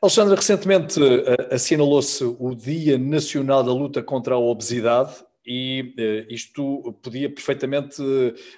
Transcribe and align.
Alexandre, 0.00 0.36
recentemente 0.36 1.00
uh, 1.00 1.52
assinalou-se 1.52 2.22
o 2.22 2.54
Dia 2.54 2.96
Nacional 2.96 3.64
da 3.64 3.72
Luta 3.72 4.00
contra 4.00 4.36
a 4.36 4.38
Obesidade 4.38 5.24
e 5.44 5.92
uh, 5.98 6.32
isto 6.32 6.96
podia 7.02 7.28
perfeitamente 7.28 8.00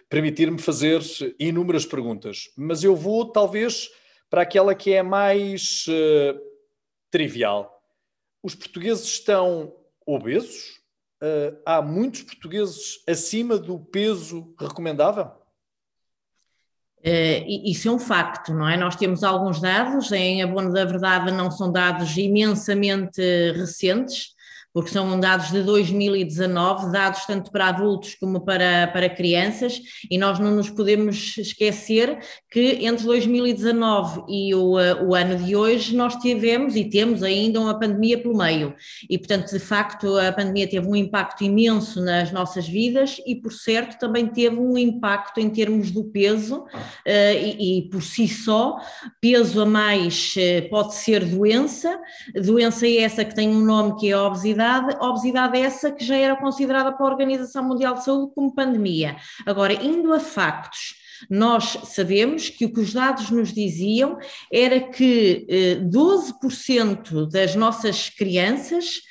permitir-me 0.06 0.60
fazer 0.60 1.00
inúmeras 1.38 1.86
perguntas, 1.86 2.50
mas 2.58 2.84
eu 2.84 2.94
vou 2.94 3.32
talvez 3.32 3.88
para 4.28 4.42
aquela 4.42 4.74
que 4.74 4.92
é 4.92 5.02
mais 5.02 5.86
uh, 5.88 6.38
trivial. 7.10 7.82
Os 8.42 8.54
portugueses 8.54 9.06
estão 9.06 9.74
obesos? 10.06 10.78
há 11.66 11.82
muitos 11.82 12.22
portugueses 12.22 13.02
acima 13.06 13.58
do 13.58 13.78
peso 13.78 14.54
recomendável? 14.58 15.30
Uh, 17.04 17.64
isso 17.64 17.88
é 17.88 17.92
um 17.92 17.98
facto, 17.98 18.52
não 18.52 18.68
é? 18.68 18.76
Nós 18.76 18.94
temos 18.94 19.24
alguns 19.24 19.60
dados, 19.60 20.12
em 20.12 20.42
abono 20.42 20.72
da 20.72 20.84
verdade 20.84 21.32
não 21.32 21.50
são 21.50 21.72
dados 21.72 22.14
imensamente 22.16 23.22
recentes, 23.52 24.34
porque 24.72 24.90
são 24.90 25.18
dados 25.18 25.50
de 25.50 25.62
2019, 25.62 26.92
dados 26.92 27.26
tanto 27.26 27.50
para 27.50 27.68
adultos 27.68 28.14
como 28.14 28.40
para, 28.40 28.86
para 28.88 29.08
crianças, 29.08 29.80
e 30.10 30.16
nós 30.16 30.38
não 30.38 30.52
nos 30.52 30.70
podemos 30.70 31.36
esquecer 31.36 32.18
que 32.50 32.84
entre 32.86 33.04
2019 33.04 34.22
e 34.28 34.54
o, 34.54 34.74
o 34.74 35.14
ano 35.14 35.36
de 35.36 35.56
hoje 35.56 35.96
nós 35.96 36.14
tivemos 36.16 36.76
e 36.76 36.84
temos 36.84 37.22
ainda 37.22 37.60
uma 37.60 37.78
pandemia 37.78 38.18
pelo 38.18 38.36
meio, 38.36 38.74
e 39.08 39.18
portanto, 39.18 39.50
de 39.50 39.58
facto, 39.58 40.16
a 40.18 40.32
pandemia 40.32 40.68
teve 40.68 40.86
um 40.86 40.94
impacto 40.94 41.42
imenso 41.42 42.00
nas 42.00 42.30
nossas 42.30 42.68
vidas 42.68 43.20
e, 43.26 43.34
por 43.34 43.52
certo, 43.52 43.98
também 43.98 44.26
teve 44.26 44.56
um 44.56 44.78
impacto 44.78 45.40
em 45.40 45.50
termos 45.50 45.90
do 45.90 46.04
peso, 46.04 46.60
uh, 46.60 46.66
e, 47.06 47.78
e, 47.78 47.88
por 47.88 48.02
si 48.02 48.28
só, 48.28 48.78
peso 49.20 49.60
a 49.60 49.66
mais 49.66 50.34
uh, 50.36 50.68
pode 50.68 50.94
ser 50.94 51.24
doença, 51.24 51.98
doença 52.34 52.86
é 52.86 52.98
essa 52.98 53.24
que 53.24 53.34
tem 53.34 53.48
um 53.48 53.64
nome 53.64 53.98
que 53.98 54.10
é 54.10 54.12
a 54.12 54.22
obesidade 54.24 54.59
obesidade, 54.60 54.96
obesidade 55.00 55.58
essa 55.58 55.90
que 55.90 56.04
já 56.04 56.16
era 56.16 56.36
considerada 56.36 56.92
pela 56.92 57.08
Organização 57.08 57.64
Mundial 57.64 57.94
de 57.94 58.04
Saúde 58.04 58.32
como 58.34 58.54
pandemia. 58.54 59.16
Agora, 59.46 59.72
indo 59.72 60.12
a 60.12 60.20
factos, 60.20 60.94
nós 61.28 61.78
sabemos 61.84 62.48
que 62.48 62.64
o 62.64 62.72
que 62.72 62.80
os 62.80 62.92
dados 62.92 63.30
nos 63.30 63.52
diziam 63.52 64.18
era 64.52 64.80
que 64.80 65.46
eh, 65.48 65.80
12% 65.82 67.28
das 67.30 67.54
nossas 67.54 68.08
crianças 68.08 69.02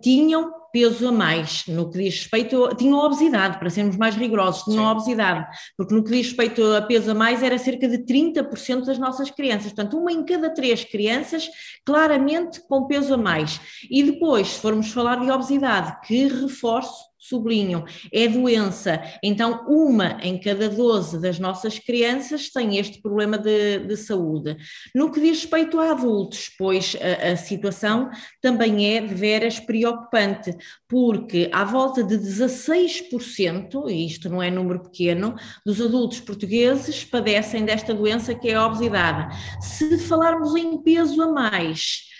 tinham 0.00 0.52
peso 0.74 1.06
a 1.06 1.12
mais 1.12 1.64
no 1.68 1.88
que 1.88 1.98
diz 1.98 2.14
respeito, 2.18 2.68
tinham 2.76 2.98
obesidade, 2.98 3.58
para 3.58 3.70
sermos 3.70 3.96
mais 3.96 4.16
rigorosos, 4.16 4.64
tinham 4.64 4.84
Sim. 4.84 4.90
obesidade, 4.90 5.46
porque 5.76 5.94
no 5.94 6.02
que 6.02 6.10
diz 6.10 6.26
respeito 6.26 6.64
a 6.72 6.82
peso 6.82 7.12
a 7.12 7.14
mais 7.14 7.44
era 7.44 7.56
cerca 7.58 7.88
de 7.88 7.98
30% 7.98 8.84
das 8.84 8.98
nossas 8.98 9.30
crianças, 9.30 9.72
portanto 9.72 9.96
uma 9.96 10.10
em 10.10 10.24
cada 10.24 10.52
três 10.52 10.82
crianças 10.82 11.48
claramente 11.84 12.60
com 12.66 12.88
peso 12.88 13.14
a 13.14 13.16
mais. 13.16 13.60
E 13.88 14.02
depois, 14.02 14.48
se 14.48 14.60
formos 14.60 14.90
falar 14.90 15.20
de 15.20 15.30
obesidade, 15.30 15.96
que 16.04 16.26
reforço 16.26 17.13
sublinho, 17.28 17.84
é 18.12 18.28
doença. 18.28 19.02
Então, 19.22 19.64
uma 19.66 20.18
em 20.22 20.38
cada 20.38 20.68
12 20.68 21.20
das 21.20 21.38
nossas 21.38 21.78
crianças 21.78 22.50
tem 22.50 22.76
este 22.76 23.00
problema 23.00 23.38
de, 23.38 23.78
de 23.78 23.96
saúde. 23.96 24.56
No 24.94 25.10
que 25.10 25.20
diz 25.20 25.40
respeito 25.40 25.80
a 25.80 25.90
adultos, 25.92 26.50
pois 26.58 26.96
a, 27.00 27.32
a, 27.32 27.36
situação 27.36 28.10
também 28.42 28.94
é 28.94 29.00
de 29.00 29.14
veras 29.14 29.58
preocupante, 29.58 30.54
porque 30.86 31.48
à 31.52 31.64
volta 31.64 32.02
de 32.02 32.16
16%, 32.18 33.88
e 33.88 34.06
isto 34.06 34.28
não 34.28 34.42
é 34.42 34.50
número 34.50 34.82
pequeno, 34.82 35.34
dos 35.64 35.80
adultos 35.80 36.20
portugueses 36.20 37.04
padecem 37.04 37.64
desta 37.64 37.94
doença 37.94 38.34
que 38.34 38.50
é 38.50 38.54
a 38.54 38.66
obesidade. 38.66 39.34
Se 39.60 39.98
falarmos 39.98 40.54
em 40.54 40.76
peso 40.82 41.22
a 41.22 41.28
mais, 41.28 42.13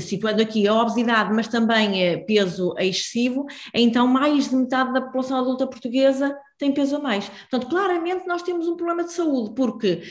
situando 0.00 0.42
aqui 0.42 0.66
a 0.66 0.74
obesidade, 0.74 1.32
mas 1.32 1.48
também 1.48 2.14
uh, 2.14 2.26
peso 2.26 2.74
excessivo, 2.78 3.46
então 3.74 4.06
mais 4.06 4.48
de 4.48 4.56
metade 4.56 4.92
da 4.92 5.00
população 5.00 5.38
adulta 5.38 5.66
portuguesa 5.66 6.36
tem 6.60 6.72
peso 6.72 6.96
a 6.96 6.98
mais. 7.00 7.26
Portanto, 7.26 7.70
claramente 7.70 8.26
nós 8.26 8.42
temos 8.42 8.68
um 8.68 8.76
problema 8.76 9.02
de 9.02 9.12
saúde, 9.12 9.54
porque 9.56 10.02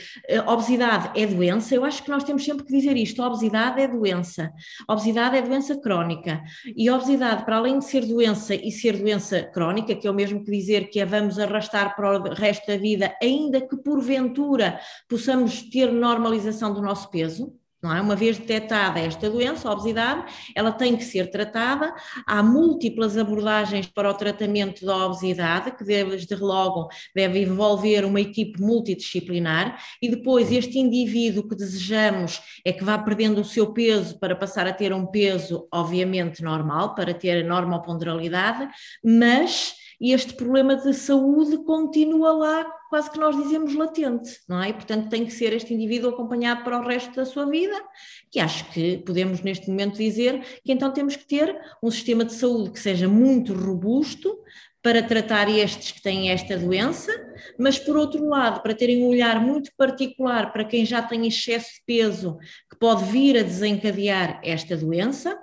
obesidade 0.48 1.10
é 1.18 1.24
doença, 1.24 1.76
eu 1.76 1.84
acho 1.84 2.02
que 2.02 2.10
nós 2.10 2.24
temos 2.24 2.44
sempre 2.44 2.64
que 2.64 2.72
dizer 2.72 2.96
isto, 2.96 3.22
obesidade 3.22 3.80
é 3.80 3.86
doença, 3.86 4.52
obesidade 4.88 5.36
é 5.36 5.42
doença 5.42 5.80
crónica, 5.80 6.42
e 6.76 6.90
obesidade, 6.90 7.44
para 7.44 7.56
além 7.56 7.78
de 7.78 7.84
ser 7.84 8.04
doença 8.04 8.52
e 8.52 8.72
ser 8.72 8.96
doença 8.96 9.44
crónica, 9.44 9.94
que 9.94 10.08
é 10.08 10.10
o 10.10 10.14
mesmo 10.14 10.44
que 10.44 10.50
dizer 10.50 10.90
que 10.90 11.00
a 11.00 11.06
vamos 11.06 11.38
arrastar 11.38 11.94
para 11.94 12.18
o 12.18 12.34
resto 12.34 12.66
da 12.66 12.76
vida, 12.76 13.14
ainda 13.22 13.60
que 13.60 13.76
porventura 13.76 14.80
possamos 15.08 15.62
ter 15.62 15.92
normalização 15.92 16.74
do 16.74 16.82
nosso 16.82 17.08
peso, 17.10 17.54
não 17.82 17.94
é? 17.94 18.00
Uma 18.00 18.14
vez 18.14 18.38
detectada 18.38 19.00
esta 19.00 19.30
doença, 19.30 19.68
a 19.68 19.72
obesidade, 19.72 20.24
ela 20.54 20.72
tem 20.72 20.96
que 20.96 21.04
ser 21.04 21.30
tratada. 21.30 21.94
Há 22.26 22.42
múltiplas 22.42 23.16
abordagens 23.16 23.86
para 23.86 24.10
o 24.10 24.14
tratamento 24.14 24.84
da 24.84 25.06
obesidade, 25.06 25.72
que 25.72 25.84
desde 25.84 26.34
logo 26.36 26.88
deve 27.14 27.42
envolver 27.42 28.04
uma 28.04 28.20
equipe 28.20 28.60
multidisciplinar, 28.60 29.78
e 30.02 30.08
depois 30.08 30.52
este 30.52 30.78
indivíduo 30.78 31.48
que 31.48 31.56
desejamos 31.56 32.40
é 32.64 32.72
que 32.72 32.84
vá 32.84 32.98
perdendo 32.98 33.40
o 33.40 33.44
seu 33.44 33.72
peso 33.72 34.18
para 34.18 34.36
passar 34.36 34.66
a 34.66 34.72
ter 34.72 34.92
um 34.92 35.06
peso, 35.06 35.66
obviamente, 35.72 36.42
normal, 36.42 36.94
para 36.94 37.14
ter 37.14 37.44
a 37.44 37.48
normoponderalidade, 37.48 38.68
mas 39.04 39.74
este 40.00 40.32
problema 40.32 40.76
de 40.76 40.94
saúde 40.94 41.58
continua 41.64 42.32
lá 42.32 42.79
quase 42.90 43.08
que 43.08 43.20
nós 43.20 43.36
dizemos 43.36 43.72
latente, 43.74 44.40
não 44.48 44.60
é? 44.60 44.70
E, 44.70 44.72
portanto, 44.74 45.08
tem 45.08 45.24
que 45.24 45.32
ser 45.32 45.52
este 45.52 45.72
indivíduo 45.72 46.10
acompanhado 46.10 46.64
para 46.64 46.78
o 46.78 46.84
resto 46.84 47.14
da 47.14 47.24
sua 47.24 47.46
vida, 47.46 47.80
que 48.30 48.40
acho 48.40 48.68
que 48.72 48.98
podemos 48.98 49.40
neste 49.40 49.70
momento 49.70 49.96
dizer 49.96 50.40
que 50.64 50.72
então 50.72 50.92
temos 50.92 51.14
que 51.14 51.24
ter 51.24 51.56
um 51.80 51.88
sistema 51.88 52.24
de 52.24 52.34
saúde 52.34 52.72
que 52.72 52.80
seja 52.80 53.08
muito 53.08 53.54
robusto 53.54 54.36
para 54.82 55.02
tratar 55.02 55.48
estes 55.48 55.92
que 55.92 56.02
têm 56.02 56.30
esta 56.30 56.58
doença, 56.58 57.12
mas 57.56 57.78
por 57.78 57.96
outro 57.96 58.26
lado, 58.26 58.60
para 58.60 58.74
terem 58.74 59.04
um 59.04 59.08
olhar 59.08 59.40
muito 59.40 59.70
particular 59.76 60.52
para 60.52 60.64
quem 60.64 60.84
já 60.84 61.00
tem 61.00 61.28
excesso 61.28 61.68
de 61.74 61.82
peso, 61.86 62.38
que 62.68 62.76
pode 62.76 63.04
vir 63.04 63.38
a 63.38 63.42
desencadear 63.42 64.40
esta 64.42 64.76
doença. 64.76 65.38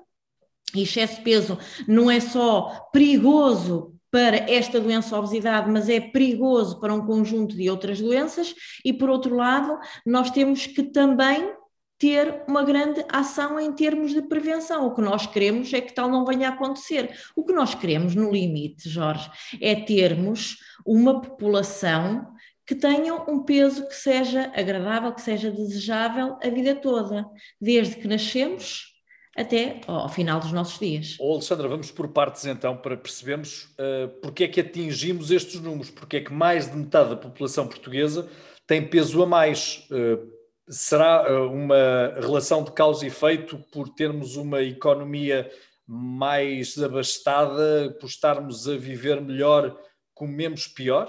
E 0.76 0.84
excesso 0.84 1.18
de 1.18 1.22
peso 1.22 1.58
não 1.88 2.12
é 2.12 2.20
só 2.20 2.90
perigoso 2.92 3.97
para 4.18 4.50
esta 4.52 4.80
doença 4.80 5.16
obesidade, 5.16 5.70
mas 5.70 5.88
é 5.88 6.00
perigoso 6.00 6.80
para 6.80 6.92
um 6.92 7.06
conjunto 7.06 7.56
de 7.56 7.70
outras 7.70 8.02
doenças, 8.02 8.56
e 8.84 8.92
por 8.92 9.12
outro 9.12 9.36
lado, 9.36 9.78
nós 10.04 10.32
temos 10.32 10.66
que 10.66 10.82
também 10.82 11.54
ter 12.00 12.44
uma 12.48 12.64
grande 12.64 13.06
ação 13.10 13.60
em 13.60 13.72
termos 13.74 14.16
de 14.16 14.24
prevenção. 14.24 14.88
O 14.88 14.96
que 14.96 15.02
nós 15.02 15.28
queremos 15.28 15.72
é 15.72 15.82
que 15.82 15.94
tal 15.94 16.10
não 16.10 16.26
venha 16.26 16.50
a 16.50 16.52
acontecer. 16.52 17.16
O 17.36 17.46
que 17.46 17.54
nós 17.54 17.76
queremos, 17.76 18.16
no 18.16 18.32
limite, 18.32 18.90
Jorge, 18.90 19.30
é 19.62 19.76
termos 19.76 20.58
uma 20.84 21.22
população 21.22 22.26
que 22.66 22.74
tenha 22.74 23.14
um 23.14 23.44
peso 23.44 23.88
que 23.88 23.96
seja 23.96 24.52
agradável, 24.56 25.14
que 25.14 25.22
seja 25.22 25.52
desejável 25.52 26.40
a 26.44 26.50
vida 26.50 26.74
toda, 26.74 27.24
desde 27.62 27.98
que 27.98 28.08
nascemos 28.08 28.97
até 29.38 29.80
ao 29.86 30.10
final 30.10 30.40
dos 30.40 30.52
nossos 30.52 30.80
dias. 30.80 31.16
Oh, 31.20 31.34
Alexandra, 31.34 31.68
vamos 31.68 31.92
por 31.92 32.08
partes 32.08 32.44
então 32.46 32.76
para 32.76 32.98
percebermos 32.98 33.66
uh, 33.76 34.08
porque 34.22 34.44
é 34.44 34.48
que 34.48 34.60
atingimos 34.60 35.30
estes 35.30 35.62
números, 35.62 35.92
porque 35.92 36.18
é 36.18 36.22
que 36.22 36.34
mais 36.34 36.70
de 36.70 36.76
metade 36.76 37.12
da 37.12 37.16
população 37.16 37.68
portuguesa 37.68 38.28
tem 38.66 38.86
peso 38.86 39.22
a 39.22 39.28
mais. 39.28 39.88
Uh, 39.92 40.36
será 40.68 41.32
uh, 41.32 41.52
uma 41.52 42.16
relação 42.20 42.64
de 42.64 42.72
causa 42.72 43.06
e 43.06 43.10
efeito 43.10 43.60
por 43.72 43.88
termos 43.90 44.36
uma 44.36 44.64
economia 44.64 45.50
mais 45.86 46.78
abastada, 46.82 47.96
por 48.00 48.08
estarmos 48.08 48.68
a 48.68 48.76
viver 48.76 49.22
melhor, 49.22 49.80
comemos 50.14 50.68
pior? 50.68 51.08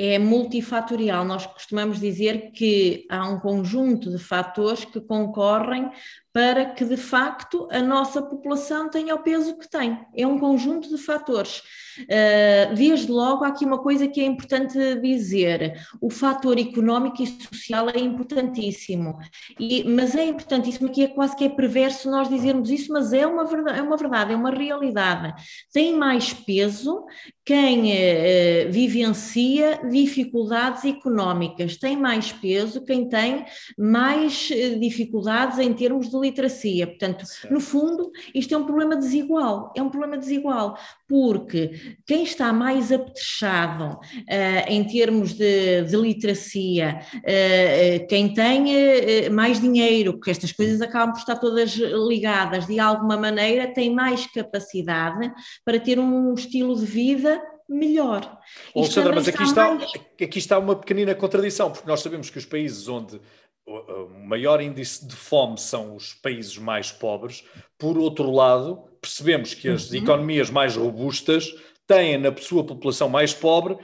É 0.00 0.18
multifatorial. 0.18 1.24
Nós 1.26 1.44
costumamos 1.44 2.00
dizer 2.00 2.52
que 2.52 3.06
há 3.10 3.28
um 3.28 3.38
conjunto 3.38 4.10
de 4.10 4.18
fatores 4.18 4.84
que 4.84 5.00
concorrem 5.00 5.90
para 6.32 6.64
que, 6.64 6.84
de 6.84 6.96
facto, 6.96 7.66
a 7.72 7.82
nossa 7.82 8.22
população 8.22 8.88
tenha 8.88 9.14
o 9.14 9.22
peso 9.22 9.58
que 9.58 9.68
tem. 9.68 9.98
É 10.16 10.24
um 10.26 10.38
conjunto 10.38 10.88
de 10.88 10.96
fatores. 10.96 11.60
Uh, 12.00 12.74
desde 12.74 13.10
logo, 13.10 13.44
há 13.44 13.48
aqui 13.48 13.64
uma 13.64 13.78
coisa 13.78 14.06
que 14.06 14.20
é 14.20 14.24
importante 14.24 14.78
dizer: 15.00 15.74
o 16.00 16.08
fator 16.08 16.56
económico 16.56 17.20
e 17.20 17.26
social 17.26 17.90
é 17.90 17.98
importantíssimo, 17.98 19.18
e, 19.58 19.82
mas 19.84 20.14
é 20.14 20.24
importantíssimo 20.24 20.88
que 20.88 21.02
é 21.02 21.08
quase 21.08 21.34
que 21.34 21.44
é 21.44 21.48
perverso 21.48 22.08
nós 22.08 22.28
dizermos 22.28 22.70
isso, 22.70 22.92
mas 22.92 23.12
é 23.12 23.26
uma 23.26 23.44
verdade, 23.44 23.80
é 23.80 23.82
uma, 23.82 23.96
verdade, 23.96 24.32
é 24.32 24.36
uma 24.36 24.50
realidade. 24.50 25.34
Tem 25.72 25.96
mais 25.96 26.32
peso 26.32 27.04
quem 27.44 27.90
uh, 27.90 28.70
vivencia 28.70 29.80
dificuldades 29.90 30.84
económicas. 30.84 31.76
Tem 31.76 31.96
mais 31.96 32.32
peso 32.32 32.84
quem 32.84 33.08
tem 33.08 33.44
mais 33.78 34.50
eh, 34.50 34.76
dificuldades 34.76 35.58
em 35.58 35.72
termos 35.72 36.08
de 36.08 36.16
literacia. 36.16 36.86
Portanto, 36.86 37.26
certo. 37.26 37.52
no 37.52 37.60
fundo, 37.60 38.10
isto 38.34 38.54
é 38.54 38.58
um 38.58 38.64
problema 38.64 38.96
desigual. 38.96 39.72
É 39.76 39.82
um 39.82 39.90
problema 39.90 40.16
desigual, 40.16 40.78
porque 41.08 41.96
quem 42.06 42.22
está 42.22 42.52
mais 42.52 42.92
apetrechado 42.92 43.94
uh, 43.94 44.68
em 44.68 44.84
termos 44.84 45.34
de, 45.34 45.82
de 45.82 45.96
literacia, 45.96 47.00
uh, 47.16 48.06
quem 48.08 48.32
tem 48.32 48.64
uh, 48.64 49.32
mais 49.32 49.60
dinheiro, 49.60 50.14
porque 50.14 50.30
estas 50.30 50.52
coisas 50.52 50.80
acabam 50.80 51.12
por 51.12 51.18
estar 51.18 51.36
todas 51.36 51.74
ligadas 52.08 52.66
de 52.66 52.78
alguma 52.78 53.16
maneira, 53.16 53.72
tem 53.72 53.92
mais 53.92 54.26
capacidade 54.26 55.32
para 55.64 55.80
ter 55.80 55.98
um 55.98 56.32
estilo 56.34 56.76
de 56.78 56.86
vida 56.86 57.40
melhor. 57.70 58.38
Alexandra, 58.74 59.14
mas 59.14 59.28
aqui 59.28 59.42
está, 59.42 59.74
mais... 59.74 59.92
aqui 60.20 60.38
está 60.38 60.58
uma 60.58 60.76
pequenina 60.76 61.14
contradição, 61.14 61.70
porque 61.70 61.88
nós 61.88 62.00
sabemos 62.00 62.28
que 62.28 62.38
os 62.38 62.44
países 62.44 62.88
onde 62.88 63.20
o 63.66 64.08
maior 64.26 64.60
índice 64.60 65.06
de 65.06 65.14
fome 65.14 65.58
são 65.58 65.94
os 65.94 66.12
países 66.14 66.58
mais 66.58 66.90
pobres, 66.90 67.44
por 67.78 67.96
outro 67.96 68.30
lado, 68.30 68.82
percebemos 69.00 69.54
que 69.54 69.68
as 69.68 69.90
uhum. 69.90 69.98
economias 69.98 70.50
mais 70.50 70.76
robustas 70.76 71.54
têm 71.86 72.18
na 72.18 72.34
sua 72.36 72.64
população 72.64 73.08
mais 73.08 73.32
pobre 73.32 73.74
uh, 73.74 73.78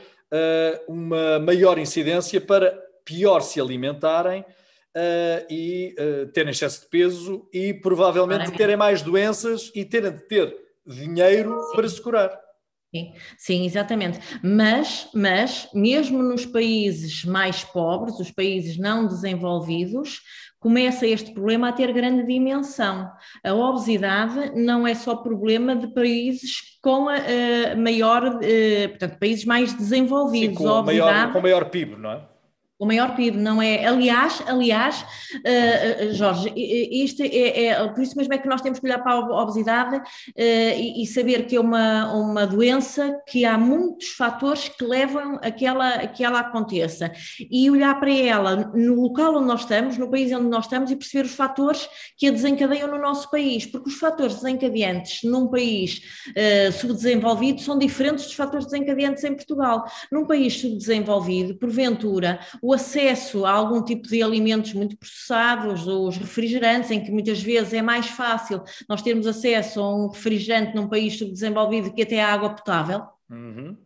uma 0.88 1.38
maior 1.38 1.79
incidência 1.79 2.41
para 2.41 2.77
pior 3.05 3.41
se 3.41 3.61
alimentarem 3.61 4.41
uh, 4.41 5.47
e 5.49 5.94
uh, 5.99 6.27
terem 6.33 6.50
excesso 6.50 6.83
de 6.83 6.88
peso 6.88 7.49
e 7.53 7.73
provavelmente 7.73 8.50
terem 8.53 8.77
mais 8.77 9.03
doenças 9.03 9.71
e 9.75 9.85
terem 9.85 10.12
de 10.12 10.27
ter 10.27 10.56
dinheiro 10.85 11.61
Sim. 11.71 11.77
para 11.77 11.88
se 11.88 12.00
curar. 12.00 12.46
Sim, 12.94 13.12
sim, 13.37 13.65
exatamente. 13.67 14.19
Mas, 14.43 15.09
mas, 15.12 15.69
mesmo 15.75 16.23
nos 16.23 16.47
países 16.47 17.25
mais 17.25 17.65
pobres, 17.65 18.19
os 18.21 18.31
países 18.31 18.79
não 18.79 19.06
desenvolvidos, 19.06 20.21
começa 20.59 21.06
este 21.06 21.33
problema 21.33 21.69
a 21.69 21.73
ter 21.73 21.93
grande 21.93 22.27
dimensão. 22.27 23.11
A 23.44 23.53
obesidade 23.55 24.53
não 24.55 24.87
é 24.87 24.94
só 24.94 25.17
problema 25.17 25.77
de 25.77 25.88
países 25.88 26.79
com 26.81 27.09
a, 27.09 27.17
a 27.17 27.77
maior, 27.77 28.25
a, 28.25 28.88
portanto, 28.88 29.19
países 29.19 29.44
mais 29.44 29.75
desenvolvidos. 29.75 30.56
Sim, 30.56 30.65
com, 30.65 30.83
maior, 30.83 31.33
com 31.33 31.41
maior 31.41 31.71
PIB, 31.71 31.97
não 31.97 32.12
é? 32.12 32.36
O 32.78 32.84
maior 32.84 33.17
PIB, 33.17 33.38
não 33.38 33.62
é? 33.62 33.87
Aliás, 33.87 34.43
aliás, 34.46 35.00
uh, 35.00 36.12
Jorge, 36.12 36.52
isto 36.55 37.23
é, 37.23 37.64
é, 37.67 37.88
por 37.88 38.02
isso 38.02 38.14
mesmo 38.19 38.34
é 38.34 38.38
que 38.38 38.46
nós 38.46 38.61
temos 38.61 38.78
que 38.78 38.84
olhar 38.84 38.99
para 38.99 39.12
a 39.12 39.43
obesidade 39.43 39.96
uh, 39.96 40.02
e, 40.37 41.02
e, 41.02 41.06
saber 41.06 41.46
que 41.46 41.56
é 41.56 41.61
uma, 41.61 42.12
uma 42.12 42.46
doença 42.46 43.19
que 43.26 43.46
há 43.46 43.56
muitos 43.56 44.08
fatores 44.08 44.69
que 44.69 44.84
levam 44.84 45.38
a 45.43 45.50
que 45.50 45.64
ela, 45.64 45.88
a 45.88 46.06
que 46.06 46.23
ela 46.23 46.40
aconteça. 46.40 47.11
E 47.50 47.70
olhar 47.70 47.99
para 47.99 48.12
ela 48.12 48.70
no 48.75 49.00
local 49.00 49.37
onde 49.37 49.46
nós 49.46 49.61
estamos, 49.61 49.96
no 49.96 50.11
país 50.11 50.31
onde 50.32 50.49
nós 50.49 50.67
estamos, 50.67 50.90
e 50.90 50.96
perceber 50.96 51.25
os 51.25 51.34
fatores 51.34 51.88
que 52.19 52.28
a 52.28 52.31
desencadeiam 52.31 52.88
no 52.88 52.99
nosso 52.99 53.31
país, 53.31 53.64
porque 53.64 53.88
os 53.88 53.99
fatores 53.99 54.34
desencadeantes 54.34 55.23
num 55.23 55.49
país 55.49 56.02
uh, 56.28 56.73
subdesenvolvido 56.73 57.62
são 57.62 57.78
diferentes 57.78 58.26
dos 58.26 58.34
fatores 58.34 58.67
desencadeantes 58.67 59.25
em 59.25 59.34
Portugal. 59.34 59.87
Num 60.12 60.26
país 60.26 60.61
subdesenvolvido, 60.61 61.55
porventura, 61.56 62.38
o 62.67 62.73
acesso 62.73 63.47
a 63.47 63.53
algum 63.53 63.81
tipo 63.81 64.09
de 64.09 64.21
alimentos 64.21 64.73
muito 64.75 64.97
processados, 64.97 65.87
os 65.87 66.17
refrigerantes, 66.17 66.91
em 66.91 67.01
que 67.01 67.13
muitas 67.13 67.41
vezes 67.41 67.73
é 67.73 67.81
mais 67.81 68.07
fácil 68.07 68.61
nós 68.89 69.03
termos 69.03 69.25
acesso 69.25 69.81
a 69.81 69.95
um 69.95 70.09
refrigerante 70.09 70.75
num 70.75 70.89
país 70.89 71.17
subdesenvolvido 71.17 71.95
que 71.95 72.03
até 72.03 72.21
a 72.21 72.33
água 72.33 72.51
potável. 72.51 73.05
Uhum. 73.31 73.77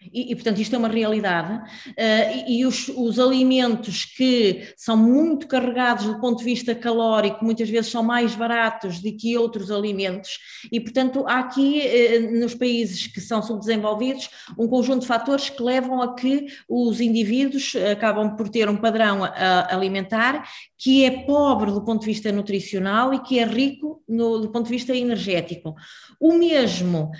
E, 0.00 0.32
e, 0.32 0.34
portanto, 0.34 0.60
isto 0.60 0.74
é 0.74 0.78
uma 0.78 0.88
realidade. 0.88 1.54
Uh, 1.88 2.46
e, 2.46 2.60
e 2.60 2.66
os, 2.66 2.88
os, 2.88 3.18
alimentos 3.18 4.04
que 4.04 4.72
são 4.76 4.96
muito 4.96 5.48
carregados 5.48 6.06
do 6.06 6.20
ponto 6.20 6.38
de 6.38 6.44
vista 6.44 6.74
calórico, 6.74 7.44
muitas 7.44 7.68
vezes 7.68 7.90
são 7.90 8.02
mais 8.02 8.34
baratos 8.34 9.00
do 9.00 9.16
que 9.16 9.36
outros 9.36 9.70
alimentos. 9.70 10.38
E, 10.70 10.80
portanto, 10.80 11.24
há 11.26 11.40
aqui, 11.40 11.82
uh, 11.82 12.38
nos 12.38 12.54
países 12.54 13.08
que 13.08 13.20
são 13.20 13.42
subdesenvolvidos, 13.42 14.30
um 14.56 14.68
conjunto 14.68 15.00
de 15.00 15.08
fatores 15.08 15.50
que 15.50 15.62
levam 15.62 16.00
a 16.00 16.14
que 16.14 16.46
os 16.68 17.00
indivíduos 17.00 17.74
acabam 17.90 18.36
por 18.36 18.48
ter 18.48 18.68
um 18.68 18.76
padrão 18.76 19.22
uh, 19.22 19.28
alimentar 19.68 20.48
que 20.80 21.04
é 21.04 21.10
pobre 21.24 21.72
do 21.72 21.84
ponto 21.84 22.02
de 22.02 22.06
vista 22.06 22.30
nutricional 22.30 23.12
e 23.12 23.18
que 23.18 23.40
é 23.40 23.44
rico 23.44 24.00
no, 24.08 24.38
do 24.38 24.48
ponto 24.48 24.66
de 24.66 24.70
vista 24.70 24.94
energético. 24.94 25.74
O 26.20 26.34
mesmo, 26.34 27.10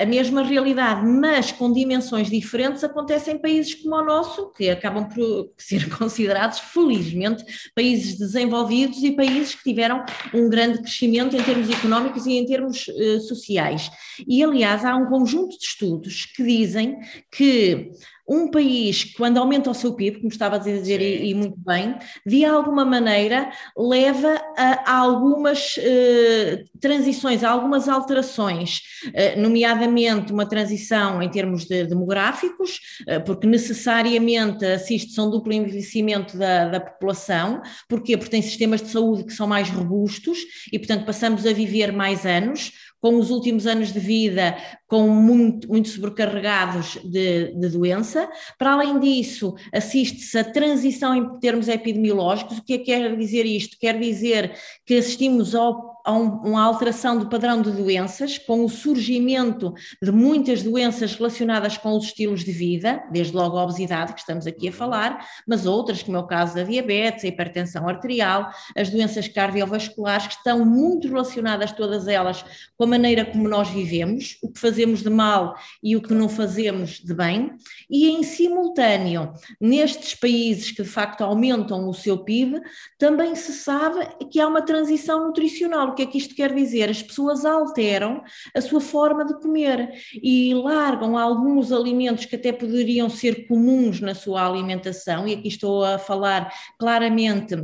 a 0.00 0.06
mesma 0.06 0.42
realidade, 0.42 1.04
mas 1.06 1.52
com 1.52 1.70
dimensões 1.70 2.05
dimensões 2.06 2.30
diferentes 2.30 2.84
acontece 2.84 3.30
em 3.30 3.38
países 3.38 3.74
como 3.74 3.96
o 3.96 4.04
nosso, 4.04 4.50
que 4.52 4.70
acabam 4.70 5.08
por 5.08 5.50
ser 5.58 5.88
considerados, 5.88 6.58
felizmente, 6.58 7.44
países 7.74 8.18
desenvolvidos 8.18 9.02
e 9.02 9.12
países 9.12 9.54
que 9.54 9.64
tiveram 9.64 10.04
um 10.32 10.48
grande 10.48 10.78
crescimento 10.78 11.36
em 11.36 11.42
termos 11.42 11.68
económicos 11.68 12.26
e 12.26 12.32
em 12.32 12.46
termos 12.46 12.86
uh, 12.88 13.20
sociais. 13.20 13.90
E, 14.26 14.42
aliás, 14.42 14.84
há 14.84 14.96
um 14.96 15.06
conjunto 15.06 15.58
de 15.58 15.64
estudos 15.64 16.26
que 16.26 16.42
dizem 16.42 16.98
que 17.30 17.90
um 18.28 18.50
país, 18.50 19.04
quando 19.16 19.38
aumenta 19.38 19.70
o 19.70 19.74
seu 19.74 19.94
PIB, 19.94 20.18
como 20.18 20.28
estava 20.28 20.56
a 20.56 20.58
dizer 20.58 21.00
e, 21.00 21.30
e, 21.30 21.34
muito 21.34 21.56
bem, 21.58 21.96
de 22.24 22.44
alguma 22.44 22.84
maneira 22.84 23.50
leva 23.76 24.40
a, 24.56 24.92
a 24.92 24.96
algumas 24.96 25.76
uh, 25.76 26.78
transições, 26.80 27.44
a 27.44 27.50
algumas 27.50 27.88
alterações, 27.88 28.80
uh, 29.06 29.40
nomeadamente 29.40 30.32
uma 30.32 30.46
transição 30.46 31.22
em 31.22 31.28
termos 31.28 31.64
de 31.66 31.84
demográficos, 31.84 32.80
uh, 33.08 33.24
porque 33.24 33.46
necessariamente 33.46 34.64
assiste-se 34.64 35.20
a 35.20 35.22
um 35.22 35.30
duplo 35.30 35.52
envelhecimento 35.52 36.36
da, 36.36 36.68
da 36.68 36.80
população, 36.80 37.62
porquê? 37.88 38.16
Porque 38.16 38.30
tem 38.30 38.42
sistemas 38.42 38.82
de 38.82 38.88
saúde 38.88 39.24
que 39.24 39.32
são 39.32 39.46
mais 39.46 39.70
robustos 39.70 40.38
e, 40.72 40.78
portanto, 40.78 41.06
passamos 41.06 41.46
a 41.46 41.52
viver 41.52 41.92
mais 41.92 42.26
anos, 42.26 42.72
com 43.06 43.20
os 43.20 43.30
últimos 43.30 43.68
anos 43.68 43.92
de 43.92 44.00
vida 44.00 44.56
com 44.88 45.08
muito, 45.08 45.68
muito 45.68 45.88
sobrecarregados 45.88 46.98
de, 47.04 47.52
de 47.54 47.68
doença. 47.68 48.28
Para 48.58 48.72
além 48.72 48.98
disso, 48.98 49.54
assiste-se 49.72 50.36
a 50.36 50.42
transição 50.42 51.14
em 51.14 51.38
termos 51.38 51.68
epidemiológicos. 51.68 52.58
O 52.58 52.64
que 52.64 52.74
é 52.74 52.78
que 52.78 52.84
quer 52.86 53.16
dizer 53.16 53.46
isto? 53.46 53.76
Quer 53.78 53.96
dizer 54.00 54.58
que 54.84 54.96
assistimos 54.96 55.54
ao 55.54 55.95
a 56.06 56.12
uma 56.12 56.62
alteração 56.62 57.18
do 57.18 57.28
padrão 57.28 57.60
de 57.60 57.72
doenças, 57.72 58.38
com 58.38 58.64
o 58.64 58.68
surgimento 58.68 59.74
de 60.00 60.12
muitas 60.12 60.62
doenças 60.62 61.16
relacionadas 61.16 61.76
com 61.76 61.96
os 61.96 62.04
estilos 62.04 62.44
de 62.44 62.52
vida, 62.52 63.02
desde 63.10 63.34
logo 63.34 63.58
a 63.58 63.64
obesidade, 63.64 64.14
que 64.14 64.20
estamos 64.20 64.46
aqui 64.46 64.68
a 64.68 64.70
uhum. 64.70 64.76
falar, 64.76 65.26
mas 65.44 65.66
outras, 65.66 66.04
como 66.04 66.16
é 66.16 66.20
o 66.20 66.26
caso 66.26 66.54
da 66.54 66.62
diabetes, 66.62 67.24
a 67.24 67.28
hipertensão 67.28 67.88
arterial, 67.88 68.48
as 68.76 68.88
doenças 68.88 69.26
cardiovasculares, 69.26 70.28
que 70.28 70.34
estão 70.34 70.64
muito 70.64 71.08
relacionadas 71.08 71.72
todas 71.72 72.06
elas 72.06 72.44
com 72.76 72.84
a 72.84 72.86
maneira 72.86 73.24
como 73.24 73.48
nós 73.48 73.68
vivemos, 73.68 74.38
o 74.40 74.48
que 74.48 74.60
fazemos 74.60 75.02
de 75.02 75.10
mal 75.10 75.56
e 75.82 75.96
o 75.96 76.00
que 76.00 76.14
não 76.14 76.28
fazemos 76.28 77.00
de 77.00 77.12
bem, 77.12 77.56
e 77.90 78.08
em 78.10 78.22
simultâneo, 78.22 79.32
nestes 79.60 80.14
países 80.14 80.70
que 80.70 80.84
de 80.84 80.88
facto 80.88 81.22
aumentam 81.22 81.88
o 81.88 81.94
seu 81.94 82.18
PIB, 82.18 82.60
também 82.96 83.34
se 83.34 83.52
sabe 83.52 84.06
que 84.30 84.38
há 84.38 84.46
uma 84.46 84.62
transição 84.62 85.26
nutricional 85.26 85.95
que 85.96 86.02
é 86.02 86.06
que 86.06 86.18
isto 86.18 86.34
quer 86.34 86.54
dizer? 86.54 86.88
As 86.90 87.02
pessoas 87.02 87.44
alteram 87.44 88.22
a 88.54 88.60
sua 88.60 88.80
forma 88.80 89.24
de 89.24 89.40
comer 89.40 89.90
e 90.22 90.54
largam 90.54 91.16
alguns 91.16 91.72
alimentos 91.72 92.26
que 92.26 92.36
até 92.36 92.52
poderiam 92.52 93.08
ser 93.08 93.48
comuns 93.48 94.00
na 94.00 94.14
sua 94.14 94.46
alimentação, 94.46 95.26
e 95.26 95.32
aqui 95.34 95.48
estou 95.48 95.82
a 95.82 95.98
falar 95.98 96.52
claramente 96.78 97.56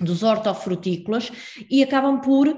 dos 0.00 0.22
hortofrutícolas 0.22 1.32
e 1.70 1.82
acabam 1.82 2.20
por 2.20 2.48
uh, 2.48 2.56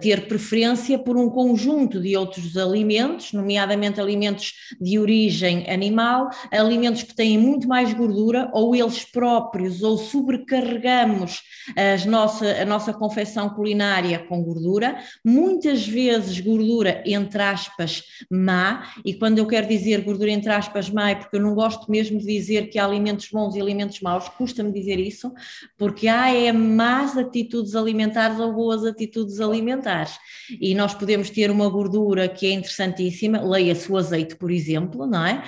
ter 0.00 0.28
preferência 0.28 0.98
por 0.98 1.16
um 1.16 1.30
conjunto 1.30 2.00
de 2.00 2.16
outros 2.16 2.56
alimentos, 2.56 3.32
nomeadamente 3.32 4.00
alimentos 4.00 4.52
de 4.80 4.98
origem 4.98 5.68
animal, 5.70 6.28
alimentos 6.52 7.02
que 7.02 7.14
têm 7.14 7.38
muito 7.38 7.66
mais 7.66 7.92
gordura, 7.94 8.50
ou 8.52 8.76
eles 8.76 9.04
próprios, 9.04 9.82
ou 9.82 9.96
sobrecarregamos 9.96 11.42
as 11.74 12.04
nossa, 12.04 12.62
a 12.62 12.64
nossa 12.64 12.92
confecção 12.92 13.48
culinária 13.48 14.18
com 14.18 14.42
gordura, 14.42 14.98
muitas 15.24 15.86
vezes 15.86 16.38
gordura 16.40 17.02
entre 17.06 17.42
aspas 17.42 18.02
má, 18.30 18.92
e 19.04 19.14
quando 19.14 19.38
eu 19.38 19.46
quero 19.46 19.66
dizer 19.66 20.02
gordura 20.02 20.30
entre 20.30 20.50
aspas 20.52 20.90
má 20.90 21.10
é 21.10 21.14
porque 21.14 21.36
eu 21.36 21.40
não 21.40 21.54
gosto 21.54 21.90
mesmo 21.90 22.18
de 22.18 22.26
dizer 22.26 22.68
que 22.68 22.78
há 22.78 22.84
alimentos 22.84 23.28
bons 23.30 23.54
e 23.56 23.60
alimentos 23.60 24.00
maus, 24.00 24.28
custa-me 24.28 24.70
dizer 24.70 24.98
isso, 24.98 25.32
porque 25.78 26.06
há 26.08 26.25
é 26.28 26.52
más 26.52 27.16
atitudes 27.16 27.74
alimentares 27.74 28.38
ou 28.38 28.52
boas 28.52 28.84
atitudes 28.84 29.40
alimentares. 29.40 30.18
E 30.60 30.74
nós 30.74 30.94
podemos 30.94 31.30
ter 31.30 31.50
uma 31.50 31.68
gordura 31.68 32.28
que 32.28 32.46
é 32.46 32.52
interessantíssima, 32.52 33.40
leia-se 33.40 33.90
o 33.90 33.96
azeite, 33.96 34.36
por 34.36 34.50
exemplo, 34.50 35.06
não 35.06 35.24
é? 35.24 35.42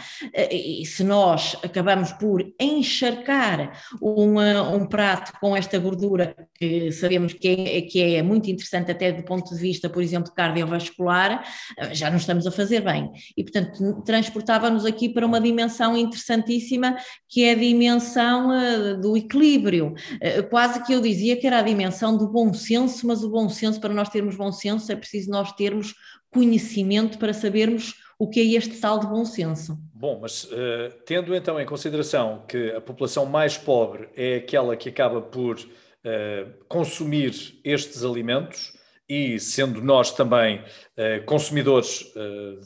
E 0.51 0.85
se 0.87 1.05
nós 1.05 1.57
acabamos 1.63 2.13
por 2.13 2.45
encharcar 2.61 3.73
uma, 4.01 4.71
um 4.71 4.87
prato 4.87 5.33
com 5.41 5.57
esta 5.57 5.79
gordura, 5.79 6.35
que 6.55 6.91
sabemos 6.93 7.33
que 7.33 7.49
é, 7.49 7.81
que 7.83 8.03
é 8.17 8.23
muito 8.23 8.51
interessante 8.51 8.91
até 8.91 9.13
do 9.13 9.23
ponto 9.23 9.55
de 9.55 9.61
vista, 9.61 9.89
por 9.89 10.03
exemplo, 10.03 10.33
cardiovascular, 10.35 11.45
já 11.93 12.11
não 12.11 12.17
estamos 12.17 12.47
a 12.47 12.51
fazer 12.51 12.81
bem. 12.81 13.11
E, 13.37 13.43
portanto, 13.43 14.03
transportava-nos 14.03 14.85
aqui 14.85 15.09
para 15.09 15.27
uma 15.27 15.41
dimensão 15.41 15.97
interessantíssima, 15.97 16.97
que 17.29 17.45
é 17.45 17.53
a 17.53 17.55
dimensão 17.55 18.51
uh, 18.51 19.01
do 19.01 19.17
equilíbrio. 19.17 19.95
Uh, 20.15 20.49
quase 20.69 20.85
que 20.85 20.93
eu 20.93 21.01
dizia 21.01 21.35
que 21.35 21.47
era 21.47 21.61
a 21.61 21.63
dimensão 21.63 22.15
do 22.15 22.29
bom 22.29 22.53
senso, 22.53 23.07
mas 23.07 23.25
o 23.25 23.31
bom 23.31 23.49
senso, 23.49 23.81
para 23.81 23.95
nós 23.95 24.11
termos 24.11 24.37
bom 24.37 24.53
senso, 24.53 24.93
é 24.93 24.97
preciso 24.97 25.31
nós 25.31 25.51
termos 25.53 25.95
conhecimento 26.31 27.17
para 27.19 27.33
sabermos 27.33 27.95
o 28.19 28.29
que 28.29 28.41
é 28.41 28.45
este 28.59 28.79
tal 28.79 28.99
de 28.99 29.07
bom 29.07 29.25
senso. 29.25 29.79
Bom, 29.95 30.19
mas 30.21 30.45
uh, 30.45 30.93
tendo 31.07 31.35
então 31.35 31.59
em 31.59 31.65
consideração 31.65 32.45
que 32.47 32.73
a 32.73 32.83
população 32.83 33.25
mais 33.25 33.57
pobre 33.57 34.11
é 34.15 34.37
aquela 34.37 34.77
que 34.77 34.91
acaba 34.91 35.23
por 35.23 35.57
uh, 35.57 36.65
consumir 36.69 37.59
estes 37.65 38.05
alimentos 38.05 38.77
e 39.09 39.41
sendo 39.41 39.81
nós 39.81 40.13
também 40.13 40.59
uh, 40.59 41.25
consumidores 41.25 42.13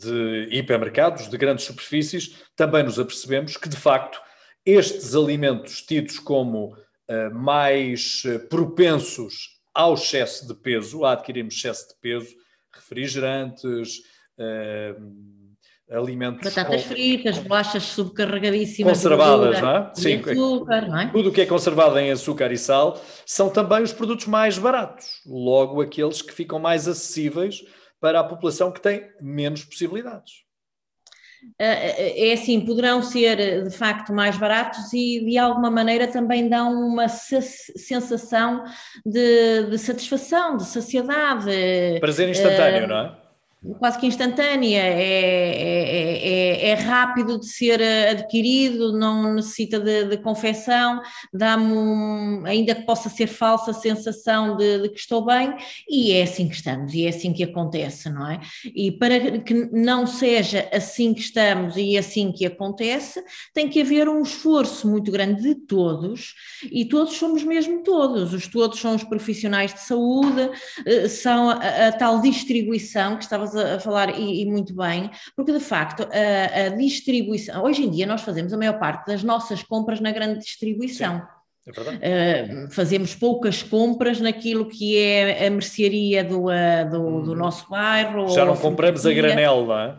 de 0.00 0.49
hipermercados, 0.50 1.28
de 1.28 1.38
grandes 1.38 1.66
superfícies, 1.66 2.42
também 2.56 2.82
nos 2.82 2.99
apercebemos 2.99 3.56
que 3.56 3.68
de 3.68 3.76
facto 3.76 4.21
estes 4.66 5.14
alimentos 5.14 5.82
tidos 5.82 6.18
como 6.18 6.76
mais 7.32 8.23
propensos 8.49 9.61
ao 9.75 9.94
excesso 9.94 10.47
de 10.47 10.54
peso, 10.54 11.04
a 11.04 11.12
adquirirmos 11.12 11.54
excesso 11.54 11.88
de 11.88 11.94
peso, 12.00 12.35
refrigerantes, 12.73 14.02
alimentos. 15.90 16.42
Batatas 16.42 16.85
fritas, 16.85 17.38
bolachas 17.38 17.82
subcarregadíssimas. 17.82 18.97
Conservadas, 18.97 19.61
não 19.61 19.71
é? 19.71 19.92
Sim, 19.94 20.21
açúcar, 20.21 20.88
não 20.88 21.00
é? 21.00 21.11
Tudo 21.11 21.28
o 21.28 21.32
que 21.32 21.42
é 21.42 21.47
conservado 21.47 21.99
em 21.99 22.11
açúcar 22.11 22.50
e 22.50 22.56
sal 22.56 22.99
são 23.26 23.50
também 23.50 23.82
os 23.82 23.92
produtos 23.92 24.26
mais 24.26 24.56
baratos, 24.56 25.21
logo 25.26 25.82
aqueles 25.82 26.23
que 26.23 26.32
ficam 26.32 26.59
mais 26.59 26.88
acessíveis 26.88 27.62
para 28.00 28.21
a 28.21 28.25
população 28.25 28.73
que 28.73 28.80
tem 28.80 29.06
menos 29.21 29.64
possibilidades. 29.64 30.44
É, 31.58 32.30
é 32.30 32.32
assim, 32.32 32.61
poderão 32.61 33.02
ser 33.02 33.64
de 33.64 33.70
facto 33.70 34.12
mais 34.12 34.37
baratos 34.37 34.92
e 34.92 35.25
de 35.25 35.38
alguma 35.38 35.70
maneira 35.70 36.06
também 36.06 36.49
dão 36.49 36.72
uma 36.72 37.08
sensação 37.08 38.64
de, 39.04 39.66
de 39.70 39.78
satisfação, 39.78 40.56
de 40.56 40.64
saciedade. 40.64 41.50
Prazer 42.00 42.28
instantâneo, 42.28 42.84
uh, 42.84 42.88
não 42.88 42.99
é? 42.99 43.21
Quase 43.78 43.99
que 43.99 44.07
instantânea, 44.07 44.83
é, 44.83 45.02
é, 45.02 46.28
é, 46.28 46.69
é, 46.71 46.75
rápido 46.75 47.38
de 47.38 47.47
ser 47.47 47.81
adquirido, 48.11 48.92
não 48.92 49.35
necessita 49.35 49.78
de, 49.78 50.04
de 50.04 50.19
confecção, 50.19 51.00
dá-me, 51.33 51.73
um, 51.73 52.45
ainda 52.45 52.75
que 52.75 52.83
possa 52.83 53.09
ser 53.09 53.28
falsa, 53.28 53.71
a 53.71 53.75
sensação 53.75 54.57
de, 54.57 54.81
de, 54.81 54.88
que 54.88 54.99
estou 54.99 55.25
bem, 55.25 55.54
e 55.88 56.12
é 56.12 56.25
assim 56.25 56.49
que 56.49 56.57
estamos, 56.57 56.92
e 56.92 57.07
é 57.07 57.11
assim 57.11 57.33
que 57.33 57.45
acontece, 57.45 58.11
não 58.11 58.28
é? 58.28 58.40
E 58.75 58.90
para 58.90 59.38
que 59.38 59.54
não 59.73 60.07
seja 60.07 60.69
assim 60.73 61.14
que 61.14 61.21
estamos 61.21 61.76
e 61.76 61.97
assim 61.97 62.33
que 62.33 62.45
acontece, 62.45 63.23
tem 63.54 63.69
que 63.69 63.81
haver 63.81 64.09
um 64.09 64.23
esforço 64.23 64.88
muito 64.88 65.12
grande 65.12 65.42
de 65.42 65.54
todos, 65.54 66.35
e 66.64 66.85
todos 66.85 67.14
somos 67.14 67.45
mesmo 67.45 67.83
todos, 67.85 68.35
os 68.35 68.49
todos 68.49 68.81
são 68.81 68.97
os 68.97 69.04
profissionais 69.04 69.73
de 69.73 69.81
saúde, 69.81 70.50
eh, 70.85 71.09
são 71.09 71.50
a, 71.50 71.88
a 71.88 71.92
tal 71.92 72.21
distribuição 72.21 73.16
que 73.16 73.25
estavas 73.25 73.51
a, 73.56 73.78
falar 73.78 74.18
e, 74.18 74.42
e, 74.42 74.47
muito 74.47 74.75
bem, 74.75 75.11
porque 75.37 75.52
de 75.52 75.61
facto 75.61 76.02
a, 76.02 76.66
a, 76.66 76.68
distribuição, 76.71 77.62
hoje 77.64 77.85
em 77.85 77.90
dia 77.90 78.06
nós 78.06 78.23
fazemos 78.23 78.52
a 78.52 78.56
maior 78.56 78.78
parte 78.78 79.06
das 79.06 79.23
nossas 79.23 79.62
compras 79.62 80.00
na 80.00 80.11
grande 80.11 80.40
distribuição. 80.40 81.18
Sim. 81.18 81.42
É 82.00 82.64
uh, 82.66 82.71
fazemos 82.73 83.14
poucas 83.14 83.62
compras 83.62 84.21
naquilo 84.21 84.66
que 84.66 84.99
é 84.99 85.47
a 85.47 85.50
mercearia 85.50 86.25
do, 86.25 86.47
uh, 86.47 86.90
do, 86.90 87.00
hum. 87.00 87.23
do, 87.23 87.37
nosso 87.37 87.71
bairro. 87.71 88.28
Já 88.30 88.44
não 88.44 88.56
compramos 88.56 89.06
a 89.06 89.12
granel, 89.12 89.66
não 89.66 89.78
é? 89.78 89.97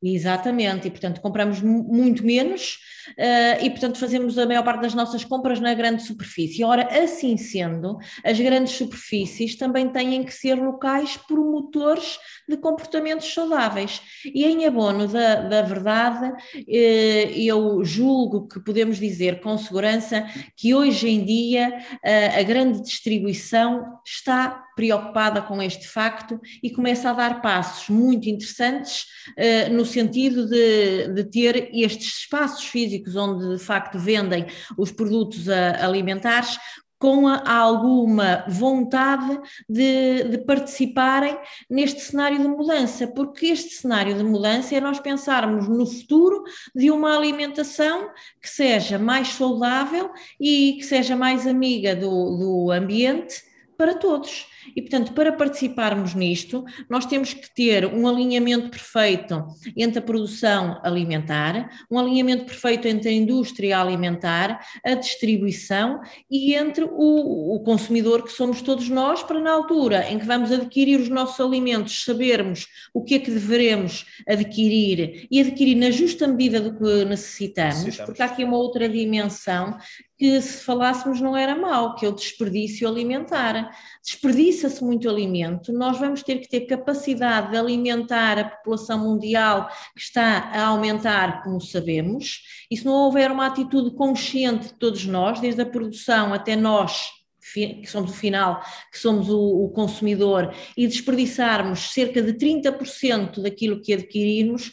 Exatamente, 0.00 0.86
e 0.86 0.90
portanto 0.92 1.20
compramos 1.20 1.60
muito 1.60 2.24
menos 2.24 2.78
uh, 3.18 3.64
e 3.64 3.68
portanto 3.68 3.98
fazemos 3.98 4.38
a 4.38 4.46
maior 4.46 4.62
parte 4.62 4.82
das 4.82 4.94
nossas 4.94 5.24
compras 5.24 5.58
na 5.58 5.74
grande 5.74 6.04
superfície. 6.04 6.62
Ora, 6.62 6.86
assim 7.02 7.36
sendo, 7.36 7.98
as 8.24 8.38
grandes 8.38 8.74
superfícies 8.74 9.56
também 9.56 9.88
têm 9.88 10.22
que 10.22 10.32
ser 10.32 10.54
locais 10.54 11.16
promotores 11.16 12.16
de 12.48 12.56
comportamentos 12.56 13.34
saudáveis. 13.34 14.00
E 14.24 14.44
em 14.44 14.66
abono 14.66 15.08
da, 15.08 15.34
da 15.42 15.62
verdade, 15.62 16.28
uh, 16.28 17.32
eu 17.34 17.84
julgo 17.84 18.46
que 18.46 18.60
podemos 18.60 18.98
dizer 18.98 19.40
com 19.40 19.58
segurança 19.58 20.28
que 20.56 20.76
hoje 20.76 21.08
em 21.08 21.24
dia 21.24 21.76
uh, 21.76 22.38
a 22.38 22.42
grande 22.44 22.82
distribuição 22.82 23.98
está 24.06 24.64
preocupada 24.78 25.42
com 25.42 25.60
este 25.60 25.88
facto 25.88 26.40
e 26.62 26.70
começa 26.70 27.10
a 27.10 27.12
dar 27.12 27.42
passos 27.42 27.88
muito 27.88 28.28
interessantes 28.28 29.06
uh, 29.30 29.72
no 29.72 29.84
sentido 29.84 30.46
de, 30.46 31.08
de, 31.14 31.24
ter 31.24 31.68
estes 31.74 32.20
espaços 32.20 32.64
físicos 32.64 33.16
onde 33.16 33.56
de 33.56 33.58
facto 33.60 33.98
vendem 33.98 34.46
os 34.76 34.92
produtos 34.92 35.48
alimentares 35.48 36.60
com 36.96 37.26
a, 37.26 37.42
alguma 37.44 38.44
vontade 38.48 39.40
de, 39.68 40.24
de, 40.24 40.38
participarem 40.38 41.36
neste 41.68 42.00
cenário 42.00 42.38
de 42.38 42.48
mudança, 42.48 43.08
porque 43.08 43.46
este 43.46 43.74
cenário 43.74 44.16
de 44.16 44.22
mudança 44.22 44.76
é 44.76 44.80
nós 44.80 45.00
pensarmos 45.00 45.68
no 45.68 45.86
futuro 45.86 46.44
de 46.74 46.88
uma 46.90 47.16
alimentação 47.16 48.10
que 48.40 48.48
seja 48.48 48.96
mais 48.96 49.28
saudável 49.28 50.10
e 50.40 50.74
que 50.78 50.84
seja 50.84 51.16
mais 51.16 51.46
amiga 51.48 51.96
do, 51.96 52.36
do 52.36 52.70
ambiente 52.70 53.42
para 53.76 53.94
todos. 53.94 54.46
E, 54.76 54.82
portanto, 54.82 55.12
para 55.12 55.32
participarmos 55.32 56.14
nisto, 56.14 56.64
nós 56.88 57.06
temos 57.06 57.32
que 57.32 57.52
ter 57.54 57.86
um 57.86 58.06
alinhamento 58.06 58.70
perfeito 58.70 59.46
entre 59.76 59.98
a 59.98 60.02
produção 60.02 60.80
alimentar, 60.82 61.70
um 61.90 61.98
alinhamento 61.98 62.44
perfeito 62.44 62.86
entre 62.88 63.08
a 63.08 63.12
indústria 63.12 63.78
alimentar, 63.78 64.60
a 64.84 64.94
distribuição 64.94 66.00
e 66.30 66.54
entre 66.54 66.84
o, 66.84 67.54
o 67.54 67.60
consumidor 67.60 68.22
que 68.22 68.32
somos 68.32 68.62
todos 68.62 68.88
nós, 68.88 69.22
para 69.22 69.40
na 69.40 69.52
altura 69.52 70.10
em 70.10 70.18
que 70.18 70.26
vamos 70.26 70.50
adquirir 70.52 71.00
os 71.00 71.08
nossos 71.08 71.40
alimentos, 71.40 72.04
sabermos 72.04 72.66
o 72.92 73.02
que 73.02 73.14
é 73.14 73.18
que 73.18 73.30
devemos 73.30 74.06
adquirir 74.26 75.26
e 75.30 75.40
adquirir 75.40 75.76
na 75.76 75.90
justa 75.90 76.26
medida 76.26 76.60
do 76.60 76.76
que 76.76 77.04
necessitamos, 77.04 77.84
necessitamos. 77.84 78.06
porque 78.06 78.22
há 78.22 78.26
aqui 78.26 78.44
uma 78.44 78.56
outra 78.56 78.88
dimensão 78.88 79.76
que 80.18 80.42
se 80.42 80.64
falássemos 80.64 81.20
não 81.20 81.36
era 81.36 81.54
mau, 81.54 81.94
que 81.94 82.04
é 82.04 82.08
o 82.08 82.14
desperdício 82.14 82.88
alimentar. 82.88 83.70
Desperdiça-se 84.08 84.82
muito 84.82 85.06
alimento, 85.06 85.70
nós 85.70 85.98
vamos 85.98 86.22
ter 86.22 86.38
que 86.38 86.48
ter 86.48 86.62
capacidade 86.62 87.50
de 87.50 87.58
alimentar 87.58 88.38
a 88.38 88.48
população 88.48 88.98
mundial 88.98 89.68
que 89.94 90.00
está 90.00 90.50
a 90.50 90.68
aumentar, 90.68 91.42
como 91.42 91.60
sabemos, 91.60 92.40
e 92.70 92.76
se 92.78 92.86
não 92.86 92.94
houver 92.94 93.30
uma 93.30 93.44
atitude 93.44 93.94
consciente 93.94 94.68
de 94.68 94.78
todos 94.78 95.04
nós, 95.04 95.40
desde 95.40 95.60
a 95.60 95.66
produção 95.66 96.32
até 96.32 96.56
nós, 96.56 97.10
que 97.52 97.84
somos 97.86 98.12
o 98.12 98.14
final, 98.14 98.62
que 98.90 98.98
somos 98.98 99.28
o, 99.28 99.64
o 99.64 99.68
consumidor, 99.72 100.54
e 100.74 100.86
desperdiçarmos 100.86 101.92
cerca 101.92 102.22
de 102.22 102.32
30% 102.32 103.42
daquilo 103.42 103.82
que 103.82 103.92
adquirimos, 103.92 104.72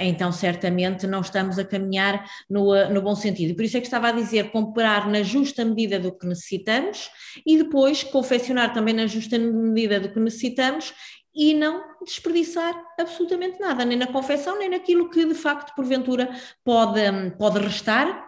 então 0.00 0.30
certamente 0.32 1.06
não 1.06 1.20
estamos 1.20 1.58
a 1.58 1.64
caminhar 1.64 2.24
no, 2.48 2.72
uh, 2.72 2.92
no 2.92 3.02
bom 3.02 3.14
sentido. 3.14 3.54
Por 3.54 3.64
isso 3.64 3.76
é 3.76 3.80
que 3.80 3.86
estava 3.86 4.08
a 4.08 4.12
dizer 4.12 4.50
comprar 4.50 5.08
na 5.08 5.22
justa 5.22 5.64
medida 5.64 5.98
do 5.98 6.16
que 6.16 6.26
necessitamos 6.26 7.10
e 7.46 7.56
depois 7.58 8.02
confeccionar 8.02 8.72
também 8.72 8.94
na 8.94 9.06
justa 9.06 9.38
medida 9.38 10.00
do 10.00 10.12
que 10.12 10.20
necessitamos 10.20 10.92
e 11.34 11.52
não 11.52 11.84
desperdiçar 12.02 12.74
absolutamente 12.98 13.60
nada, 13.60 13.84
nem 13.84 13.98
na 13.98 14.06
confecção, 14.06 14.58
nem 14.58 14.70
naquilo 14.70 15.10
que 15.10 15.26
de 15.26 15.34
facto 15.34 15.74
porventura 15.74 16.30
pode, 16.64 17.00
pode 17.38 17.58
restar 17.58 18.25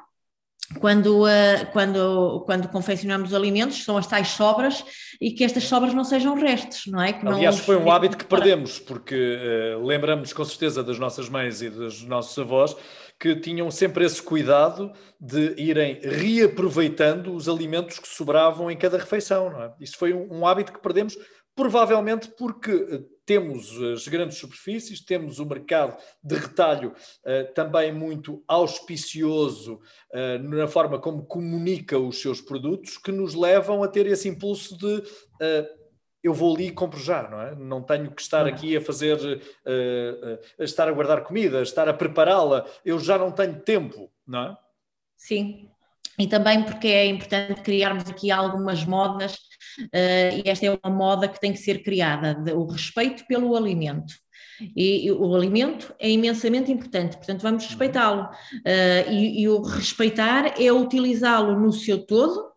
quando, 0.80 1.24
uh, 1.24 1.66
quando, 1.72 2.42
quando 2.44 2.68
confeccionamos 2.68 3.32
alimentos, 3.32 3.84
são 3.84 3.96
as 3.96 4.06
tais 4.06 4.28
sobras 4.28 4.84
e 5.20 5.30
que 5.30 5.42
estas 5.42 5.64
sobras 5.64 5.94
não 5.94 6.04
sejam 6.04 6.34
restos, 6.34 6.86
não 6.86 7.00
é? 7.00 7.12
Que 7.12 7.26
Aliás, 7.26 7.56
não 7.56 7.64
foi 7.64 7.76
um 7.76 7.90
hábito 7.90 8.16
que 8.16 8.24
perdemos, 8.24 8.78
porque 8.78 9.38
uh, 9.76 9.84
lembramos 9.86 10.32
com 10.32 10.44
certeza 10.44 10.82
das 10.82 10.98
nossas 10.98 11.28
mães 11.28 11.62
e 11.62 11.70
dos 11.70 12.04
nossos 12.04 12.38
avós 12.38 12.76
que 13.18 13.34
tinham 13.34 13.68
sempre 13.70 14.04
esse 14.04 14.22
cuidado 14.22 14.92
de 15.20 15.54
irem 15.56 15.98
reaproveitando 16.02 17.34
os 17.34 17.48
alimentos 17.48 17.98
que 17.98 18.06
sobravam 18.06 18.70
em 18.70 18.76
cada 18.76 18.96
refeição, 18.96 19.50
não 19.50 19.62
é? 19.62 19.74
Isso 19.80 19.96
foi 19.96 20.12
um, 20.12 20.40
um 20.40 20.46
hábito 20.46 20.72
que 20.72 20.80
perdemos, 20.80 21.16
provavelmente 21.56 22.28
porque 22.38 23.04
temos 23.28 23.78
as 23.82 24.08
grandes 24.08 24.38
superfícies, 24.38 25.04
temos 25.04 25.38
o 25.38 25.44
mercado 25.44 25.94
de 26.24 26.34
retalho 26.34 26.94
uh, 26.94 27.52
também 27.52 27.92
muito 27.92 28.42
auspicioso 28.48 29.74
uh, 30.14 30.42
na 30.42 30.66
forma 30.66 30.98
como 30.98 31.26
comunica 31.26 31.98
os 31.98 32.22
seus 32.22 32.40
produtos, 32.40 32.96
que 32.96 33.12
nos 33.12 33.34
levam 33.34 33.82
a 33.82 33.88
ter 33.88 34.06
esse 34.06 34.30
impulso 34.30 34.78
de 34.78 34.94
uh, 34.96 35.78
eu 36.22 36.32
vou 36.32 36.54
ali 36.56 36.68
e 36.68 36.72
compro 36.72 36.98
já, 36.98 37.28
não 37.28 37.40
é? 37.40 37.54
Não 37.54 37.82
tenho 37.82 38.10
que 38.10 38.22
estar 38.22 38.46
aqui 38.46 38.76
a 38.76 38.80
fazer, 38.80 39.16
a 40.58 40.64
estar 40.64 40.88
a 40.88 40.92
guardar 40.92 41.22
comida, 41.22 41.60
a 41.60 41.62
estar 41.62 41.88
a 41.88 41.94
prepará-la, 41.94 42.66
eu 42.84 42.98
já 42.98 43.16
não 43.16 43.30
tenho 43.30 43.60
tempo, 43.60 44.10
não 44.26 44.40
é? 44.40 44.56
Sim, 45.16 45.70
e 46.18 46.26
também 46.26 46.62
porque 46.62 46.88
é 46.88 47.06
importante 47.06 47.60
criarmos 47.62 48.08
aqui 48.08 48.30
algumas 48.30 48.84
modas, 48.84 49.34
uh, 49.34 50.42
e 50.44 50.48
esta 50.48 50.66
é 50.66 50.78
uma 50.82 50.94
moda 50.94 51.28
que 51.28 51.40
tem 51.40 51.52
que 51.52 51.58
ser 51.58 51.82
criada, 51.82 52.34
de, 52.34 52.52
o 52.52 52.66
respeito 52.66 53.24
pelo 53.26 53.56
alimento. 53.56 54.14
E, 54.74 55.06
e, 55.06 55.12
o 55.12 55.36
alimento 55.36 55.94
é 56.00 56.10
imensamente 56.10 56.72
importante, 56.72 57.16
portanto 57.16 57.42
vamos 57.42 57.64
respeitá-lo. 57.64 58.24
Uh, 58.24 59.10
e, 59.10 59.42
e 59.42 59.48
o 59.48 59.62
respeitar 59.62 60.60
é 60.60 60.72
utilizá-lo 60.72 61.58
no 61.58 61.72
seu 61.72 62.04
todo, 62.04 62.47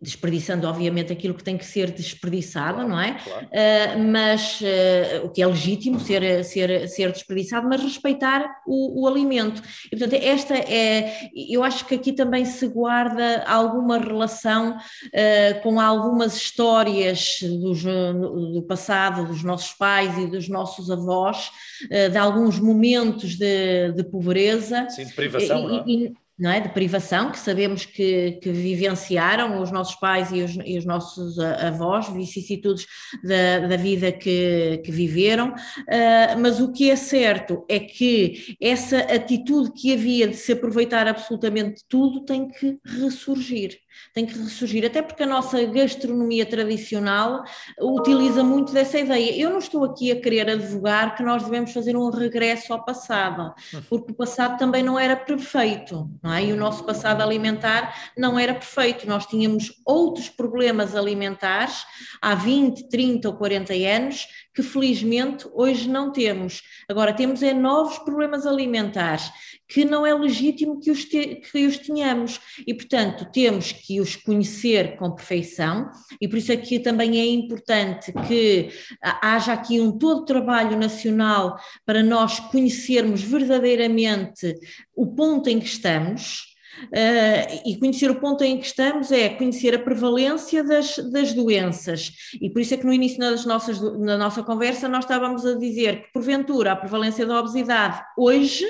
desperdiçando 0.00 0.66
obviamente 0.66 1.10
aquilo 1.10 1.32
que 1.32 1.42
tem 1.42 1.56
que 1.56 1.64
ser 1.64 1.90
desperdiçado, 1.90 2.74
claro, 2.74 2.88
não 2.88 3.00
é? 3.00 3.14
Claro. 3.14 3.46
Uh, 3.46 4.12
mas 4.12 4.60
uh, 4.60 5.24
o 5.24 5.30
que 5.30 5.40
é 5.40 5.46
legítimo 5.46 5.98
ser, 5.98 6.44
ser, 6.44 6.86
ser 6.88 7.12
desperdiçado, 7.12 7.66
mas 7.66 7.82
respeitar 7.82 8.46
o, 8.66 9.02
o, 9.02 9.08
alimento. 9.08 9.62
E 9.86 9.96
portanto, 9.96 10.20
esta 10.22 10.54
é, 10.54 11.30
eu 11.34 11.64
acho 11.64 11.86
que 11.86 11.94
aqui 11.94 12.12
também 12.12 12.44
se 12.44 12.68
guarda 12.68 13.44
alguma 13.46 13.98
relação 13.98 14.76
uh, 14.76 15.62
com 15.62 15.80
algumas 15.80 16.36
histórias 16.36 17.38
dos, 17.40 17.82
do 17.82 18.62
passado, 18.68 19.26
dos 19.26 19.42
nossos 19.42 19.72
pais 19.72 20.18
e 20.18 20.26
dos 20.26 20.48
nossos 20.48 20.90
avós, 20.90 21.50
de 21.90 22.16
alguns 22.18 22.58
momentos 22.58 23.36
de, 23.36 23.92
de 23.92 24.04
pobreza. 24.04 24.88
Sim, 24.90 25.06
de 25.06 25.14
privação, 25.14 25.58
e, 25.58 25.68
não 25.68 25.78
é? 25.78 25.84
E, 25.86 26.25
não 26.38 26.50
é? 26.50 26.60
de 26.60 26.68
privação, 26.68 27.30
que 27.30 27.38
sabemos 27.38 27.84
que, 27.84 28.32
que 28.42 28.50
vivenciaram 28.50 29.60
os 29.62 29.70
nossos 29.70 29.94
pais 29.96 30.30
e 30.32 30.42
os, 30.42 30.58
e 30.64 30.78
os 30.78 30.84
nossos 30.84 31.38
avós, 31.38 32.08
vicissitudes 32.08 32.86
da, 33.24 33.66
da 33.66 33.76
vida 33.76 34.12
que, 34.12 34.82
que 34.84 34.92
viveram, 34.92 35.50
uh, 35.50 36.38
mas 36.40 36.60
o 36.60 36.72
que 36.72 36.90
é 36.90 36.96
certo 36.96 37.64
é 37.68 37.80
que 37.80 38.56
essa 38.60 38.98
atitude 38.98 39.72
que 39.72 39.92
havia 39.92 40.28
de 40.28 40.36
se 40.36 40.52
aproveitar 40.52 41.06
absolutamente 41.06 41.82
tudo 41.88 42.24
tem 42.24 42.48
que 42.48 42.78
ressurgir 42.84 43.78
tem 44.12 44.26
que 44.26 44.38
ressurgir, 44.38 44.84
até 44.84 45.02
porque 45.02 45.22
a 45.22 45.26
nossa 45.26 45.62
gastronomia 45.64 46.46
tradicional 46.46 47.44
utiliza 47.80 48.42
muito 48.42 48.72
dessa 48.72 48.98
ideia. 48.98 49.36
Eu 49.36 49.50
não 49.50 49.58
estou 49.58 49.84
aqui 49.84 50.10
a 50.12 50.20
querer 50.20 50.50
advogar 50.50 51.16
que 51.16 51.22
nós 51.22 51.44
devemos 51.44 51.72
fazer 51.72 51.96
um 51.96 52.10
regresso 52.10 52.72
ao 52.72 52.84
passado, 52.84 53.54
porque 53.88 54.12
o 54.12 54.14
passado 54.14 54.58
também 54.58 54.82
não 54.82 54.98
era 54.98 55.16
perfeito, 55.16 56.10
não 56.22 56.32
é? 56.32 56.44
E 56.44 56.52
o 56.52 56.56
nosso 56.56 56.84
passado 56.84 57.22
alimentar 57.22 58.12
não 58.16 58.38
era 58.38 58.54
perfeito. 58.54 59.08
Nós 59.08 59.26
tínhamos 59.26 59.72
outros 59.84 60.28
problemas 60.28 60.94
alimentares 60.94 61.84
há 62.20 62.34
20, 62.34 62.88
30 62.88 63.28
ou 63.28 63.36
40 63.36 63.72
anos 63.74 64.26
que 64.56 64.62
felizmente 64.62 65.46
hoje 65.52 65.86
não 65.86 66.10
temos. 66.10 66.62
Agora 66.88 67.12
temos 67.12 67.42
é 67.42 67.52
novos 67.52 67.98
problemas 67.98 68.46
alimentares 68.46 69.30
que 69.68 69.84
não 69.84 70.06
é 70.06 70.14
legítimo 70.14 70.80
que 70.80 70.90
os, 70.90 71.04
te, 71.04 71.36
que 71.36 71.66
os 71.66 71.76
tenhamos. 71.76 72.40
E, 72.66 72.72
portanto, 72.72 73.26
temos 73.30 73.70
que 73.70 74.00
os 74.00 74.16
conhecer 74.16 74.96
com 74.96 75.10
perfeição. 75.10 75.90
E 76.18 76.26
por 76.26 76.38
isso 76.38 76.52
aqui 76.52 76.78
também 76.78 77.18
é 77.20 77.26
importante 77.26 78.12
que 78.26 78.70
haja 79.02 79.52
aqui 79.52 79.78
um 79.78 79.92
todo 79.92 80.24
trabalho 80.24 80.78
nacional 80.78 81.58
para 81.84 82.02
nós 82.02 82.40
conhecermos 82.40 83.20
verdadeiramente 83.20 84.54
o 84.94 85.06
ponto 85.14 85.50
em 85.50 85.60
que 85.60 85.66
estamos, 85.66 86.55
Uh, 86.84 87.62
e 87.64 87.78
conhecer 87.78 88.10
o 88.10 88.20
ponto 88.20 88.44
em 88.44 88.58
que 88.58 88.66
estamos 88.66 89.10
é 89.10 89.30
conhecer 89.30 89.74
a 89.74 89.78
prevalência 89.78 90.62
das, 90.62 90.98
das 91.10 91.32
doenças. 91.32 92.12
E 92.40 92.50
por 92.50 92.60
isso 92.60 92.74
é 92.74 92.76
que 92.76 92.86
no 92.86 92.92
início 92.92 93.18
das 93.18 93.44
nossas, 93.46 93.80
nossa 93.80 94.42
conversa 94.42 94.88
nós 94.88 95.04
estávamos 95.04 95.44
a 95.46 95.54
dizer 95.54 96.02
que, 96.02 96.12
porventura, 96.12 96.72
a 96.72 96.76
prevalência 96.76 97.24
da 97.24 97.40
obesidade 97.40 98.02
hoje 98.16 98.66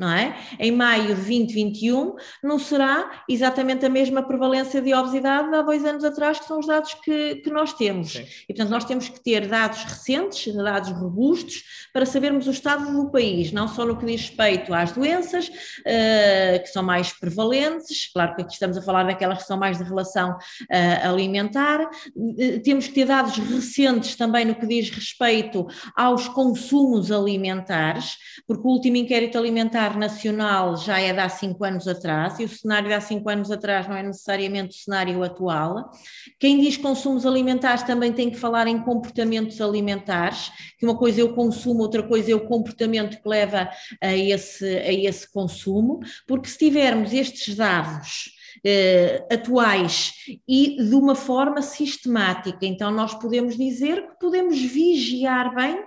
não 0.00 0.10
é? 0.10 0.34
Em 0.58 0.72
maio 0.72 1.08
de 1.08 1.14
2021 1.14 2.16
não 2.42 2.58
será 2.58 3.22
exatamente 3.28 3.84
a 3.84 3.88
mesma 3.90 4.22
prevalência 4.22 4.80
de 4.80 4.94
obesidade 4.94 5.50
de 5.50 5.56
há 5.56 5.60
dois 5.60 5.84
anos 5.84 6.02
atrás, 6.04 6.40
que 6.40 6.46
são 6.46 6.58
os 6.58 6.66
dados 6.66 6.94
que, 6.94 7.36
que 7.36 7.50
nós 7.50 7.74
temos. 7.74 8.12
Sim. 8.12 8.24
E 8.48 8.54
portanto 8.54 8.70
nós 8.70 8.84
temos 8.86 9.10
que 9.10 9.20
ter 9.20 9.46
dados 9.46 9.84
recentes, 9.84 10.54
dados 10.54 10.90
robustos, 10.92 11.62
para 11.92 12.06
sabermos 12.06 12.46
o 12.46 12.50
estado 12.50 12.90
do 12.90 13.10
país, 13.10 13.52
não 13.52 13.68
só 13.68 13.84
no 13.84 13.94
que 13.94 14.06
diz 14.06 14.22
respeito 14.22 14.72
às 14.72 14.92
doenças, 14.92 15.48
uh, 15.48 16.62
que 16.62 16.68
são 16.68 16.82
mais 16.82 17.12
prevalentes, 17.12 18.10
claro 18.10 18.34
que 18.34 18.42
aqui 18.42 18.54
estamos 18.54 18.78
a 18.78 18.82
falar 18.82 19.04
daquelas 19.04 19.38
que 19.38 19.44
são 19.44 19.58
mais 19.58 19.76
de 19.76 19.84
relação 19.84 20.30
uh, 20.30 21.08
alimentar, 21.08 21.82
uh, 21.82 22.60
temos 22.64 22.86
que 22.86 22.94
ter 22.94 23.04
dados 23.04 23.36
recentes 23.36 24.16
também 24.16 24.46
no 24.46 24.54
que 24.54 24.66
diz 24.66 24.88
respeito 24.88 25.66
aos 25.94 26.26
consumos 26.28 27.12
alimentares, 27.12 28.16
porque 28.46 28.66
o 28.66 28.70
último 28.70 28.96
inquérito 28.96 29.36
alimentar 29.36 29.89
nacional 29.96 30.76
já 30.76 31.00
é 31.00 31.12
de 31.12 31.18
há 31.18 31.28
cinco 31.28 31.64
anos 31.64 31.86
atrás, 31.88 32.38
e 32.38 32.44
o 32.44 32.48
cenário 32.48 32.88
de 32.88 32.94
há 32.94 33.00
cinco 33.00 33.28
anos 33.28 33.50
atrás 33.50 33.88
não 33.88 33.96
é 33.96 34.02
necessariamente 34.02 34.76
o 34.76 34.82
cenário 34.82 35.22
atual. 35.22 35.90
Quem 36.38 36.60
diz 36.60 36.76
consumos 36.76 37.24
alimentares 37.26 37.82
também 37.82 38.12
tem 38.12 38.30
que 38.30 38.38
falar 38.38 38.66
em 38.66 38.80
comportamentos 38.80 39.60
alimentares, 39.60 40.50
que 40.78 40.84
uma 40.84 40.96
coisa 40.96 41.20
é 41.20 41.24
o 41.24 41.34
consumo, 41.34 41.80
outra 41.80 42.02
coisa 42.02 42.32
é 42.32 42.34
o 42.34 42.46
comportamento 42.46 43.20
que 43.20 43.28
leva 43.28 43.68
a 44.00 44.16
esse, 44.16 44.64
a 44.64 44.92
esse 44.92 45.30
consumo, 45.32 46.00
porque 46.26 46.48
se 46.48 46.58
tivermos 46.58 47.12
estes 47.12 47.54
dados 47.54 48.38
Uh, 48.66 49.32
atuais 49.32 50.12
e 50.46 50.76
de 50.84 50.94
uma 50.94 51.14
forma 51.14 51.62
sistemática. 51.62 52.58
Então, 52.66 52.90
nós 52.90 53.14
podemos 53.14 53.56
dizer 53.56 54.06
que 54.08 54.18
podemos 54.20 54.60
vigiar 54.60 55.54
bem 55.54 55.82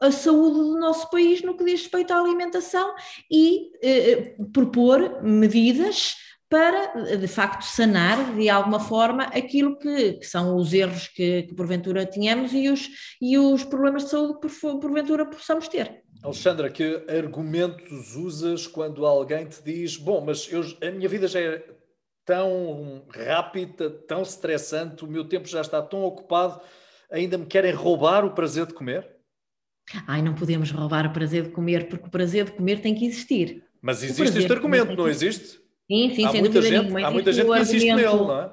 a 0.00 0.10
saúde 0.10 0.56
do 0.56 0.78
nosso 0.78 1.10
país 1.10 1.42
no 1.42 1.56
que 1.56 1.64
diz 1.64 1.82
respeito 1.82 2.12
à 2.12 2.18
alimentação 2.18 2.94
e 3.30 3.70
eh, 3.82 4.34
propor 4.52 5.22
medidas 5.22 6.14
para, 6.48 7.16
de 7.16 7.28
facto, 7.28 7.62
sanar 7.62 8.34
de 8.34 8.48
alguma 8.48 8.80
forma 8.80 9.24
aquilo 9.24 9.78
que, 9.78 10.14
que 10.14 10.26
são 10.26 10.56
os 10.56 10.72
erros 10.72 11.06
que, 11.06 11.44
que, 11.44 11.54
porventura 11.54 12.04
tínhamos 12.04 12.52
e 12.52 12.68
os, 12.68 12.88
e 13.22 13.38
os 13.38 13.62
problemas 13.62 14.04
de 14.04 14.10
saúde 14.10 14.40
que 14.40 14.48
porventura 14.80 15.24
possamos 15.24 15.68
ter. 15.68 16.02
Alexandra, 16.24 16.68
que 16.68 17.04
argumentos 17.08 18.16
usas 18.16 18.66
quando 18.66 19.06
alguém 19.06 19.46
te 19.46 19.62
diz: 19.62 19.96
Bom, 19.96 20.20
mas 20.22 20.52
eu, 20.52 20.62
a 20.82 20.90
minha 20.90 21.08
vida 21.08 21.28
já 21.28 21.40
é 21.40 21.64
tão 22.24 23.06
rápida, 23.08 23.88
tão 23.88 24.22
estressante, 24.22 25.04
o 25.04 25.08
meu 25.08 25.24
tempo 25.24 25.46
já 25.46 25.60
está 25.60 25.80
tão 25.80 26.02
ocupado, 26.02 26.60
ainda 27.10 27.38
me 27.38 27.46
querem 27.46 27.72
roubar 27.72 28.24
o 28.24 28.34
prazer 28.34 28.66
de 28.66 28.74
comer? 28.74 29.19
Ai, 30.06 30.22
não 30.22 30.34
podemos 30.34 30.70
roubar 30.70 31.06
o 31.06 31.12
prazer 31.12 31.44
de 31.44 31.50
comer, 31.50 31.88
porque 31.88 32.06
o 32.06 32.10
prazer 32.10 32.44
de 32.44 32.52
comer 32.52 32.80
tem 32.80 32.94
que 32.94 33.06
existir. 33.06 33.64
Mas 33.82 34.02
existe 34.02 34.38
este 34.38 34.52
argumento, 34.52 34.94
não 34.94 35.08
existe? 35.08 35.58
Sim, 35.90 36.14
sim, 36.14 36.24
há 36.24 36.30
sem 36.30 36.42
dúvida 36.42 36.62
gente, 36.62 36.82
nenhuma. 36.82 37.06
Há 37.06 37.10
muita 37.10 37.32
gente 37.32 37.48
que 37.48 37.58
insiste 37.58 37.86
nele, 37.86 38.04
não 38.04 38.40
é? 38.40 38.50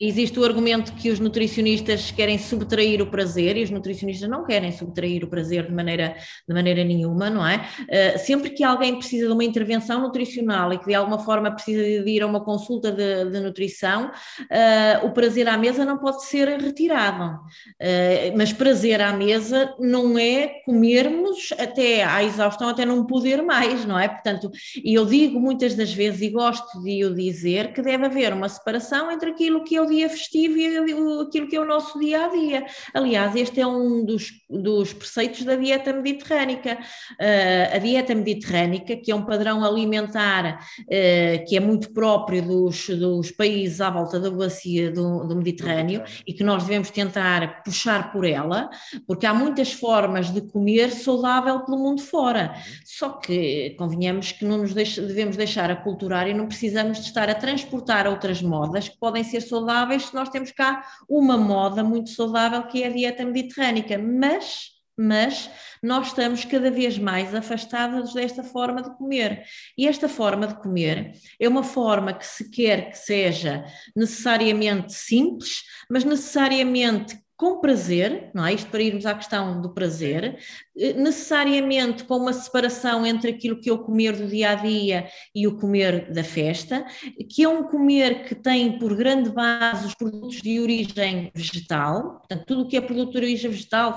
Existe 0.00 0.38
o 0.38 0.44
argumento 0.44 0.92
que 0.92 1.10
os 1.10 1.18
nutricionistas 1.18 2.12
querem 2.12 2.38
subtrair 2.38 3.02
o 3.02 3.06
prazer 3.06 3.56
e 3.56 3.64
os 3.64 3.70
nutricionistas 3.70 4.28
não 4.28 4.44
querem 4.44 4.70
subtrair 4.70 5.24
o 5.24 5.26
prazer 5.26 5.66
de 5.66 5.74
maneira, 5.74 6.14
de 6.48 6.54
maneira 6.54 6.84
nenhuma, 6.84 7.28
não 7.28 7.44
é? 7.44 7.66
Uh, 7.82 8.18
sempre 8.18 8.50
que 8.50 8.62
alguém 8.62 8.96
precisa 8.96 9.26
de 9.26 9.32
uma 9.32 9.42
intervenção 9.42 10.00
nutricional 10.00 10.72
e 10.72 10.78
que 10.78 10.86
de 10.86 10.94
alguma 10.94 11.18
forma 11.18 11.50
precisa 11.50 11.82
de 11.82 12.08
ir 12.08 12.22
a 12.22 12.28
uma 12.28 12.44
consulta 12.44 12.92
de, 12.92 13.24
de 13.24 13.40
nutrição, 13.40 14.06
uh, 14.06 15.06
o 15.06 15.10
prazer 15.10 15.48
à 15.48 15.58
mesa 15.58 15.84
não 15.84 15.98
pode 15.98 16.24
ser 16.26 16.46
retirado. 16.60 17.34
Uh, 17.80 18.36
mas 18.36 18.52
prazer 18.52 19.00
à 19.00 19.12
mesa 19.12 19.74
não 19.80 20.16
é 20.16 20.60
comermos 20.64 21.52
até 21.58 22.04
à 22.04 22.22
exaustão, 22.22 22.68
até 22.68 22.86
não 22.86 23.04
poder 23.04 23.42
mais, 23.42 23.84
não 23.84 23.98
é? 23.98 24.06
Portanto, 24.06 24.48
eu 24.84 25.04
digo 25.04 25.40
muitas 25.40 25.74
das 25.74 25.92
vezes 25.92 26.20
e 26.22 26.30
gosto 26.30 26.80
de 26.82 27.04
o 27.04 27.12
dizer 27.12 27.72
que 27.72 27.82
deve 27.82 28.06
haver 28.06 28.32
uma 28.32 28.48
separação 28.48 29.10
entre 29.10 29.30
aquilo 29.30 29.64
que 29.64 29.80
o 29.80 29.87
dia 29.88 30.08
festivo 30.08 30.56
e 30.56 30.76
aquilo 31.22 31.48
que 31.48 31.56
é 31.56 31.60
o 31.60 31.64
nosso 31.64 31.98
dia 31.98 32.24
a 32.24 32.28
dia. 32.28 32.66
Aliás, 32.94 33.34
este 33.34 33.60
é 33.60 33.66
um 33.66 34.04
dos, 34.04 34.30
dos 34.48 34.92
preceitos 34.92 35.44
da 35.44 35.56
dieta 35.56 35.92
mediterrânica. 35.92 36.78
Uh, 37.20 37.76
a 37.76 37.78
dieta 37.78 38.14
mediterrânica, 38.14 38.96
que 38.96 39.10
é 39.10 39.14
um 39.14 39.24
padrão 39.24 39.64
alimentar 39.64 40.58
uh, 40.80 41.46
que 41.46 41.56
é 41.56 41.60
muito 41.60 41.92
próprio 41.92 42.42
dos, 42.42 42.88
dos 42.88 43.30
países 43.30 43.80
à 43.80 43.90
volta 43.90 44.20
da 44.20 44.30
bacia 44.30 44.90
do, 44.90 45.24
do 45.24 45.36
Mediterrâneo 45.36 46.02
e 46.26 46.32
que 46.32 46.44
nós 46.44 46.64
devemos 46.64 46.90
tentar 46.90 47.62
puxar 47.62 48.12
por 48.12 48.24
ela, 48.24 48.68
porque 49.06 49.26
há 49.26 49.34
muitas 49.34 49.72
formas 49.72 50.32
de 50.32 50.40
comer 50.40 50.90
saudável 50.90 51.60
pelo 51.60 51.78
mundo 51.78 52.02
fora. 52.02 52.54
Só 52.84 53.10
que 53.10 53.74
convenhamos 53.78 54.32
que 54.32 54.44
não 54.44 54.58
nos 54.58 54.74
deixe, 54.74 55.00
devemos 55.00 55.36
deixar 55.36 55.70
a 55.70 55.76
culturar 55.76 56.28
e 56.28 56.34
não 56.34 56.46
precisamos 56.46 56.98
de 56.98 57.04
estar 57.04 57.28
a 57.28 57.34
transportar 57.34 58.06
outras 58.06 58.42
modas 58.42 58.88
que 58.88 58.98
podem 58.98 59.24
ser 59.24 59.40
saudáveis 59.40 59.77
se 60.00 60.14
nós 60.14 60.28
temos 60.28 60.52
cá 60.52 60.84
uma 61.08 61.36
moda 61.36 61.82
muito 61.84 62.10
saudável 62.10 62.62
que 62.64 62.82
é 62.82 62.86
a 62.86 62.90
dieta 62.90 63.24
mediterrânica, 63.24 63.98
mas 63.98 64.78
mas 64.98 65.48
nós 65.80 66.08
estamos 66.08 66.44
cada 66.44 66.72
vez 66.72 66.98
mais 66.98 67.32
afastados 67.32 68.12
desta 68.12 68.42
forma 68.42 68.82
de 68.82 68.90
comer. 68.96 69.44
E 69.76 69.86
esta 69.86 70.08
forma 70.08 70.48
de 70.48 70.56
comer 70.56 71.12
é 71.38 71.48
uma 71.48 71.62
forma 71.62 72.12
que 72.12 72.26
se 72.26 72.50
quer 72.50 72.90
que 72.90 72.98
seja 72.98 73.64
necessariamente 73.94 74.92
simples, 74.92 75.62
mas 75.88 76.02
necessariamente 76.02 77.16
com 77.38 77.60
prazer, 77.60 78.32
não 78.34 78.44
é? 78.44 78.52
Isto 78.52 78.68
para 78.68 78.82
irmos 78.82 79.06
à 79.06 79.14
questão 79.14 79.62
do 79.62 79.72
prazer, 79.72 80.40
eh, 80.76 80.92
necessariamente 80.94 82.02
com 82.02 82.16
uma 82.16 82.32
separação 82.32 83.06
entre 83.06 83.30
aquilo 83.30 83.60
que 83.60 83.70
o 83.70 83.78
comer 83.78 84.16
do 84.16 84.26
dia 84.26 84.50
a 84.50 84.54
dia 84.56 85.06
e 85.32 85.46
o 85.46 85.56
comer 85.56 86.12
da 86.12 86.24
festa, 86.24 86.84
que 87.30 87.44
é 87.44 87.48
um 87.48 87.62
comer 87.62 88.24
que 88.24 88.34
tem 88.34 88.76
por 88.76 88.96
grande 88.96 89.30
base 89.30 89.86
os 89.86 89.94
produtos 89.94 90.42
de 90.42 90.58
origem 90.58 91.30
vegetal, 91.32 92.18
portanto, 92.18 92.44
tudo 92.44 92.62
o 92.62 92.68
que 92.68 92.76
é 92.76 92.80
produto 92.80 93.12
de 93.12 93.18
origem 93.18 93.50
vegetal, 93.52 93.96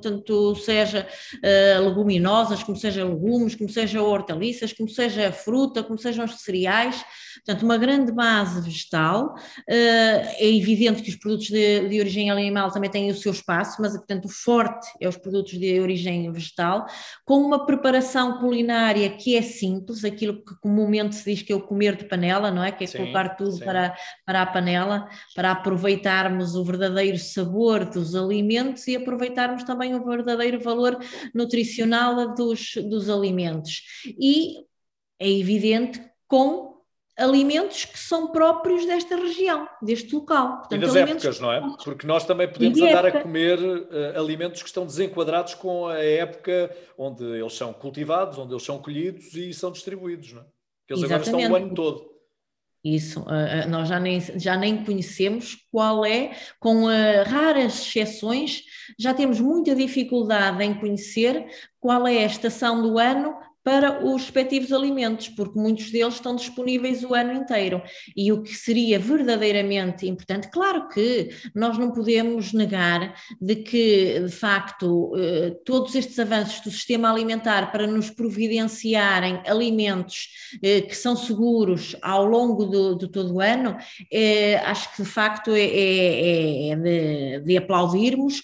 tanto 0.00 0.56
seja 0.56 1.06
uh, 1.34 1.86
leguminosas, 1.86 2.62
como 2.62 2.78
seja 2.78 3.04
legumes, 3.04 3.54
como 3.54 3.68
seja 3.68 4.02
hortaliças, 4.02 4.72
como 4.72 4.88
seja 4.88 5.30
fruta, 5.30 5.82
como 5.82 5.98
sejam 5.98 6.24
os 6.24 6.40
cereais, 6.40 7.04
portanto, 7.44 7.62
uma 7.62 7.76
grande 7.76 8.12
base 8.12 8.60
vegetal. 8.60 9.34
Uh, 9.68 10.20
é 10.38 10.46
evidente 10.46 11.02
que 11.02 11.10
os 11.10 11.16
produtos 11.16 11.48
de, 11.48 11.88
de 11.88 12.00
origem 12.00 12.30
animal 12.30 12.70
também 12.70 12.90
têm 12.90 13.10
o 13.10 13.14
seu 13.14 13.32
espaço, 13.32 13.80
mas 13.80 13.96
portanto 13.96 14.26
o 14.26 14.28
forte 14.28 14.86
é 15.00 15.08
os 15.08 15.16
produtos 15.16 15.58
de 15.58 15.80
origem 15.80 16.30
vegetal, 16.32 16.86
com 17.24 17.38
uma 17.38 17.66
preparação 17.66 18.38
culinária 18.38 19.08
que 19.10 19.36
é 19.36 19.42
simples, 19.42 20.04
aquilo 20.04 20.42
que 20.44 20.54
comumente 20.60 21.16
se 21.16 21.24
diz 21.24 21.42
que 21.42 21.52
é 21.52 21.56
o 21.56 21.62
comer 21.62 21.96
de 21.96 22.04
panela, 22.04 22.50
não 22.50 22.62
é? 22.62 22.72
Que 22.72 22.84
é 22.84 22.86
sim, 22.86 22.98
colocar 22.98 23.36
tudo 23.36 23.58
para, 23.58 23.94
para 24.24 24.42
a 24.42 24.46
panela, 24.46 25.08
para 25.34 25.52
aproveitarmos 25.52 26.54
o 26.54 26.64
verdadeiro 26.64 27.18
sabor 27.18 27.84
dos 27.84 28.14
alimentos 28.14 28.86
e 28.86 28.96
aproveitarmos 28.96 29.64
também 29.64 29.94
o 29.94 30.04
verdadeiro 30.04 30.60
valor 30.60 30.98
nutricional 31.34 32.34
dos, 32.34 32.74
dos 32.88 33.08
alimentos. 33.08 33.82
E 34.18 34.56
é 35.18 35.30
evidente 35.30 36.02
com 36.26 36.69
alimentos 37.20 37.84
que 37.84 37.98
são 37.98 38.28
próprios 38.28 38.86
desta 38.86 39.16
região, 39.16 39.68
deste 39.80 40.14
local. 40.14 40.58
Portanto, 40.58 40.74
e 40.74 40.78
das 40.78 40.96
épocas, 40.96 41.40
não 41.40 41.52
é? 41.52 41.60
Porque 41.84 42.06
nós 42.06 42.24
também 42.24 42.48
podemos 42.48 42.80
andar 42.80 43.04
época. 43.04 43.18
a 43.18 43.22
comer 43.22 43.58
uh, 43.58 44.18
alimentos 44.18 44.62
que 44.62 44.68
estão 44.68 44.86
desenquadrados 44.86 45.54
com 45.54 45.86
a 45.86 45.98
época 45.98 46.74
onde 46.96 47.24
eles 47.24 47.54
são 47.54 47.72
cultivados, 47.72 48.38
onde 48.38 48.52
eles 48.52 48.64
são 48.64 48.78
colhidos 48.78 49.34
e 49.34 49.52
são 49.52 49.70
distribuídos, 49.70 50.32
não 50.32 50.42
é? 50.42 50.44
Que 50.86 50.94
eles 50.94 51.04
Exatamente. 51.04 51.28
agora 51.28 51.42
estão 51.42 51.52
o 51.52 51.56
ano 51.56 51.74
todo. 51.74 52.10
Isso, 52.82 53.20
uh, 53.20 53.68
nós 53.68 53.88
já 53.88 54.00
nem, 54.00 54.20
já 54.20 54.56
nem 54.56 54.82
conhecemos 54.82 55.66
qual 55.70 56.04
é, 56.04 56.34
com 56.58 56.84
uh, 56.84 57.24
raras 57.26 57.80
exceções, 57.80 58.62
já 58.98 59.12
temos 59.12 59.38
muita 59.38 59.74
dificuldade 59.74 60.64
em 60.64 60.72
conhecer 60.72 61.46
qual 61.78 62.06
é 62.06 62.22
a 62.22 62.26
estação 62.26 62.80
do 62.80 62.98
ano 62.98 63.34
para 63.62 64.04
os 64.04 64.22
respectivos 64.22 64.72
alimentos, 64.72 65.28
porque 65.28 65.58
muitos 65.58 65.90
deles 65.90 66.14
estão 66.14 66.34
disponíveis 66.34 67.04
o 67.04 67.14
ano 67.14 67.32
inteiro. 67.32 67.82
E 68.16 68.32
o 68.32 68.42
que 68.42 68.54
seria 68.54 68.98
verdadeiramente 68.98 70.06
importante, 70.06 70.48
claro 70.50 70.88
que 70.88 71.30
nós 71.54 71.76
não 71.76 71.90
podemos 71.90 72.52
negar 72.52 73.14
de 73.40 73.56
que, 73.56 74.20
de 74.20 74.32
facto, 74.32 75.12
eh, 75.16 75.56
todos 75.64 75.94
estes 75.94 76.18
avanços 76.18 76.60
do 76.60 76.70
sistema 76.70 77.10
alimentar 77.10 77.70
para 77.70 77.86
nos 77.86 78.08
providenciarem 78.10 79.42
alimentos 79.46 80.28
eh, 80.62 80.80
que 80.80 80.96
são 80.96 81.14
seguros 81.14 81.94
ao 82.00 82.24
longo 82.24 82.64
do, 82.64 82.94
de 82.96 83.08
todo 83.08 83.34
o 83.34 83.40
ano, 83.40 83.76
eh, 84.10 84.56
acho 84.64 84.94
que 84.94 85.02
de 85.02 85.08
facto 85.08 85.50
é, 85.52 85.60
é, 85.60 86.68
é 86.70 86.76
de, 86.76 87.40
de, 87.40 87.56
aplaudirmos, 87.56 88.42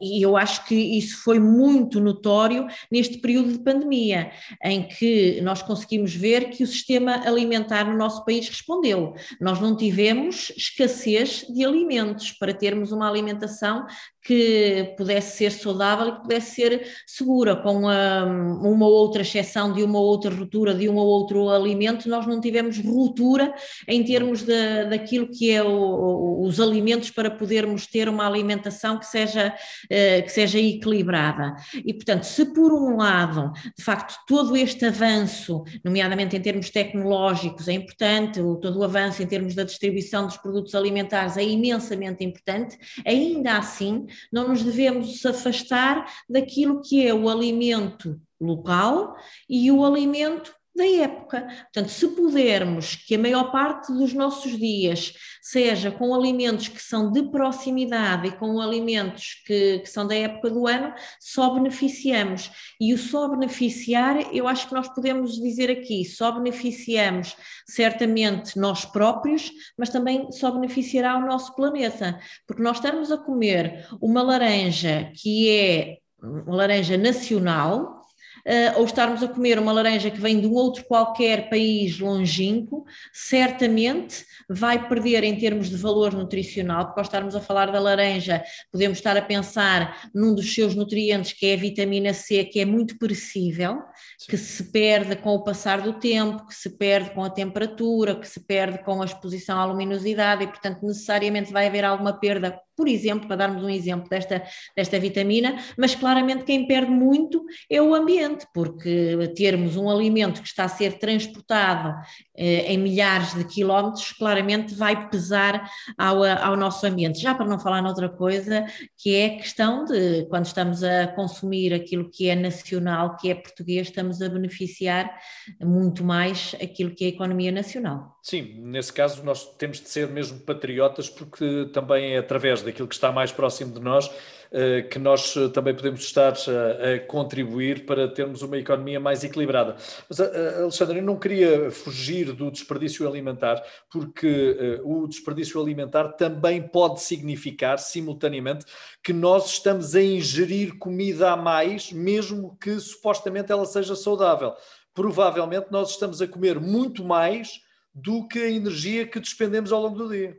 e 0.00 0.22
eu 0.22 0.36
acho 0.36 0.64
que 0.66 0.74
isso 0.74 1.22
foi 1.22 1.38
muito 1.38 2.00
notório 2.00 2.66
neste 2.90 3.18
período 3.18 3.52
de 3.52 3.58
pandemia 3.60 4.09
pandemia, 4.10 4.30
em 4.62 4.82
que 4.82 5.40
nós 5.42 5.62
conseguimos 5.62 6.14
ver 6.14 6.50
que 6.50 6.62
o 6.62 6.66
sistema 6.66 7.26
alimentar 7.26 7.84
no 7.84 7.96
nosso 7.96 8.24
país 8.24 8.48
respondeu. 8.48 9.14
Nós 9.40 9.60
não 9.60 9.76
tivemos 9.76 10.50
escassez 10.56 11.46
de 11.48 11.64
alimentos 11.64 12.32
para 12.32 12.52
termos 12.52 12.92
uma 12.92 13.08
alimentação 13.08 13.86
que 14.22 14.94
pudesse 14.96 15.38
ser 15.38 15.50
saudável 15.50 16.08
e 16.08 16.12
que 16.12 16.22
pudesse 16.22 16.54
ser 16.54 16.86
segura, 17.06 17.56
com 17.56 17.72
uma, 17.80 18.24
uma 18.24 18.86
outra 18.86 19.22
exceção 19.22 19.72
de 19.72 19.82
uma 19.82 19.98
outra 19.98 20.30
ruptura 20.30 20.74
de 20.74 20.88
um 20.88 20.96
ou 20.96 21.06
outro 21.06 21.48
alimento, 21.48 22.08
nós 22.08 22.26
não 22.26 22.40
tivemos 22.40 22.78
ruptura 22.78 23.54
em 23.88 24.04
termos 24.04 24.42
de, 24.42 24.84
daquilo 24.90 25.28
que 25.28 25.50
é 25.50 25.62
o, 25.62 26.42
os 26.42 26.60
alimentos 26.60 27.10
para 27.10 27.30
podermos 27.30 27.86
ter 27.86 28.08
uma 28.08 28.26
alimentação 28.26 28.98
que 28.98 29.06
seja, 29.06 29.54
eh, 29.88 30.22
que 30.22 30.30
seja 30.30 30.58
equilibrada. 30.58 31.54
E, 31.74 31.94
portanto, 31.94 32.24
se 32.24 32.44
por 32.46 32.72
um 32.72 32.96
lado, 32.96 33.52
de 33.76 33.82
facto, 33.82 34.14
todo 34.26 34.56
este 34.56 34.84
avanço, 34.84 35.64
nomeadamente 35.84 36.36
em 36.36 36.40
termos 36.40 36.70
tecnológicos, 36.70 37.68
é 37.68 37.72
importante, 37.72 38.40
todo 38.60 38.78
o 38.78 38.84
avanço 38.84 39.22
em 39.22 39.26
termos 39.26 39.54
da 39.54 39.64
distribuição 39.64 40.26
dos 40.26 40.36
produtos 40.36 40.74
alimentares 40.74 41.36
é 41.36 41.44
imensamente 41.44 42.24
importante, 42.24 42.78
ainda 43.06 43.56
assim, 43.56 44.06
não 44.32 44.48
nos 44.48 44.62
devemos 44.62 45.24
afastar 45.24 46.06
daquilo 46.28 46.80
que 46.80 47.06
é 47.06 47.14
o 47.14 47.28
alimento 47.28 48.20
local 48.40 49.16
e 49.48 49.70
o 49.70 49.84
alimento 49.84 50.54
da 50.74 50.86
época. 50.86 51.42
Portanto, 51.42 51.88
se 51.88 52.08
pudermos 52.08 52.96
que 52.96 53.14
a 53.14 53.18
maior 53.18 53.50
parte 53.50 53.92
dos 53.92 54.12
nossos 54.12 54.56
dias 54.58 55.12
seja 55.42 55.90
com 55.90 56.14
alimentos 56.14 56.68
que 56.68 56.80
são 56.80 57.10
de 57.10 57.22
proximidade 57.30 58.28
e 58.28 58.32
com 58.32 58.60
alimentos 58.60 59.42
que, 59.46 59.80
que, 59.80 59.88
são 59.88 60.06
da 60.06 60.14
época 60.14 60.50
do 60.50 60.66
ano, 60.66 60.92
só 61.20 61.50
beneficiamos. 61.54 62.50
E 62.80 62.94
o 62.94 62.98
só 62.98 63.28
beneficiar, 63.28 64.34
eu 64.34 64.46
acho 64.46 64.68
que 64.68 64.74
nós 64.74 64.88
podemos 64.88 65.40
dizer 65.40 65.70
aqui, 65.70 66.04
só 66.04 66.32
beneficiamos 66.32 67.36
certamente 67.66 68.58
nós 68.58 68.84
próprios, 68.84 69.50
mas 69.76 69.90
também 69.90 70.30
só 70.32 70.50
beneficiará 70.50 71.16
o 71.16 71.26
nosso 71.26 71.54
planeta, 71.54 72.18
porque 72.46 72.62
nós 72.62 72.76
estamos 72.76 73.10
a 73.10 73.18
comer 73.18 73.86
uma 74.00 74.22
laranja 74.22 75.10
que 75.14 75.50
é 75.50 75.98
uma 76.22 76.56
laranja 76.56 76.96
nacional, 76.96 77.99
uh, 78.46 78.78
ou 78.78 78.84
estarmos 78.84 79.22
a 79.22 79.28
comer 79.28 79.58
uma 79.58 79.72
laranja 79.72 80.10
que 80.10 80.20
vem 80.20 80.40
de 80.40 80.46
um 80.46 80.52
outro 80.52 80.84
qualquer 80.84 81.48
país 81.48 81.98
longínquo, 81.98 82.84
certamente 83.12 84.24
vai 84.48 84.88
perder 84.88 85.24
em 85.24 85.36
termos 85.36 85.68
de 85.68 85.76
valor 85.76 86.12
nutricional, 86.12 86.86
porque 86.86 87.00
ao 87.00 87.04
estarmos 87.04 87.36
a 87.36 87.40
falar 87.40 87.70
da 87.70 87.78
laranja, 87.78 88.42
podemos 88.72 88.98
estar 88.98 89.16
a 89.16 89.22
pensar 89.22 90.08
num 90.14 90.34
dos 90.34 90.54
seus 90.54 90.74
nutrientes, 90.74 91.32
que 91.32 91.46
é 91.46 91.54
a 91.54 91.56
vitamina 91.56 92.12
C, 92.12 92.44
que 92.44 92.60
é 92.60 92.64
muito 92.64 92.98
perecível, 92.98 93.78
Sim. 94.18 94.30
que 94.30 94.36
se 94.36 94.64
perde 94.64 95.16
com 95.16 95.34
o 95.34 95.44
passar 95.44 95.80
do 95.80 95.94
tempo, 95.94 96.46
que 96.46 96.54
se 96.54 96.70
perde 96.70 97.10
com 97.10 97.24
a 97.24 97.30
temperatura, 97.30 98.14
que 98.14 98.28
se 98.28 98.40
perde 98.40 98.82
com 98.82 99.02
a 99.02 99.04
exposição 99.04 99.58
à 99.58 99.64
luminosidade, 99.64 100.44
e 100.44 100.46
portanto 100.46 100.84
necessariamente 100.84 101.52
vai 101.52 101.66
haver 101.66 101.84
alguma 101.84 102.12
perda 102.18 102.58
por 102.80 102.88
exemplo, 102.88 103.28
para 103.28 103.36
darmos 103.36 103.62
um 103.62 103.68
exemplo 103.68 104.08
desta, 104.08 104.42
desta 104.74 104.98
vitamina, 104.98 105.58
mas 105.76 105.94
claramente 105.94 106.44
quem 106.44 106.66
perde 106.66 106.90
muito 106.90 107.44
é 107.68 107.82
o 107.82 107.94
ambiente, 107.94 108.46
porque 108.54 109.18
termos 109.36 109.76
um 109.76 109.90
alimento 109.90 110.40
que 110.40 110.48
está 110.48 110.64
a 110.64 110.68
ser 110.68 110.98
transportado 110.98 111.94
eh, 112.34 112.72
em 112.72 112.78
milhares 112.78 113.34
de 113.34 113.44
quilómetros, 113.44 114.12
claramente 114.12 114.74
vai 114.74 115.10
pesar 115.10 115.70
ao, 115.98 116.24
ao 116.24 116.56
nosso 116.56 116.86
ambiente. 116.86 117.20
Já 117.20 117.34
para 117.34 117.44
não 117.44 117.58
falar 117.58 117.82
noutra 117.82 118.08
coisa, 118.08 118.64
que 118.96 119.14
é 119.14 119.26
a 119.26 119.36
questão 119.36 119.84
de 119.84 120.24
quando 120.30 120.46
estamos 120.46 120.82
a 120.82 121.06
consumir 121.08 121.74
aquilo 121.74 122.08
que 122.10 122.30
é 122.30 122.34
nacional, 122.34 123.14
que 123.18 123.30
é 123.30 123.34
português, 123.34 123.88
estamos 123.88 124.22
a 124.22 124.28
beneficiar 124.30 125.14
muito 125.62 126.02
mais 126.02 126.56
aquilo 126.62 126.94
que 126.94 127.04
é 127.04 127.08
a 127.08 127.10
economia 127.10 127.52
nacional. 127.52 128.16
Sim, 128.22 128.54
nesse 128.58 128.92
caso 128.92 129.22
nós 129.24 129.44
temos 129.56 129.80
de 129.80 129.88
ser 129.88 130.08
mesmo 130.08 130.38
patriotas, 130.40 131.08
porque 131.08 131.68
também 131.72 132.14
é 132.14 132.18
através 132.18 132.62
daquilo 132.62 132.88
que 132.88 132.94
está 132.94 133.10
mais 133.10 133.32
próximo 133.32 133.72
de 133.72 133.80
nós 133.80 134.10
eh, 134.52 134.82
que 134.82 134.98
nós 134.98 135.36
eh, 135.36 135.48
também 135.48 135.72
podemos 135.72 136.00
estar 136.00 136.32
a, 136.32 136.98
contribuir 137.06 137.86
para 137.86 138.08
termos 138.08 138.42
uma 138.42 138.58
economia 138.58 138.98
mais 138.98 139.22
equilibrada. 139.22 139.76
Mas, 140.08 140.18
eh, 140.18 140.58
Alexandre, 140.60 140.98
eu 140.98 141.04
não 141.04 141.16
queria 141.16 141.70
fugir 141.70 142.32
do 142.32 142.50
desperdício 142.50 143.06
alimentar, 143.06 143.62
porque 143.88 144.80
o 144.82 145.06
desperdício 145.06 145.60
alimentar 145.60 146.08
também 146.14 146.60
pode 146.60 147.00
significar, 147.00 147.78
simultaneamente, 147.78 148.66
que 149.04 149.12
nós 149.12 149.46
estamos 149.46 149.94
a 149.94 150.02
ingerir 150.02 150.76
comida 150.78 151.30
a 151.30 151.36
mais, 151.36 151.92
mesmo 151.92 152.56
que 152.60 152.78
supostamente 152.80 153.52
ela 153.52 153.64
seja 153.64 153.94
saudável. 153.94 154.54
Provavelmente 154.92 155.68
nós 155.70 155.90
estamos 155.90 156.20
a 156.20 156.26
comer 156.26 156.58
muito 156.58 157.04
mais 157.04 157.60
do 157.94 158.26
que 158.26 158.38
a 158.38 158.50
energia 158.50 159.06
que 159.06 159.20
despendemos 159.20 159.72
ao 159.72 159.82
longo 159.82 159.96
do 159.96 160.08
dia. 160.08 160.36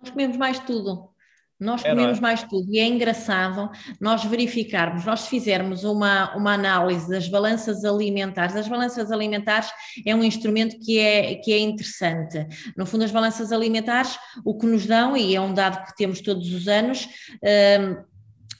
Nós 0.00 0.10
comemos 0.10 0.36
mais 0.36 0.58
tudo. 0.58 1.10
Nós 1.58 1.82
é, 1.84 1.88
comemos 1.88 2.18
é, 2.18 2.18
é? 2.18 2.20
mais 2.20 2.42
tudo 2.42 2.70
e 2.70 2.78
é 2.78 2.86
engraçado 2.86 3.70
nós 3.98 4.22
verificarmos, 4.24 5.06
nós 5.06 5.26
fizermos 5.26 5.84
uma, 5.84 6.36
uma 6.36 6.52
análise 6.52 7.08
das 7.08 7.28
balanças 7.28 7.82
alimentares. 7.82 8.54
As 8.54 8.68
balanças 8.68 9.10
alimentares 9.10 9.70
é 10.04 10.14
um 10.14 10.22
instrumento 10.22 10.78
que 10.78 10.98
é, 10.98 11.36
que 11.36 11.52
é 11.52 11.58
interessante. 11.58 12.46
No 12.76 12.84
fundo, 12.84 13.04
as 13.04 13.10
balanças 13.10 13.52
alimentares, 13.52 14.18
o 14.44 14.56
que 14.56 14.66
nos 14.66 14.84
dão, 14.84 15.16
e 15.16 15.34
é 15.34 15.40
um 15.40 15.54
dado 15.54 15.86
que 15.86 15.96
temos 15.96 16.20
todos 16.20 16.52
os 16.52 16.68
anos, 16.68 17.08
hum, 17.42 18.04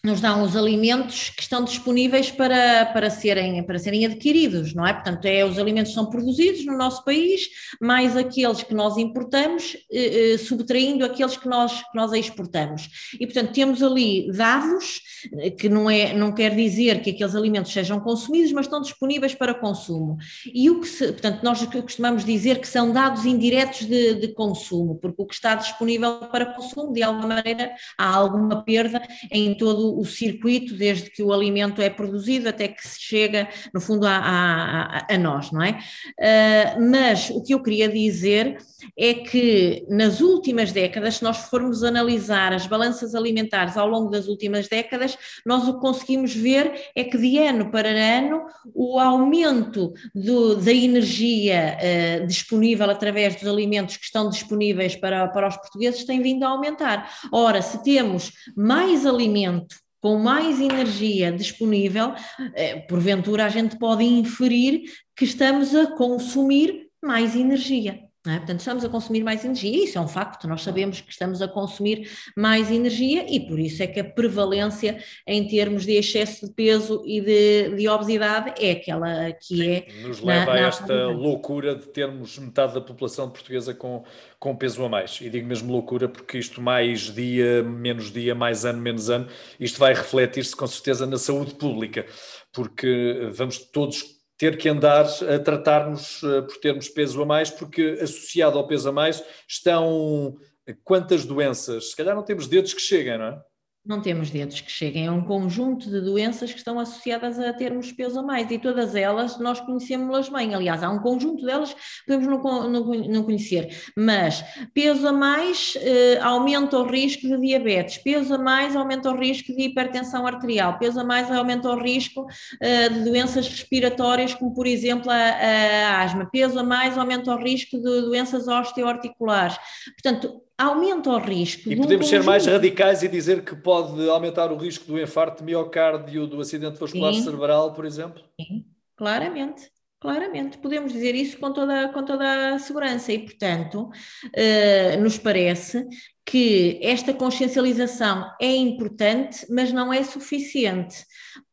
nos 0.06 0.20
dão 0.20 0.44
os 0.44 0.54
alimentos 0.54 1.30
que 1.30 1.42
estão 1.42 1.64
disponíveis 1.64 2.30
para, 2.30 2.86
para, 2.86 3.10
serem, 3.10 3.60
para 3.64 3.76
serem 3.76 4.06
adquiridos, 4.06 4.72
não 4.72 4.86
é? 4.86 4.92
Portanto, 4.92 5.24
é, 5.24 5.44
os 5.44 5.58
alimentos 5.58 5.92
são 5.92 6.06
produzidos 6.06 6.64
no 6.64 6.78
nosso 6.78 7.04
país, 7.04 7.48
mais 7.80 8.16
aqueles 8.16 8.62
que 8.62 8.72
nós 8.72 8.96
importamos, 8.96 9.76
eh, 9.90 10.34
eh, 10.34 10.38
subtraindo 10.38 11.04
aqueles 11.04 11.36
que 11.36 11.48
nós, 11.48 11.82
que 11.82 11.96
nós 11.96 12.12
exportamos. 12.12 12.88
E, 13.18 13.26
portanto, 13.26 13.52
temos 13.52 13.82
ali 13.82 14.30
dados, 14.30 15.00
eh, 15.40 15.50
que 15.50 15.68
não, 15.68 15.90
é, 15.90 16.14
não 16.14 16.32
quer 16.32 16.54
dizer 16.54 17.02
que 17.02 17.10
aqueles 17.10 17.34
alimentos 17.34 17.72
sejam 17.72 17.98
consumidos, 17.98 18.52
mas 18.52 18.66
estão 18.66 18.80
disponíveis 18.80 19.34
para 19.34 19.54
consumo. 19.54 20.18
E 20.54 20.70
o 20.70 20.80
que 20.80 20.86
se, 20.86 21.08
portanto, 21.08 21.42
nós 21.42 21.66
costumamos 21.66 22.24
dizer 22.24 22.60
que 22.60 22.68
são 22.68 22.92
dados 22.92 23.24
indiretos 23.24 23.84
de, 23.86 24.14
de 24.14 24.28
consumo, 24.28 24.94
porque 24.94 25.20
o 25.20 25.26
que 25.26 25.34
está 25.34 25.56
disponível 25.56 26.20
para 26.30 26.46
consumo, 26.54 26.92
de 26.92 27.02
alguma 27.02 27.26
maneira, 27.26 27.72
há 27.98 28.14
alguma 28.14 28.62
perda 28.62 29.02
em 29.32 29.52
todo 29.56 29.95
o 29.98 30.04
circuito, 30.04 30.74
desde 30.74 31.10
que 31.10 31.22
o 31.22 31.32
alimento 31.32 31.80
é 31.80 31.90
produzido 31.90 32.48
até 32.48 32.68
que 32.68 32.86
se 32.86 33.00
chega, 33.00 33.48
no 33.72 33.80
fundo, 33.80 34.06
a, 34.06 34.16
a, 34.16 35.14
a 35.14 35.18
nós, 35.18 35.50
não 35.50 35.62
é? 35.62 35.78
Uh, 36.18 36.90
mas 36.90 37.30
o 37.30 37.42
que 37.42 37.54
eu 37.54 37.62
queria 37.62 37.88
dizer 37.88 38.58
é 38.96 39.14
que 39.14 39.86
nas 39.88 40.20
últimas 40.20 40.72
décadas, 40.72 41.16
se 41.16 41.22
nós 41.22 41.38
formos 41.38 41.82
analisar 41.82 42.52
as 42.52 42.66
balanças 42.66 43.14
alimentares 43.14 43.76
ao 43.76 43.88
longo 43.88 44.10
das 44.10 44.28
últimas 44.28 44.68
décadas, 44.68 45.16
nós 45.44 45.66
o 45.66 45.74
que 45.74 45.80
conseguimos 45.80 46.34
ver 46.34 46.90
é 46.94 47.04
que 47.04 47.16
de 47.16 47.38
ano 47.38 47.70
para 47.70 47.88
ano 47.88 48.42
o 48.74 48.98
aumento 48.98 49.92
do, 50.14 50.56
da 50.56 50.72
energia 50.72 51.78
uh, 51.78 52.26
disponível 52.26 52.90
através 52.90 53.36
dos 53.36 53.48
alimentos 53.48 53.96
que 53.96 54.04
estão 54.04 54.28
disponíveis 54.28 54.94
para, 54.94 55.26
para 55.28 55.48
os 55.48 55.56
portugueses 55.56 56.04
tem 56.04 56.20
vindo 56.20 56.44
a 56.44 56.48
aumentar. 56.48 57.10
Ora, 57.32 57.62
se 57.62 57.82
temos 57.82 58.32
mais 58.56 59.06
alimento 59.06 59.85
com 60.06 60.20
mais 60.20 60.60
energia 60.60 61.32
disponível, 61.32 62.14
eh, 62.54 62.76
porventura 62.76 63.44
a 63.44 63.48
gente 63.48 63.76
pode 63.76 64.04
inferir 64.04 64.82
que 65.16 65.24
estamos 65.24 65.74
a 65.74 65.96
consumir 65.96 66.86
mais 67.02 67.34
energia. 67.34 68.05
É? 68.26 68.38
Portanto, 68.38 68.60
estamos 68.60 68.84
a 68.84 68.88
consumir 68.88 69.22
mais 69.22 69.44
energia, 69.44 69.84
isso 69.84 69.98
é 69.98 70.00
um 70.00 70.08
facto, 70.08 70.48
nós 70.48 70.62
sabemos 70.62 71.00
que 71.00 71.10
estamos 71.10 71.40
a 71.40 71.46
consumir 71.46 72.10
mais 72.36 72.70
energia 72.70 73.24
e 73.28 73.40
por 73.40 73.58
isso 73.58 73.82
é 73.82 73.86
que 73.86 74.00
a 74.00 74.04
prevalência 74.04 74.98
em 75.26 75.46
termos 75.46 75.84
de 75.84 75.92
excesso 75.92 76.46
de 76.46 76.52
peso 76.52 77.02
e 77.06 77.20
de, 77.20 77.76
de 77.76 77.88
obesidade 77.88 78.54
é 78.60 78.72
aquela 78.72 79.32
que 79.32 79.56
Sim, 79.56 79.68
é. 79.68 79.86
Nos 80.02 80.20
leva 80.20 80.46
na, 80.46 80.52
a 80.52 80.58
esta 80.68 81.06
loucura 81.08 81.74
de 81.74 81.86
termos 81.88 82.38
metade 82.38 82.74
da 82.74 82.80
população 82.80 83.30
portuguesa 83.30 83.72
com, 83.74 84.02
com 84.38 84.56
peso 84.56 84.84
a 84.84 84.88
mais. 84.88 85.20
E 85.20 85.30
digo 85.30 85.46
mesmo 85.46 85.72
loucura 85.72 86.08
porque 86.08 86.38
isto 86.38 86.60
mais 86.60 87.14
dia, 87.14 87.62
menos 87.62 88.10
dia, 88.12 88.34
mais 88.34 88.64
ano, 88.64 88.80
menos 88.80 89.08
ano, 89.08 89.28
isto 89.60 89.78
vai 89.78 89.94
refletir-se 89.94 90.56
com 90.56 90.66
certeza 90.66 91.06
na 91.06 91.18
saúde 91.18 91.54
pública, 91.54 92.06
porque 92.52 93.30
vamos 93.32 93.58
todos 93.58 94.15
ter 94.36 94.56
que 94.58 94.68
andar 94.68 95.06
a 95.06 95.38
tratar-nos 95.38 96.22
eh, 96.22 96.42
por 96.42 96.56
termos 96.58 96.88
peso 96.88 97.22
a 97.22 97.26
mais, 97.26 97.50
porque 97.50 97.98
associado 98.00 98.58
ao 98.58 98.66
peso 98.66 98.88
a 98.88 98.92
mais 98.92 99.22
estão 99.48 100.36
quantas 100.84 101.24
doenças? 101.24 101.90
Se 101.90 101.96
calhar 101.96 102.14
não 102.14 102.22
temos 102.22 102.46
dedos 102.46 102.74
que 102.74 102.80
cheguem, 102.80 103.18
não 103.18 103.26
é? 103.26 103.42
Não 103.86 104.00
temos 104.00 104.30
dedos 104.30 104.60
que 104.60 104.70
cheguem 104.70 105.06
a 105.06 105.12
um 105.12 105.22
conjunto 105.22 105.88
de 105.88 106.00
doenças 106.00 106.52
que 106.52 106.58
estão 106.58 106.78
associadas 106.78 107.38
a 107.38 107.52
termos 107.52 107.92
peso 107.92 108.18
a 108.18 108.22
mais 108.22 108.50
e 108.50 108.58
todas 108.58 108.94
elas 108.94 109.38
nós 109.38 109.60
conhecemos-las 109.60 110.28
bem. 110.28 110.54
Aliás, 110.54 110.82
há 110.82 110.90
um 110.90 110.98
conjunto 110.98 111.44
delas 111.44 111.72
que 111.72 111.80
podemos 112.06 112.26
não, 112.26 112.70
não, 112.70 112.84
não 112.84 113.22
conhecer, 113.22 113.92
mas 113.96 114.44
peso 114.74 115.06
a 115.06 115.12
mais 115.12 115.76
eh, 115.80 116.18
aumenta 116.20 116.78
o 116.78 116.86
risco 116.86 117.28
de 117.28 117.40
diabetes, 117.40 117.98
peso 117.98 118.34
a 118.34 118.38
mais 118.38 118.74
aumenta 118.74 119.10
o 119.10 119.16
risco 119.16 119.54
de 119.54 119.62
hipertensão 119.62 120.26
arterial, 120.26 120.78
peso 120.78 121.00
a 121.00 121.04
mais 121.04 121.30
aumenta 121.30 121.70
o 121.70 121.78
risco 121.80 122.26
eh, 122.60 122.88
de 122.88 123.04
doenças 123.04 123.46
respiratórias, 123.48 124.34
como 124.34 124.52
por 124.52 124.66
exemplo 124.66 125.10
a, 125.10 125.14
a 125.14 126.02
asma, 126.02 126.26
peso 126.26 126.58
a 126.58 126.64
mais 126.64 126.98
aumenta 126.98 127.32
o 127.32 127.38
risco 127.38 127.76
de 127.76 128.00
doenças 128.02 128.48
osteoarticulares. 128.48 129.56
Portanto, 129.94 130.45
aumenta 130.58 131.10
o 131.10 131.18
risco. 131.18 131.70
E 131.70 131.76
podemos 131.76 132.08
ser 132.08 132.22
mais 132.22 132.46
radicais 132.46 133.02
e 133.02 133.08
dizer 133.08 133.44
que 133.44 133.54
pode 133.54 134.08
aumentar 134.08 134.50
o 134.50 134.56
risco 134.56 134.86
do 134.86 135.00
infarto 135.00 135.38
de 135.38 135.44
miocárdio, 135.44 136.26
do 136.26 136.40
acidente 136.40 136.78
vascular 136.78 137.12
Sim. 137.14 137.22
cerebral, 137.22 137.72
por 137.72 137.84
exemplo? 137.84 138.22
Sim, 138.40 138.64
claramente. 138.96 139.70
Claramente, 139.98 140.58
podemos 140.58 140.92
dizer 140.92 141.14
isso 141.14 141.38
com 141.38 141.50
toda, 141.52 141.88
com 141.88 142.04
toda 142.04 142.54
a 142.54 142.58
segurança 142.58 143.10
e, 143.12 143.18
portanto, 143.18 143.88
uh, 144.26 145.02
nos 145.02 145.18
parece 145.18 145.86
que 146.24 146.78
esta 146.82 147.14
consciencialização 147.14 148.30
é 148.40 148.54
importante, 148.54 149.46
mas 149.48 149.72
não 149.72 149.90
é 149.90 150.04
suficiente, 150.04 151.04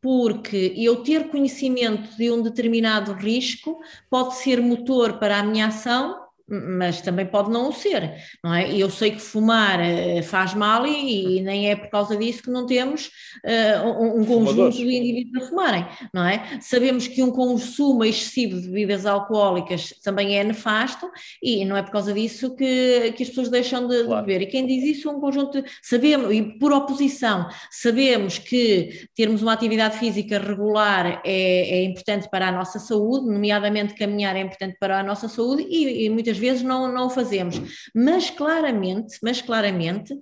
porque 0.02 0.74
eu 0.76 1.04
ter 1.04 1.30
conhecimento 1.30 2.18
de 2.18 2.30
um 2.30 2.42
determinado 2.42 3.14
risco 3.14 3.80
pode 4.10 4.36
ser 4.36 4.60
motor 4.62 5.20
para 5.20 5.40
a 5.40 5.44
minha 5.44 5.68
ação 5.68 6.23
mas 6.48 7.02
também 7.02 7.26
pode 7.26 7.50
não 7.50 7.70
o 7.70 7.74
ser, 7.74 8.16
não 8.44 8.54
é? 8.54 8.76
Eu 8.76 8.90
sei 8.90 9.12
que 9.12 9.22
fumar 9.22 9.80
uh, 9.80 10.24
faz 10.24 10.54
mal 10.54 10.86
e, 10.86 11.38
e, 11.38 11.42
nem 11.42 11.70
é 11.70 11.76
por 11.76 11.90
causa 11.90 12.18
disso 12.18 12.44
que 12.44 12.50
não 12.50 12.66
temos 12.66 13.10
uh, 13.44 13.88
um, 13.88 14.22
um 14.22 14.26
conjunto 14.26 14.78
de 14.78 14.84
indivíduos 14.84 15.44
a 15.44 15.50
fumarem, 15.50 15.86
não 16.14 16.26
é? 16.26 16.60
Sabemos 16.62 17.08
que 17.08 17.24
um 17.24 17.32
consumo 17.32 18.04
excessivo 18.04 18.60
de 18.60 18.68
bebidas 18.68 19.06
alcoólicas 19.06 19.94
também 20.04 20.38
é 20.38 20.44
nefasto 20.44 21.10
e 21.42 21.64
não 21.66 21.78
é 21.78 21.82
por 21.82 21.92
causa 21.92 22.14
disso 22.14 22.56
que, 22.56 23.14
que 23.16 23.24
as 23.24 23.30
pessoas 23.30 23.50
deixam 23.50 23.88
de, 23.88 24.04
claro. 24.04 24.22
de 24.22 24.28
beber. 24.28 24.48
E 24.48 24.52
quem 24.52 24.66
diz 24.66 24.84
isso 24.84 25.10
é 25.10 25.12
um 25.12 25.20
conjunto 25.20 25.62
de, 25.62 25.70
sabemos, 25.82 26.32
e 26.34 26.42
por 26.60 26.74
oposição, 26.74 27.48
sabemos 27.72 28.38
que 28.38 29.08
termos 29.16 29.42
uma 29.42 29.54
atividade 29.54 29.98
física 29.98 30.38
regular 30.40 31.22
é, 31.24 31.80
é 31.80 31.84
importante 31.84 32.30
para 32.30 32.50
a 32.50 32.52
nossa 32.52 32.80
saúde, 32.80 33.28
nomeadamente 33.28 33.94
caminhar 33.94 34.36
é 34.36 34.42
importante 34.42 34.78
para 34.80 35.00
a 35.00 35.04
nossa 35.04 35.28
saúde 35.30 35.66
e, 35.70 36.06
e 36.06 36.10
muitas 36.10 36.33
muitas 36.34 36.38
vezes 36.38 36.64
não, 36.64 36.92
não 36.92 37.08
o 37.08 37.10
fazemos, 37.10 37.90
mas 37.94 38.30
claramente, 38.30 39.18
mas 39.22 39.42
claramente, 39.42 40.18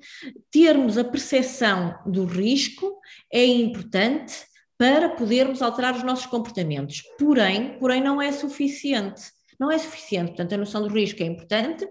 termos 0.52 0.98
a 0.98 1.04
percepção 1.04 1.96
do 2.06 2.26
risco 2.26 3.00
é 3.32 3.46
importante 3.46 4.34
para 4.78 5.10
podermos 5.10 5.62
alterar 5.62 5.96
os 5.96 6.04
nossos 6.04 6.26
comportamentos. 6.26 7.04
Porém, 7.18 7.78
porém 7.80 8.02
não 8.02 8.22
é 8.22 8.32
suficiente. 8.32 9.22
Não 9.60 9.72
é 9.72 9.78
suficiente. 9.78 10.30
Portanto, 10.30 10.54
a 10.54 10.58
noção 10.58 10.82
do 10.82 10.94
risco 10.94 11.22
é 11.22 11.26
importante, 11.26 11.88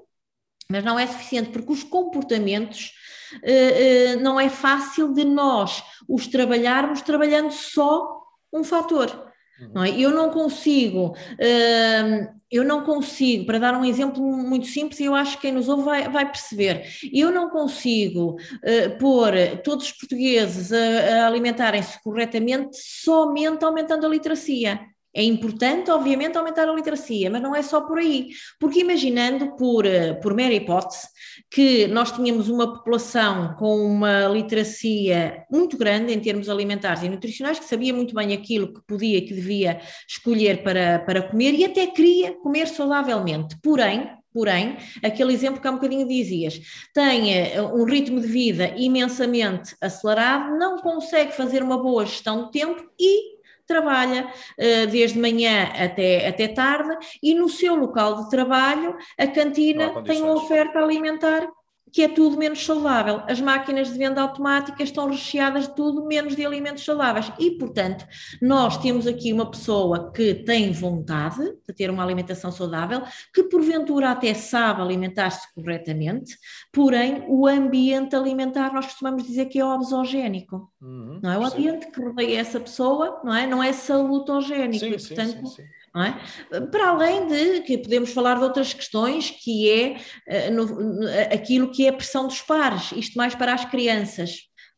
mas 0.68 0.84
não 0.84 0.98
é 0.98 1.06
suficiente 1.06 1.50
porque 1.50 1.72
os 1.72 1.84
comportamentos 1.84 2.92
uh, 3.36 4.16
uh, 4.16 4.20
não 4.20 4.40
é 4.40 4.48
fácil 4.48 5.12
de 5.12 5.24
nós 5.24 5.82
os 6.08 6.26
trabalharmos 6.26 7.00
trabalhando 7.00 7.52
só 7.52 8.20
um 8.52 8.64
fator. 8.64 9.29
Não 9.72 9.84
é? 9.84 9.90
Eu 9.90 10.10
não 10.10 10.30
consigo, 10.30 11.08
uh, 11.10 12.34
eu 12.50 12.64
não 12.64 12.82
consigo, 12.82 13.46
para 13.46 13.58
dar 13.58 13.74
um 13.74 13.84
exemplo 13.84 14.22
muito 14.22 14.66
simples, 14.66 15.00
eu 15.00 15.14
acho 15.14 15.36
que 15.36 15.42
quem 15.42 15.52
nos 15.52 15.68
ouve 15.68 15.84
vai, 15.84 16.08
vai 16.08 16.26
perceber, 16.26 16.86
eu 17.12 17.30
não 17.30 17.50
consigo 17.50 18.36
uh, 18.36 18.98
pôr 18.98 19.32
todos 19.62 19.86
os 19.86 19.92
portugueses 19.92 20.72
a, 20.72 21.24
a 21.24 21.26
alimentarem-se 21.26 22.02
corretamente 22.02 22.76
somente 22.76 23.64
aumentando 23.64 24.06
a 24.06 24.08
literacia. 24.08 24.80
É 25.12 25.22
importante, 25.22 25.90
obviamente, 25.90 26.38
aumentar 26.38 26.68
a 26.68 26.72
literacia, 26.72 27.28
mas 27.30 27.42
não 27.42 27.54
é 27.54 27.62
só 27.62 27.80
por 27.80 27.98
aí. 27.98 28.28
Porque 28.58 28.80
imaginando, 28.80 29.56
por, 29.56 29.84
por 30.22 30.34
mera 30.34 30.54
hipótese, 30.54 31.08
que 31.50 31.88
nós 31.88 32.12
tínhamos 32.12 32.48
uma 32.48 32.72
população 32.72 33.54
com 33.58 33.76
uma 33.84 34.28
literacia 34.28 35.44
muito 35.50 35.76
grande 35.76 36.12
em 36.12 36.20
termos 36.20 36.48
alimentares 36.48 37.02
e 37.02 37.08
nutricionais, 37.08 37.58
que 37.58 37.64
sabia 37.64 37.92
muito 37.92 38.14
bem 38.14 38.32
aquilo 38.32 38.72
que 38.72 38.80
podia 38.86 39.18
e 39.18 39.22
que 39.22 39.34
devia 39.34 39.80
escolher 40.08 40.62
para, 40.62 41.00
para 41.00 41.22
comer 41.22 41.54
e 41.54 41.64
até 41.64 41.86
queria 41.88 42.34
comer 42.34 42.68
saudavelmente. 42.68 43.56
Porém, 43.62 44.08
Porém, 44.32 44.76
aquele 45.02 45.32
exemplo 45.32 45.60
que 45.60 45.66
há 45.66 45.72
um 45.72 45.74
bocadinho 45.74 46.06
dizias, 46.06 46.60
tem 46.94 47.34
eh, 47.34 47.60
um 47.60 47.82
ritmo 47.82 48.20
de 48.20 48.28
vida 48.28 48.72
imensamente 48.76 49.74
acelerado, 49.80 50.56
não 50.56 50.78
consegue 50.78 51.32
fazer 51.32 51.64
uma 51.64 51.82
boa 51.82 52.06
gestão 52.06 52.42
do 52.42 52.50
tempo 52.52 52.80
e 52.96 53.39
trabalha 53.70 54.26
uh, 54.26 54.86
desde 54.90 55.18
manhã 55.18 55.68
até, 55.78 56.26
até 56.26 56.48
tarde 56.48 56.96
e 57.22 57.34
no 57.34 57.48
seu 57.48 57.76
local 57.76 58.24
de 58.24 58.30
trabalho 58.30 58.96
a 59.16 59.28
cantina 59.28 60.02
tem 60.02 60.20
uma 60.20 60.34
oferta 60.34 60.80
alimentar 60.80 61.48
que 61.92 62.02
é 62.02 62.08
tudo 62.08 62.36
menos 62.36 62.64
saudável. 62.64 63.22
As 63.28 63.40
máquinas 63.40 63.92
de 63.92 63.98
venda 63.98 64.20
automática 64.22 64.82
estão 64.82 65.08
recheadas 65.08 65.68
de 65.68 65.74
tudo 65.74 66.06
menos 66.06 66.36
de 66.36 66.44
alimentos 66.44 66.84
saudáveis. 66.84 67.30
E, 67.38 67.52
portanto, 67.52 68.06
nós 68.40 68.76
temos 68.78 69.06
aqui 69.06 69.32
uma 69.32 69.50
pessoa 69.50 70.12
que 70.12 70.34
tem 70.34 70.72
vontade 70.72 71.42
de 71.66 71.74
ter 71.74 71.90
uma 71.90 72.02
alimentação 72.02 72.52
saudável, 72.52 73.02
que 73.34 73.44
porventura 73.44 74.10
até 74.10 74.32
sabe 74.34 74.82
alimentar-se 74.82 75.52
corretamente, 75.54 76.36
porém, 76.72 77.24
o 77.28 77.46
ambiente 77.46 78.14
alimentar, 78.14 78.72
nós 78.72 78.86
costumamos 78.86 79.24
dizer 79.24 79.46
que 79.46 79.58
é 79.58 79.64
obesogénico. 79.64 80.70
Uhum, 80.80 81.20
não 81.22 81.32
é? 81.32 81.38
O 81.38 81.44
ambiente 81.44 81.84
sim. 81.84 81.90
que 81.90 82.00
rodeia 82.00 82.40
essa 82.40 82.60
pessoa 82.60 83.20
não 83.24 83.34
é, 83.34 83.46
não 83.46 83.62
é 83.62 83.72
salutogénico. 83.72 84.84
Sim, 84.84 84.92
e, 84.92 84.98
portanto, 84.98 85.46
sim, 85.48 85.62
sim, 85.62 85.68
é? 85.96 86.60
Para 86.70 86.90
além 86.90 87.26
de 87.26 87.60
que 87.62 87.78
podemos 87.78 88.12
falar 88.12 88.36
de 88.36 88.44
outras 88.44 88.72
questões, 88.72 89.30
que 89.30 89.68
é 89.68 90.48
uh, 90.48 90.54
no, 90.54 91.08
aquilo 91.32 91.70
que 91.70 91.86
é 91.86 91.88
a 91.88 91.92
pressão 91.92 92.28
dos 92.28 92.40
pares, 92.42 92.92
isto 92.92 93.16
mais 93.16 93.34
para 93.34 93.54
as 93.54 93.64
crianças. 93.64 94.36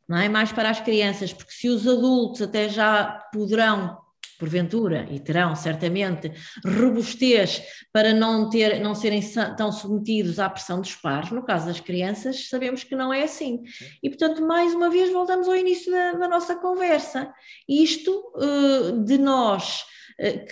não 0.09 0.17
é? 0.17 0.29
Mais 0.29 0.53
para 0.53 0.71
as 0.71 0.81
crianças, 0.81 1.33
porque 1.33 1.53
se 1.53 1.69
os 1.69 1.87
adultos 1.87 2.41
até 2.43 2.69
já 2.69 3.05
poderão 3.33 4.03
porventura, 4.43 5.07
e 5.09 5.21
terão 5.21 5.55
certamente, 5.55 6.33
robustez 6.65 7.63
para 7.93 8.13
não, 8.13 8.51
ter, 8.51 8.81
não 8.81 8.93
serem 8.93 9.21
tão 9.57 9.71
submetidos 9.71 10.41
à 10.41 10.51
pressão 10.51 10.81
dos 10.81 10.97
pares. 10.97 11.31
No 11.31 11.45
caso 11.45 11.67
das 11.67 11.79
crianças, 11.79 12.49
sabemos 12.49 12.83
que 12.83 12.97
não 12.97 13.13
é 13.13 13.23
assim. 13.23 13.63
E, 14.03 14.09
portanto, 14.09 14.45
mais 14.45 14.75
uma 14.75 14.91
vez, 14.91 15.13
voltamos 15.13 15.47
ao 15.47 15.55
início 15.55 15.93
da, 15.93 16.15
da 16.15 16.29
nossa 16.29 16.57
conversa. 16.57 17.33
Isto 17.69 18.11
uh, 18.35 19.05
de 19.05 19.17
nós 19.17 19.85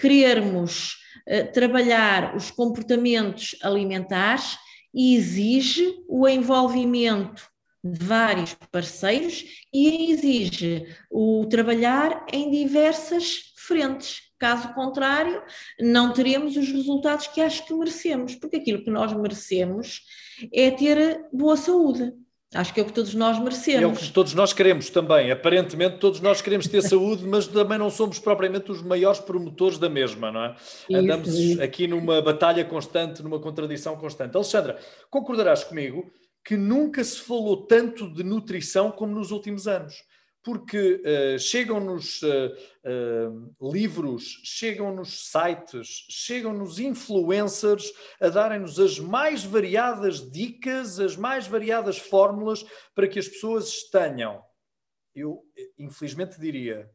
querermos 0.00 0.96
uh, 1.28 1.52
trabalhar 1.52 2.36
os 2.36 2.50
comportamentos 2.50 3.56
alimentares 3.62 4.58
exige 4.94 5.94
o 6.08 6.26
envolvimento 6.28 7.48
de 7.82 8.04
vários 8.04 8.54
parceiros 8.70 9.44
e 9.72 10.12
exige 10.12 10.86
o 11.10 11.46
trabalhar 11.46 12.26
em 12.32 12.50
diversas 12.50 13.52
frentes. 13.56 14.22
Caso 14.38 14.72
contrário, 14.74 15.42
não 15.78 16.12
teremos 16.12 16.56
os 16.56 16.68
resultados 16.70 17.26
que 17.26 17.40
acho 17.40 17.66
que 17.66 17.74
merecemos, 17.74 18.34
porque 18.34 18.56
aquilo 18.56 18.82
que 18.82 18.90
nós 18.90 19.12
merecemos 19.12 20.00
é 20.52 20.70
ter 20.70 21.26
boa 21.32 21.56
saúde. 21.56 22.12
Acho 22.52 22.74
que 22.74 22.80
é 22.80 22.82
o 22.82 22.86
que 22.86 22.92
todos 22.92 23.14
nós 23.14 23.38
merecemos. 23.38 23.82
É 23.82 23.86
o 23.86 23.92
que 23.92 24.12
todos 24.12 24.34
nós 24.34 24.52
queremos 24.52 24.90
também. 24.90 25.30
Aparentemente, 25.30 25.98
todos 25.98 26.20
nós 26.20 26.42
queremos 26.42 26.66
ter 26.66 26.82
saúde, 26.82 27.24
mas 27.24 27.46
também 27.46 27.78
não 27.78 27.88
somos 27.88 28.18
propriamente 28.18 28.72
os 28.72 28.82
maiores 28.82 29.20
promotores 29.20 29.78
da 29.78 29.88
mesma, 29.88 30.32
não 30.32 30.44
é? 30.44 30.54
Isso, 30.58 30.86
Andamos 30.92 31.28
isso. 31.28 31.62
aqui 31.62 31.86
numa 31.86 32.20
batalha 32.20 32.64
constante, 32.64 33.22
numa 33.22 33.38
contradição 33.38 33.96
constante. 33.96 34.34
Alexandra, 34.34 34.78
concordarás 35.08 35.62
comigo 35.62 36.10
que 36.44 36.56
nunca 36.56 37.04
se 37.04 37.20
falou 37.20 37.66
tanto 37.66 38.12
de 38.12 38.24
nutrição 38.24 38.90
como 38.90 39.14
nos 39.14 39.30
últimos 39.30 39.68
anos 39.68 40.02
porque 40.42 41.02
uh, 41.04 41.38
chegam-nos 41.38 42.22
uh, 42.22 42.28
uh, 42.84 43.72
livros, 43.72 44.40
chegam-nos 44.42 45.30
sites, 45.30 46.06
chegam-nos 46.08 46.78
influencers 46.78 47.92
a 48.20 48.28
darem-nos 48.28 48.78
as 48.80 48.98
mais 48.98 49.44
variadas 49.44 50.30
dicas, 50.30 50.98
as 50.98 51.16
mais 51.16 51.46
variadas 51.46 51.98
fórmulas 51.98 52.64
para 52.94 53.06
que 53.06 53.18
as 53.18 53.28
pessoas 53.28 53.82
tenham, 53.90 54.42
eu 55.14 55.42
infelizmente 55.78 56.40
diria, 56.40 56.88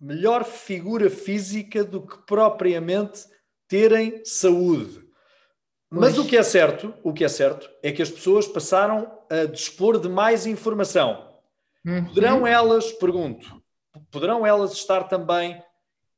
melhor 0.00 0.44
figura 0.44 1.10
física 1.10 1.82
do 1.82 2.06
que 2.06 2.18
propriamente 2.26 3.24
terem 3.68 4.24
saúde. 4.24 5.04
Mas 5.90 6.18
o 6.18 6.26
que 6.26 6.36
é 6.36 6.42
certo, 6.42 6.94
o 7.02 7.12
que 7.12 7.24
é 7.24 7.28
certo 7.28 7.70
é 7.82 7.90
que 7.90 8.02
as 8.02 8.10
pessoas 8.10 8.46
passaram 8.46 9.18
a 9.30 9.44
dispor 9.46 9.98
de 9.98 10.08
mais 10.08 10.46
informação 10.46 11.35
Uhum. 11.86 12.04
Poderão 12.06 12.44
elas, 12.44 12.90
pergunto, 12.90 13.62
poderão 14.10 14.44
elas 14.44 14.72
estar 14.72 15.04
também 15.04 15.62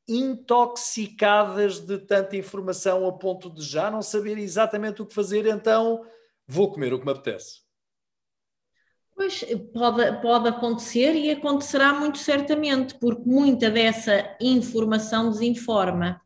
intoxicadas 0.08 1.80
de 1.80 1.98
tanta 1.98 2.34
informação 2.34 3.06
a 3.06 3.12
ponto 3.12 3.50
de 3.50 3.62
já 3.62 3.90
não 3.90 4.00
saber 4.00 4.38
exatamente 4.38 5.02
o 5.02 5.06
que 5.06 5.14
fazer, 5.14 5.44
então 5.46 6.06
vou 6.46 6.72
comer 6.72 6.94
o 6.94 6.98
que 6.98 7.04
me 7.04 7.12
apetece? 7.12 7.60
Pois 9.14 9.44
pode, 9.74 10.22
pode 10.22 10.48
acontecer 10.48 11.12
e 11.14 11.30
acontecerá 11.30 11.92
muito 11.92 12.16
certamente, 12.16 12.94
porque 12.94 13.28
muita 13.28 13.70
dessa 13.70 14.36
informação 14.40 15.30
desinforma. 15.30 16.22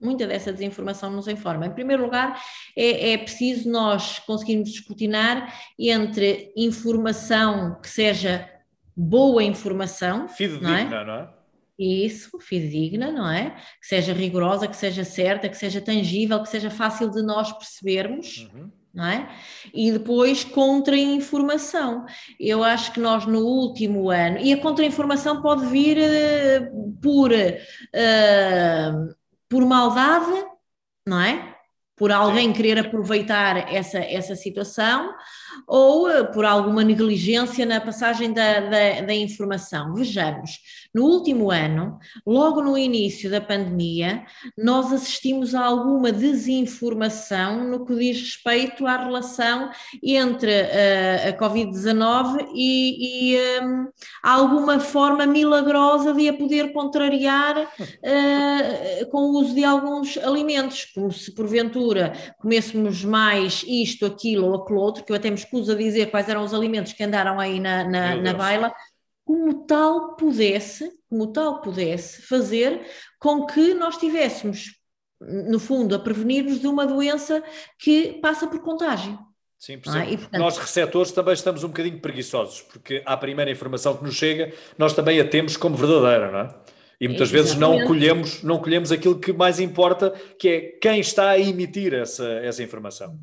Muita 0.00 0.26
dessa 0.26 0.52
desinformação 0.52 1.10
nos 1.10 1.28
informa. 1.28 1.66
Em 1.66 1.72
primeiro 1.72 2.04
lugar, 2.04 2.42
é, 2.76 3.12
é 3.12 3.18
preciso 3.18 3.70
nós 3.70 4.18
conseguirmos 4.18 4.68
escrutinar 4.70 5.54
entre 5.78 6.52
informação 6.56 7.80
que 7.80 7.88
seja 7.88 8.50
boa 8.96 9.42
informação. 9.42 10.28
Fidedigna, 10.28 10.70
não 10.70 10.76
é? 10.76 11.04
Não 11.04 11.14
é? 11.14 11.36
Isso, 11.78 12.38
fidedigna, 12.40 13.12
não 13.12 13.30
é? 13.30 13.50
Que 13.80 13.86
seja 13.86 14.14
rigorosa, 14.14 14.66
que 14.66 14.76
seja 14.76 15.04
certa, 15.04 15.48
que 15.48 15.56
seja 15.56 15.80
tangível, 15.80 16.42
que 16.42 16.48
seja 16.48 16.70
fácil 16.70 17.10
de 17.10 17.22
nós 17.22 17.52
percebermos. 17.52 18.48
Uhum. 18.54 18.70
Não 18.94 19.04
é? 19.04 19.28
E 19.74 19.92
depois 19.92 20.42
contra-informação. 20.42 22.06
Eu 22.40 22.64
acho 22.64 22.92
que 22.92 23.00
nós 23.00 23.26
no 23.26 23.40
último 23.40 24.08
ano, 24.08 24.38
e 24.38 24.54
a 24.54 24.58
contra-informação 24.58 25.42
pode 25.42 25.66
vir 25.66 25.98
uh, 25.98 26.92
por, 27.02 27.30
uh, 27.30 29.14
por 29.50 29.66
maldade, 29.66 30.46
não 31.06 31.20
é? 31.20 31.55
Por 31.96 32.12
alguém 32.12 32.52
querer 32.52 32.78
aproveitar 32.78 33.72
essa, 33.72 33.98
essa 33.98 34.36
situação, 34.36 35.14
ou 35.66 36.08
uh, 36.08 36.30
por 36.32 36.44
alguma 36.44 36.84
negligência 36.84 37.64
na 37.64 37.80
passagem 37.80 38.32
da, 38.32 38.60
da, 38.60 39.00
da, 39.00 39.14
informação. 39.14 39.94
Vejamos, 39.94 40.58
no 40.96 41.04
último 41.04 41.50
ano, 41.50 41.98
logo 42.26 42.62
no 42.62 42.78
início 42.78 43.30
da 43.30 43.38
pandemia, 43.38 44.24
nós 44.56 44.90
assistimos 44.90 45.54
a 45.54 45.62
alguma 45.62 46.10
desinformação 46.10 47.68
no 47.68 47.84
que 47.84 47.94
diz 47.94 48.18
respeito 48.18 48.86
à 48.86 48.96
relação 48.96 49.68
entre 50.02 50.50
uh, 50.50 51.28
a 51.28 51.32
Covid-19 51.34 52.48
e, 52.54 53.34
e 53.34 53.60
um, 53.62 53.88
alguma 54.22 54.80
forma 54.80 55.26
milagrosa 55.26 56.14
de 56.14 56.30
a 56.30 56.32
poder 56.32 56.72
contrariar 56.72 57.58
uh, 57.58 59.10
com 59.10 59.18
o 59.18 59.38
uso 59.38 59.54
de 59.54 59.64
alguns 59.66 60.16
alimentos, 60.16 60.86
como 60.94 61.12
se 61.12 61.30
porventura 61.34 62.14
comêssemos 62.38 63.04
mais 63.04 63.62
isto, 63.68 64.06
aquilo 64.06 64.46
ou 64.46 64.54
aquilo 64.62 64.80
outro, 64.80 65.04
que 65.04 65.12
eu 65.12 65.16
até 65.16 65.28
me 65.28 65.36
escuso 65.36 65.72
a 65.72 65.74
dizer 65.74 66.10
quais 66.10 66.26
eram 66.26 66.42
os 66.42 66.54
alimentos 66.54 66.94
que 66.94 67.04
andaram 67.04 67.38
aí 67.38 67.60
na, 67.60 67.84
na, 67.84 68.16
na 68.16 68.32
baila, 68.32 68.72
como 69.26 69.66
tal 69.66 70.14
pudesse, 70.14 70.88
como 71.10 71.32
tal 71.32 71.60
pudesse 71.60 72.22
fazer 72.22 72.86
com 73.18 73.44
que 73.44 73.74
nós 73.74 73.96
tivéssemos, 73.96 74.76
no 75.20 75.58
fundo, 75.58 75.96
a 75.96 75.98
prevenir-nos 75.98 76.60
de 76.60 76.68
uma 76.68 76.86
doença 76.86 77.42
que 77.76 78.20
passa 78.22 78.46
por 78.46 78.60
contágio. 78.60 79.18
Sim, 79.58 79.80
é? 79.96 80.12
e, 80.12 80.16
portanto... 80.16 80.40
nós 80.40 80.56
receptores 80.58 81.10
também 81.10 81.34
estamos 81.34 81.64
um 81.64 81.68
bocadinho 81.68 82.00
preguiçosos, 82.00 82.62
porque 82.62 83.02
a 83.04 83.16
primeira 83.16 83.50
informação 83.50 83.96
que 83.96 84.04
nos 84.04 84.14
chega, 84.14 84.52
nós 84.78 84.94
também 84.94 85.18
a 85.18 85.28
temos 85.28 85.56
como 85.56 85.74
verdadeira, 85.74 86.30
não 86.30 86.38
é? 86.38 86.54
E 87.00 87.08
muitas 87.08 87.30
vezes 87.30 87.56
não 87.56 87.84
colhemos, 87.84 88.42
não 88.44 88.58
colhemos 88.58 88.92
aquilo 88.92 89.18
que 89.18 89.32
mais 89.32 89.58
importa, 89.58 90.10
que 90.38 90.48
é 90.48 90.60
quem 90.80 91.00
está 91.00 91.30
a 91.30 91.38
emitir 91.38 91.92
essa, 91.92 92.26
essa 92.26 92.62
informação. 92.62 93.18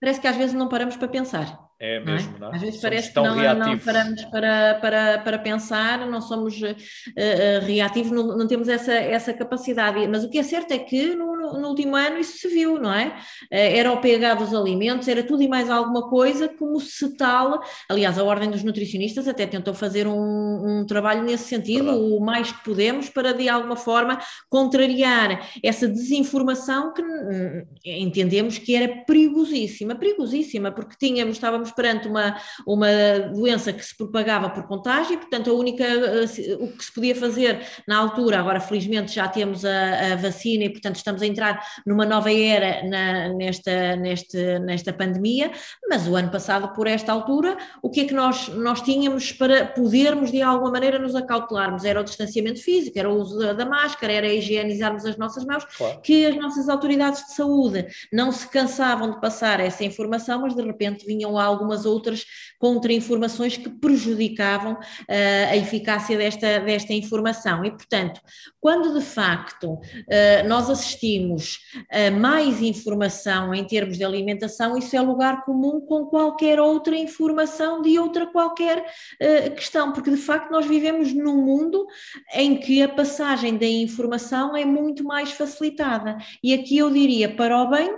Parece 0.00 0.20
que 0.20 0.28
às 0.28 0.36
vezes 0.36 0.54
não 0.54 0.68
paramos 0.68 0.96
para 0.96 1.08
pensar. 1.08 1.69
É 1.82 1.98
mesmo, 1.98 2.38
não 2.38 2.48
é? 2.48 2.50
Não 2.50 2.52
é? 2.52 2.56
Às 2.56 2.60
vezes 2.60 2.74
somos 2.74 2.82
parece 2.82 3.08
que 3.08 3.20
não, 3.20 3.54
não, 3.54 3.78
paramos 3.78 4.24
para, 4.26 4.74
para, 4.74 5.18
para 5.20 5.38
pensar, 5.38 6.06
não 6.06 6.20
somos 6.20 6.60
uh, 6.60 6.66
uh, 6.66 7.66
reativos, 7.66 8.12
não, 8.12 8.36
não, 8.36 8.46
temos 8.46 8.68
essa, 8.68 8.92
essa 8.92 9.32
capacidade. 9.32 10.06
Mas 10.06 10.22
o 10.22 10.28
que 10.28 10.38
é 10.38 10.42
certo 10.42 10.72
é 10.72 10.78
que 10.78 11.14
no, 11.14 11.34
no 11.58 11.68
último 11.68 11.96
ano 11.96 12.18
isso 12.18 12.36
se 12.36 12.48
viu, 12.48 12.78
não 12.78 12.92
é? 12.92 13.06
Uh, 13.06 13.48
era 13.50 13.90
o 13.90 13.98
pH 13.98 14.34
dos 14.34 14.54
alimentos, 14.54 15.08
era 15.08 15.22
tudo 15.22 15.42
e 15.42 15.48
mais 15.48 15.70
alguma 15.70 16.06
coisa, 16.10 16.48
como 16.50 16.78
se 16.80 17.16
tal. 17.16 17.62
Aliás, 17.88 18.18
a 18.18 18.24
Ordem 18.24 18.50
dos 18.50 18.62
Nutricionistas 18.62 19.26
até 19.26 19.46
tentou 19.46 19.72
fazer 19.72 20.06
um, 20.06 20.80
um 20.80 20.86
trabalho 20.86 21.22
nesse 21.22 21.44
sentido, 21.44 21.84
Verdade. 21.84 22.12
o 22.12 22.20
mais 22.20 22.52
que 22.52 22.62
podemos, 22.62 23.08
para 23.08 23.32
de 23.32 23.48
alguma 23.48 23.76
forma 23.76 24.18
contrariar 24.50 25.48
essa 25.64 25.88
desinformação 25.88 26.92
que 26.92 27.00
hum, 27.00 27.64
entendemos 27.86 28.58
que 28.58 28.74
era 28.74 29.02
perigosíssima, 29.06 29.94
perigosíssima, 29.94 30.70
porque 30.70 30.94
tínhamos, 30.98 31.36
estávamos 31.36 31.69
estávamos 31.70 31.72
perante 31.72 32.08
uma, 32.08 32.36
uma 32.66 32.88
doença 33.32 33.72
que 33.72 33.84
se 33.84 33.96
propagava 33.96 34.50
por 34.50 34.64
contágio, 34.64 35.14
e, 35.14 35.16
portanto, 35.16 35.50
a 35.50 35.54
única, 35.54 35.84
eh, 35.84 36.56
o 36.60 36.68
que 36.68 36.84
se 36.84 36.92
podia 36.92 37.14
fazer 37.14 37.60
na 37.86 37.98
altura, 37.98 38.38
agora 38.38 38.60
felizmente 38.60 39.12
já 39.12 39.28
temos 39.28 39.64
a, 39.64 40.12
a 40.12 40.16
vacina 40.16 40.64
e, 40.64 40.70
portanto, 40.70 40.96
estamos 40.96 41.22
a 41.22 41.26
entrar 41.26 41.64
numa 41.86 42.04
nova 42.04 42.32
era 42.32 42.88
na, 42.88 43.28
nesta, 43.34 43.96
neste, 43.96 44.58
nesta 44.60 44.92
pandemia, 44.92 45.50
mas 45.88 46.06
o 46.06 46.16
ano 46.16 46.30
passado, 46.30 46.72
por 46.74 46.86
esta 46.86 47.12
altura, 47.12 47.56
o 47.82 47.90
que 47.90 48.00
é 48.00 48.04
que 48.04 48.14
nós, 48.14 48.48
nós 48.48 48.80
tínhamos 48.82 49.32
para 49.32 49.66
podermos, 49.66 50.30
de 50.30 50.42
alguma 50.42 50.72
maneira, 50.72 50.98
nos 50.98 51.14
acautelarmos? 51.14 51.84
Era 51.84 52.00
o 52.00 52.04
distanciamento 52.04 52.62
físico, 52.62 52.98
era 52.98 53.08
o 53.08 53.16
uso 53.16 53.38
da, 53.38 53.52
da 53.52 53.66
máscara, 53.66 54.12
era 54.12 54.26
higienizarmos 54.26 55.04
as 55.04 55.16
nossas 55.16 55.44
mãos, 55.44 55.64
claro. 55.76 56.00
que 56.02 56.26
as 56.26 56.36
nossas 56.36 56.68
autoridades 56.68 57.26
de 57.26 57.34
saúde 57.34 57.86
não 58.12 58.32
se 58.32 58.48
cansavam 58.48 59.10
de 59.10 59.20
passar 59.20 59.60
essa 59.60 59.84
informação, 59.84 60.42
mas 60.42 60.54
de 60.54 60.62
repente 60.62 61.04
vinham 61.06 61.38
algo 61.38 61.59
algumas 61.60 61.84
outras 61.84 62.24
contra-informações 62.58 63.56
que 63.56 63.68
prejudicavam 63.68 64.72
uh, 64.74 65.50
a 65.50 65.56
eficácia 65.56 66.16
desta, 66.16 66.58
desta 66.60 66.92
informação. 66.92 67.64
E, 67.64 67.70
portanto, 67.70 68.20
quando 68.60 68.98
de 68.98 69.04
facto 69.04 69.74
uh, 69.74 70.48
nós 70.48 70.68
assistimos 70.68 71.58
a 71.90 72.10
mais 72.10 72.60
informação 72.62 73.54
em 73.54 73.64
termos 73.64 73.96
de 73.96 74.04
alimentação, 74.04 74.76
isso 74.76 74.96
é 74.96 75.00
lugar 75.00 75.44
comum 75.44 75.80
com 75.80 76.06
qualquer 76.06 76.60
outra 76.60 76.96
informação 76.96 77.82
de 77.82 77.98
outra 77.98 78.26
qualquer 78.26 78.78
uh, 78.78 79.54
questão, 79.54 79.92
porque 79.92 80.10
de 80.10 80.16
facto 80.16 80.50
nós 80.50 80.66
vivemos 80.66 81.12
num 81.12 81.42
mundo 81.42 81.86
em 82.34 82.56
que 82.56 82.82
a 82.82 82.88
passagem 82.88 83.56
da 83.56 83.66
informação 83.66 84.56
é 84.56 84.64
muito 84.64 85.04
mais 85.04 85.32
facilitada. 85.32 86.18
E 86.42 86.52
aqui 86.52 86.78
eu 86.78 86.90
diria 86.90 87.34
para 87.34 87.56
o 87.56 87.70
bem 87.70 87.90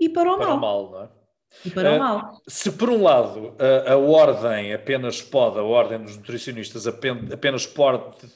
e 0.00 0.08
para 0.08 0.32
o 0.32 0.36
para 0.36 0.46
mal. 0.46 0.46
Para 0.46 0.54
o 0.56 0.60
mal, 0.60 0.90
não 0.90 1.02
é? 1.02 1.25
E 1.64 1.70
para 1.70 1.96
o 1.96 1.98
mal. 1.98 2.42
Se 2.46 2.70
por 2.70 2.90
um 2.90 3.02
lado 3.02 3.54
a, 3.58 3.92
a, 3.92 3.96
ordem 3.96 4.72
apenas 4.72 5.22
pode, 5.22 5.58
a 5.58 5.62
ordem 5.62 6.02
dos 6.02 6.16
nutricionistas 6.16 6.86
apenas 6.86 7.66
pode 7.66 8.28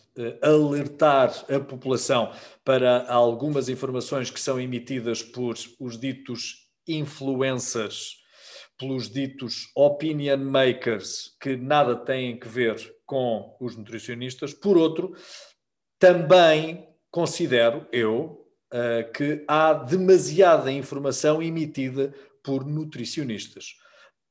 alertar 0.42 1.33
a 1.49 1.61
população 1.61 2.33
para 2.64 3.07
algumas 3.11 3.68
informações 3.68 4.31
que 4.31 4.40
são 4.40 4.61
emitidas 4.61 5.23
por 5.23 5.54
os 5.79 5.98
ditos 5.98 6.69
influencers, 6.87 8.17
pelos 8.79 9.11
ditos 9.11 9.71
opinion 9.77 10.38
makers, 10.38 11.37
que 11.40 11.56
nada 11.56 11.94
têm 11.94 12.38
que 12.38 12.48
ver 12.48 12.77
com 13.06 13.56
os 13.61 13.77
nutricionistas. 13.77 14.54
Por 14.54 14.77
outro, 14.77 15.15
também 15.98 16.88
considero 17.11 17.87
eu 17.92 18.40
que 19.15 19.44
há 19.48 19.73
demasiada 19.73 20.71
informação 20.71 21.42
emitida 21.42 22.15
por 22.42 22.66
nutricionistas. 22.66 23.74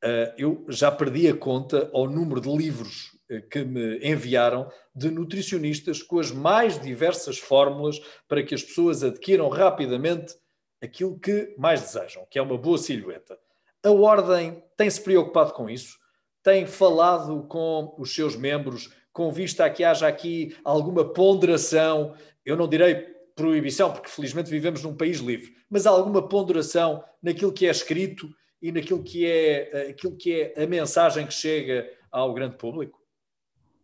Uh, 0.03 0.31
eu 0.37 0.65
já 0.69 0.89
perdi 0.89 1.27
a 1.27 1.35
conta 1.35 1.89
ao 1.93 2.09
número 2.09 2.39
de 2.39 2.49
livros 2.49 3.11
uh, 3.29 3.41
que 3.49 3.65
me 3.65 3.97
enviaram 3.97 4.71
de 4.95 5.11
nutricionistas 5.11 6.01
com 6.01 6.19
as 6.19 6.31
mais 6.31 6.79
diversas 6.79 7.37
fórmulas 7.37 7.99
para 8.27 8.41
que 8.41 8.55
as 8.55 8.63
pessoas 8.63 9.03
adquiram 9.03 9.49
rapidamente 9.49 10.35
aquilo 10.81 11.19
que 11.19 11.53
mais 11.57 11.81
desejam, 11.81 12.25
que 12.29 12.39
é 12.39 12.41
uma 12.41 12.57
boa 12.57 12.77
silhueta. 12.77 13.37
A 13.83 13.91
Ordem 13.91 14.63
tem-se 14.77 15.01
preocupado 15.01 15.53
com 15.53 15.69
isso? 15.69 15.97
Tem 16.41 16.65
falado 16.65 17.43
com 17.47 17.93
os 17.97 18.13
seus 18.13 18.35
membros 18.35 18.89
com 19.11 19.31
vista 19.31 19.65
a 19.65 19.69
que 19.69 19.83
haja 19.83 20.07
aqui 20.07 20.55
alguma 20.63 21.13
ponderação? 21.13 22.15
Eu 22.45 22.55
não 22.55 22.67
direi 22.67 23.18
proibição, 23.39 23.93
porque 23.93 24.09
felizmente 24.09 24.49
vivemos 24.49 24.83
num 24.83 24.93
país 24.93 25.19
livre, 25.19 25.55
mas 25.69 25.87
alguma 25.87 26.27
ponderação 26.27 27.01
naquilo 27.23 27.53
que 27.53 27.65
é 27.65 27.71
escrito 27.71 28.29
e 28.61 28.69
naquilo 28.69 29.01
que 29.01 29.25
é, 29.25 29.69
eh, 29.71 29.89
aquilo 29.91 30.17
que 30.17 30.33
é 30.33 30.63
a 30.63 30.67
mensagem 30.67 31.25
que 31.25 31.33
chega 31.33 31.89
ao 32.11 32.33
grande 32.33 32.57
público? 32.57 32.99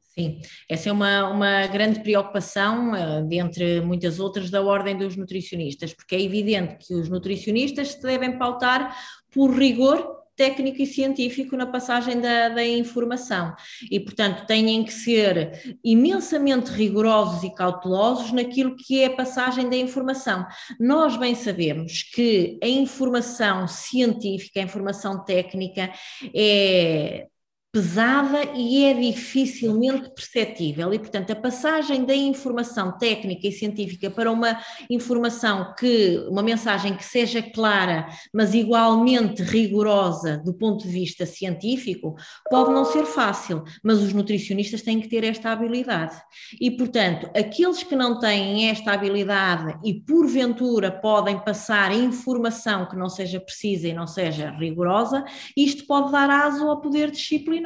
Sim, 0.01 0.41
essa 0.69 0.89
é 0.89 0.91
uma, 0.91 1.29
uma 1.29 1.67
grande 1.67 2.01
preocupação, 2.01 2.91
uh, 2.91 3.27
dentre 3.27 3.81
muitas 3.81 4.19
outras, 4.19 4.49
da 4.49 4.61
ordem 4.61 4.97
dos 4.97 5.15
nutricionistas, 5.15 5.93
porque 5.93 6.15
é 6.15 6.21
evidente 6.21 6.85
que 6.85 6.93
os 6.93 7.09
nutricionistas 7.09 7.93
se 7.93 8.01
devem 8.01 8.37
pautar 8.37 8.95
por 9.31 9.51
rigor 9.51 10.14
técnico 10.35 10.81
e 10.81 10.85
científico 10.85 11.55
na 11.55 11.65
passagem 11.65 12.19
da, 12.19 12.49
da, 12.49 12.65
informação 12.65 13.55
e, 13.89 13.99
portanto, 13.99 14.45
têm 14.45 14.83
que 14.83 14.93
ser 14.93 15.77
imensamente 15.83 16.71
rigorosos 16.71 17.43
e 17.43 17.53
cautelosos 17.53 18.31
naquilo 18.31 18.75
que 18.75 19.01
é 19.01 19.05
a 19.07 19.15
passagem 19.15 19.69
da 19.69 19.75
informação. 19.75 20.45
Nós 20.79 21.17
bem 21.17 21.35
sabemos 21.35 22.03
que 22.03 22.59
a 22.61 22.67
informação 22.67 23.67
científica, 23.67 24.59
a 24.59 24.63
informação 24.63 25.23
técnica 25.23 25.91
é 26.33 27.27
pesada 27.75 28.41
e 28.55 28.85
é 28.85 28.93
dificilmente 28.93 30.09
perceptível. 30.11 30.93
E, 30.93 30.97
portanto, 30.97 31.31
a 31.31 31.35
passagem 31.35 32.05
da 32.05 32.15
informação 32.15 32.97
técnica 32.97 33.49
e 33.49 33.51
científica 33.51 34.09
para 34.09 34.31
uma 34.31 34.57
informação 34.89 35.73
que, 35.77 36.25
uma 36.29 36.41
mensagem 36.41 36.95
que 36.95 37.03
seja 37.03 37.41
clara, 37.41 38.07
mas 38.33 38.53
igualmente 38.53 39.43
rigorosa 39.43 40.37
do 40.37 40.53
ponto 40.53 40.85
de 40.85 40.89
vista 40.89 41.25
científico, 41.25 42.15
pode 42.49 42.71
não 42.71 42.85
ser 42.85 43.03
fácil, 43.05 43.61
mas 43.83 44.01
os 44.01 44.13
nutricionistas 44.13 44.81
têm 44.81 45.01
que 45.01 45.09
ter 45.09 45.25
esta 45.25 45.51
habilidade. 45.51 46.15
E, 46.61 46.71
portanto, 46.71 47.29
aqueles 47.35 47.83
que 47.83 47.93
não 47.93 48.21
têm 48.21 48.69
esta 48.69 48.93
habilidade 48.93 49.77
e, 49.83 49.95
porventura, 49.95 50.89
podem 50.89 51.37
passar 51.39 51.93
informação 51.93 52.85
que 52.85 52.95
não 52.95 53.09
seja 53.09 53.37
precisa 53.37 53.89
e 53.89 53.93
não 53.93 54.07
seja 54.07 54.51
rigorosa, 54.51 55.25
isto 55.57 55.85
pode 55.85 56.13
dar 56.13 56.29
aso 56.29 56.69
ao 56.69 56.79
poder 56.79 57.11
disciplinar 57.11 57.64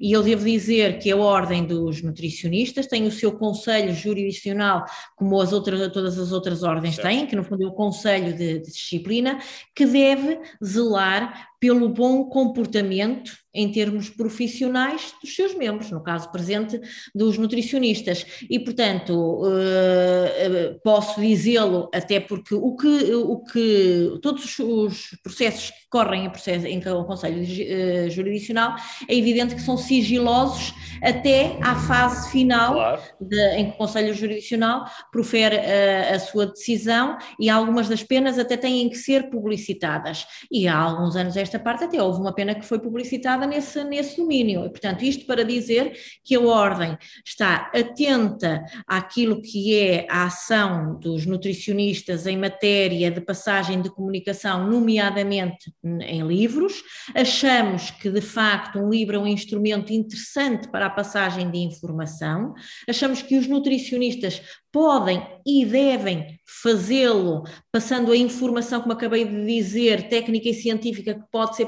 e 0.00 0.12
eu 0.12 0.22
devo 0.22 0.44
dizer 0.44 0.98
que 0.98 1.10
a 1.10 1.16
Ordem 1.16 1.64
dos 1.64 2.02
Nutricionistas 2.02 2.86
tem 2.86 3.06
o 3.06 3.12
seu 3.12 3.32
conselho 3.32 3.94
jurisdicional, 3.94 4.84
como 5.14 5.40
as 5.40 5.52
outras, 5.52 5.92
todas 5.92 6.18
as 6.18 6.32
outras 6.32 6.62
ordens 6.62 6.96
certo. 6.96 7.08
têm, 7.08 7.26
que 7.26 7.36
no 7.36 7.44
fundo 7.44 7.64
é 7.64 7.66
o 7.66 7.72
conselho 7.72 8.36
de, 8.36 8.58
de 8.58 8.70
disciplina, 8.70 9.38
que 9.74 9.84
deve 9.84 10.40
zelar 10.64 11.48
pelo 11.60 11.88
bom 11.88 12.24
comportamento 12.24 13.32
em 13.56 13.72
termos 13.72 14.10
profissionais 14.10 15.14
dos 15.22 15.34
seus 15.34 15.54
membros, 15.54 15.90
no 15.90 16.02
caso 16.02 16.30
presente 16.30 16.78
dos 17.14 17.38
nutricionistas. 17.38 18.26
E, 18.48 18.58
portanto, 18.58 19.12
uh, 19.12 20.80
posso 20.84 21.20
dizê-lo 21.20 21.88
até 21.92 22.20
porque 22.20 22.54
o 22.54 22.76
que, 22.76 23.14
o 23.14 23.38
que 23.38 24.18
todos 24.20 24.58
os 24.58 25.16
processos 25.22 25.70
que 25.70 25.86
correm 25.88 26.26
em, 26.26 26.30
processo, 26.30 26.66
em 26.66 26.80
Conselho 26.80 27.42
uh, 27.42 28.10
Jurisdicional 28.10 28.76
é 29.08 29.14
evidente 29.14 29.54
que 29.54 29.62
são 29.62 29.78
sigilosos 29.78 30.74
até 31.02 31.56
à 31.62 31.74
fase 31.74 32.30
final 32.30 32.74
claro. 32.74 33.02
de, 33.20 33.56
em 33.56 33.70
que 33.70 33.74
o 33.74 33.78
Conselho 33.78 34.12
Jurisdicional 34.12 34.84
profere 35.10 35.56
uh, 35.56 36.14
a 36.14 36.18
sua 36.18 36.46
decisão 36.46 37.16
e 37.40 37.48
algumas 37.48 37.88
das 37.88 38.02
penas 38.02 38.38
até 38.38 38.56
têm 38.56 38.88
que 38.90 38.96
ser 38.96 39.30
publicitadas. 39.30 40.26
E 40.52 40.68
há 40.68 40.76
alguns 40.76 41.16
anos 41.16 41.36
esta 41.36 41.58
parte 41.58 41.84
até 41.84 42.02
houve 42.02 42.20
uma 42.20 42.34
pena 42.34 42.54
que 42.54 42.66
foi 42.66 42.78
publicitada 42.78 43.45
nesse, 43.46 43.82
nesse 43.84 44.16
domínio. 44.16 44.64
E, 44.64 44.70
portanto, 44.70 45.02
isto 45.02 45.26
para 45.26 45.44
dizer 45.44 45.92
que 46.24 46.34
a 46.34 46.40
Ordem 46.40 46.96
está 47.24 47.70
atenta 47.74 48.64
àquilo 48.86 49.40
que 49.40 49.74
é 49.74 50.06
a 50.08 50.24
ação 50.24 50.98
dos 50.98 51.26
nutricionistas 51.26 52.26
em 52.26 52.36
matéria 52.36 53.10
de 53.10 53.20
passagem 53.20 53.80
de 53.80 53.90
comunicação, 53.90 54.68
nomeadamente 54.68 55.72
em 55.84 56.26
livros. 56.26 56.82
Achamos 57.14 57.90
que, 57.90 58.10
de 58.10 58.20
facto, 58.20 58.78
um 58.78 58.90
livro 58.90 59.16
é 59.16 59.18
um 59.18 59.26
instrumento 59.26 59.92
interessante 59.92 60.68
para 60.68 60.86
a 60.86 60.90
passagem 60.90 61.50
de 61.50 61.58
informação. 61.58 62.54
Achamos 62.88 63.22
que 63.22 63.36
os 63.36 63.46
nutricionistas 63.46 64.42
podem 64.76 65.26
e 65.46 65.64
devem 65.64 66.38
fazê-lo, 66.62 67.44
passando 67.72 68.12
a 68.12 68.16
informação, 68.16 68.80
como 68.82 68.92
acabei 68.92 69.24
de 69.24 69.46
dizer, 69.46 70.08
técnica 70.08 70.50
e 70.50 70.54
científica, 70.54 71.14
que 71.14 71.24
pode 71.32 71.56
ser 71.56 71.66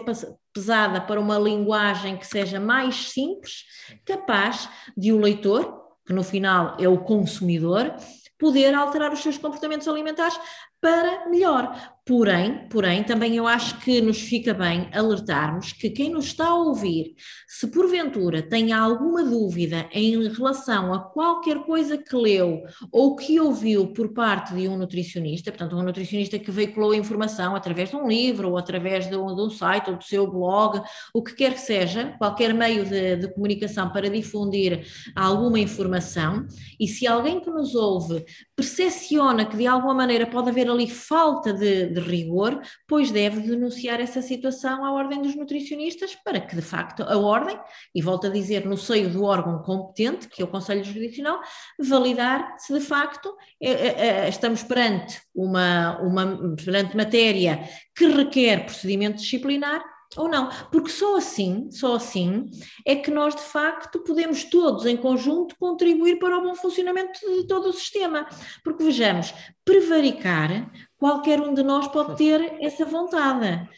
pesada 0.58 1.00
para 1.00 1.20
uma 1.20 1.38
linguagem 1.38 2.16
que 2.16 2.26
seja 2.26 2.58
mais 2.58 3.12
simples, 3.12 3.64
capaz 4.04 4.68
de 4.96 5.12
o 5.12 5.20
leitor, 5.20 5.84
que 6.04 6.12
no 6.12 6.24
final 6.24 6.76
é 6.80 6.88
o 6.88 6.98
consumidor, 6.98 7.94
poder 8.36 8.74
alterar 8.74 9.12
os 9.12 9.20
seus 9.20 9.38
comportamentos 9.38 9.86
alimentares 9.86 10.38
para 10.80 11.28
melhor. 11.28 11.72
Porém, 12.08 12.66
porém, 12.70 13.04
também 13.04 13.36
eu 13.36 13.46
acho 13.46 13.80
que 13.80 14.00
nos 14.00 14.18
fica 14.18 14.54
bem 14.54 14.88
alertarmos 14.94 15.74
que 15.74 15.90
quem 15.90 16.08
nos 16.08 16.24
está 16.24 16.46
a 16.46 16.54
ouvir, 16.54 17.14
se 17.46 17.66
porventura 17.66 18.40
tem 18.40 18.72
alguma 18.72 19.22
dúvida 19.22 19.86
em 19.92 20.26
relação 20.26 20.94
a 20.94 21.00
qualquer 21.00 21.58
coisa 21.66 21.98
que 21.98 22.16
leu 22.16 22.62
ou 22.90 23.14
que 23.14 23.38
ouviu 23.38 23.88
por 23.92 24.14
parte 24.14 24.54
de 24.54 24.66
um 24.66 24.78
nutricionista, 24.78 25.52
portanto, 25.52 25.76
um 25.76 25.82
nutricionista 25.82 26.38
que 26.38 26.50
veiculou 26.50 26.92
a 26.92 26.96
informação 26.96 27.54
através 27.54 27.90
de 27.90 27.96
um 27.96 28.08
livro 28.08 28.52
ou 28.52 28.56
através 28.56 29.06
de 29.06 29.14
um, 29.14 29.34
de 29.34 29.42
um 29.42 29.50
site 29.50 29.90
ou 29.90 29.96
do 29.96 30.04
seu 30.04 30.26
blog, 30.26 30.80
o 31.12 31.22
que 31.22 31.34
quer 31.34 31.52
que 31.52 31.60
seja, 31.60 32.14
qualquer 32.16 32.54
meio 32.54 32.86
de, 32.86 33.16
de 33.16 33.34
comunicação 33.34 33.90
para 33.90 34.08
difundir 34.08 34.86
alguma 35.14 35.58
informação, 35.58 36.46
e 36.80 36.88
se 36.88 37.06
alguém 37.06 37.38
que 37.38 37.50
nos 37.50 37.74
ouve 37.74 38.24
percepciona 38.56 39.44
que 39.44 39.58
de 39.58 39.66
alguma 39.66 39.92
maneira 39.92 40.26
pode 40.26 40.48
haver 40.48 40.70
ali 40.70 40.88
falta 40.88 41.52
de, 41.52 41.97
de 42.00 42.08
rigor, 42.08 42.60
pois 42.86 43.10
deve 43.10 43.40
denunciar 43.40 44.00
essa 44.00 44.22
situação 44.22 44.84
à 44.84 44.92
Ordem 44.92 45.22
dos 45.22 45.34
Nutricionistas 45.34 46.14
para 46.14 46.40
que, 46.40 46.54
de 46.54 46.62
facto, 46.62 47.02
a 47.02 47.16
Ordem, 47.16 47.58
e 47.94 48.02
volto 48.02 48.26
a 48.26 48.30
dizer, 48.30 48.66
no 48.66 48.76
seio 48.76 49.10
do 49.10 49.24
órgão 49.24 49.62
competente, 49.62 50.28
que 50.28 50.42
é 50.42 50.44
o 50.44 50.48
Conselho 50.48 50.84
Jurisdicional, 50.84 51.40
validar 51.78 52.56
se 52.58 52.72
de 52.72 52.80
facto 52.80 53.34
é, 53.60 53.70
é, 53.70 54.06
é, 54.06 54.28
estamos 54.28 54.62
perante 54.62 55.20
uma, 55.34 55.98
uma 56.00 56.54
perante 56.56 56.96
matéria 56.96 57.60
que 57.94 58.06
requer 58.06 58.64
procedimento 58.64 59.18
disciplinar 59.18 59.82
ou 60.16 60.28
não, 60.28 60.48
porque 60.70 60.88
só 60.88 61.16
assim, 61.16 61.70
só 61.70 61.96
assim 61.96 62.50
é 62.86 62.96
que 62.96 63.10
nós 63.10 63.34
de 63.34 63.42
facto 63.42 64.00
podemos 64.00 64.44
todos 64.44 64.86
em 64.86 64.96
conjunto 64.96 65.54
contribuir 65.58 66.18
para 66.18 66.38
o 66.38 66.42
bom 66.42 66.54
funcionamento 66.54 67.20
de 67.20 67.46
todo 67.46 67.68
o 67.68 67.72
sistema. 67.72 68.26
Porque 68.64 68.84
vejamos, 68.84 69.34
prevaricar, 69.64 70.70
qualquer 70.98 71.40
um 71.40 71.54
de 71.54 71.62
nós 71.62 71.88
pode 71.88 72.16
ter 72.16 72.56
essa 72.60 72.84
vontade. 72.84 73.68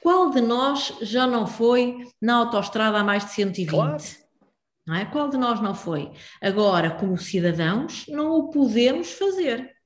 Qual 0.00 0.30
de 0.30 0.40
nós 0.40 0.94
já 1.02 1.26
não 1.26 1.46
foi 1.46 2.06
na 2.20 2.36
autoestrada 2.36 2.98
a 2.98 3.04
mais 3.04 3.24
de 3.24 3.32
120? 3.32 3.70
Claro. 3.70 3.96
Não 4.86 4.94
é? 4.94 5.04
Qual 5.06 5.28
de 5.28 5.36
nós 5.36 5.60
não 5.60 5.74
foi? 5.74 6.12
Agora, 6.40 6.90
como 6.90 7.18
cidadãos, 7.18 8.04
não 8.08 8.30
o 8.30 8.50
podemos 8.50 9.10
fazer 9.12 9.76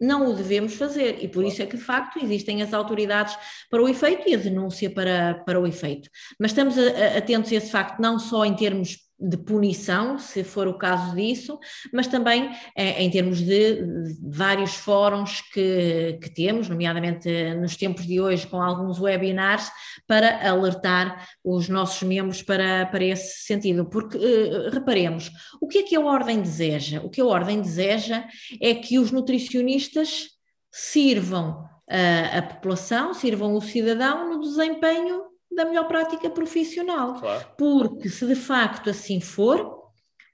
não 0.00 0.30
o 0.30 0.34
devemos 0.34 0.74
fazer 0.74 1.22
e 1.22 1.28
por 1.28 1.44
isso 1.44 1.60
é 1.60 1.66
que 1.66 1.76
de 1.76 1.82
facto 1.82 2.18
existem 2.18 2.62
as 2.62 2.72
autoridades 2.72 3.36
para 3.68 3.82
o 3.82 3.88
efeito 3.88 4.28
e 4.28 4.34
a 4.34 4.38
denúncia 4.38 4.88
para, 4.88 5.42
para 5.44 5.60
o 5.60 5.66
efeito. 5.66 6.08
Mas 6.38 6.52
estamos 6.52 6.76
atentos 6.78 7.52
a 7.52 7.56
esse 7.56 7.70
facto 7.70 8.00
não 8.00 8.18
só 8.18 8.44
em 8.44 8.56
termos 8.56 8.96
de 9.20 9.36
punição, 9.36 10.18
se 10.18 10.42
for 10.42 10.66
o 10.66 10.78
caso 10.78 11.14
disso, 11.14 11.58
mas 11.92 12.06
também 12.06 12.50
eh, 12.74 13.02
em 13.02 13.10
termos 13.10 13.40
de, 13.40 13.84
vários 14.22 14.74
fóruns 14.74 15.42
que, 15.52 16.18
que, 16.22 16.30
temos, 16.30 16.68
nomeadamente 16.68 17.28
nos 17.54 17.76
tempos 17.76 18.06
de 18.06 18.20
hoje, 18.20 18.46
com 18.46 18.62
alguns 18.62 18.98
webinars, 18.98 19.70
para 20.06 20.48
alertar 20.48 21.28
os 21.44 21.68
nossos 21.68 22.02
membros 22.02 22.42
para, 22.42 22.86
para 22.86 23.04
esse 23.04 23.44
sentido. 23.44 23.84
Porque, 23.84 24.16
uh, 24.16 24.70
reparemos, 24.70 25.30
o 25.60 25.68
que 25.68 25.78
é 25.78 25.82
que 25.82 25.96
a 25.96 26.00
Ordem 26.00 26.40
deseja? 26.40 27.00
O 27.02 27.10
que 27.10 27.20
a 27.20 27.26
Ordem 27.26 27.60
deseja 27.60 28.24
é 28.60 28.74
que 28.74 28.98
os 28.98 29.10
nutricionistas 29.10 30.28
sirvam 30.72 31.68
a, 31.88 32.38
a 32.38 32.42
população, 32.42 33.12
sirvam 33.12 33.54
o 33.54 33.60
cidadão 33.60 34.30
no 34.30 34.40
desempenho 34.40 35.29
da 35.50 35.64
melhor 35.64 35.88
prática 35.88 36.30
profissional. 36.30 37.14
Claro. 37.14 37.46
Porque 37.56 38.08
se 38.08 38.26
de 38.26 38.34
facto 38.34 38.90
assim 38.90 39.20
for, 39.20 39.80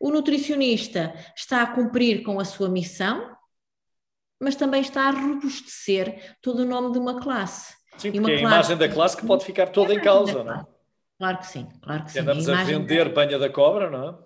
o 0.00 0.10
nutricionista 0.10 1.14
está 1.34 1.62
a 1.62 1.66
cumprir 1.66 2.22
com 2.22 2.38
a 2.38 2.44
sua 2.44 2.68
missão, 2.68 3.34
mas 4.40 4.54
também 4.54 4.80
está 4.80 5.08
a 5.08 5.10
robustecer 5.10 6.36
todo 6.42 6.60
o 6.60 6.66
nome 6.66 6.92
de 6.92 6.98
uma 6.98 7.20
classe. 7.20 7.74
Sim, 7.96 8.12
porque 8.12 8.32
é 8.32 8.36
a 8.36 8.40
imagem 8.40 8.76
da 8.76 8.88
classe 8.88 9.16
que 9.16 9.26
pode 9.26 9.44
ficar 9.44 9.68
toda 9.68 9.94
é 9.94 9.96
em 9.96 10.00
causa, 10.00 10.44
não 10.44 10.54
é? 10.54 10.66
Claro 11.18 11.38
que 11.38 11.46
sim, 11.46 11.66
claro 11.82 12.04
que 12.04 12.12
sim. 12.12 12.18
Andamos 12.18 12.48
a, 12.48 12.60
a 12.60 12.64
vender 12.64 13.08
da... 13.08 13.14
banha 13.14 13.38
da 13.38 13.48
cobra, 13.48 13.90
não 13.90 14.08
é? 14.10 14.25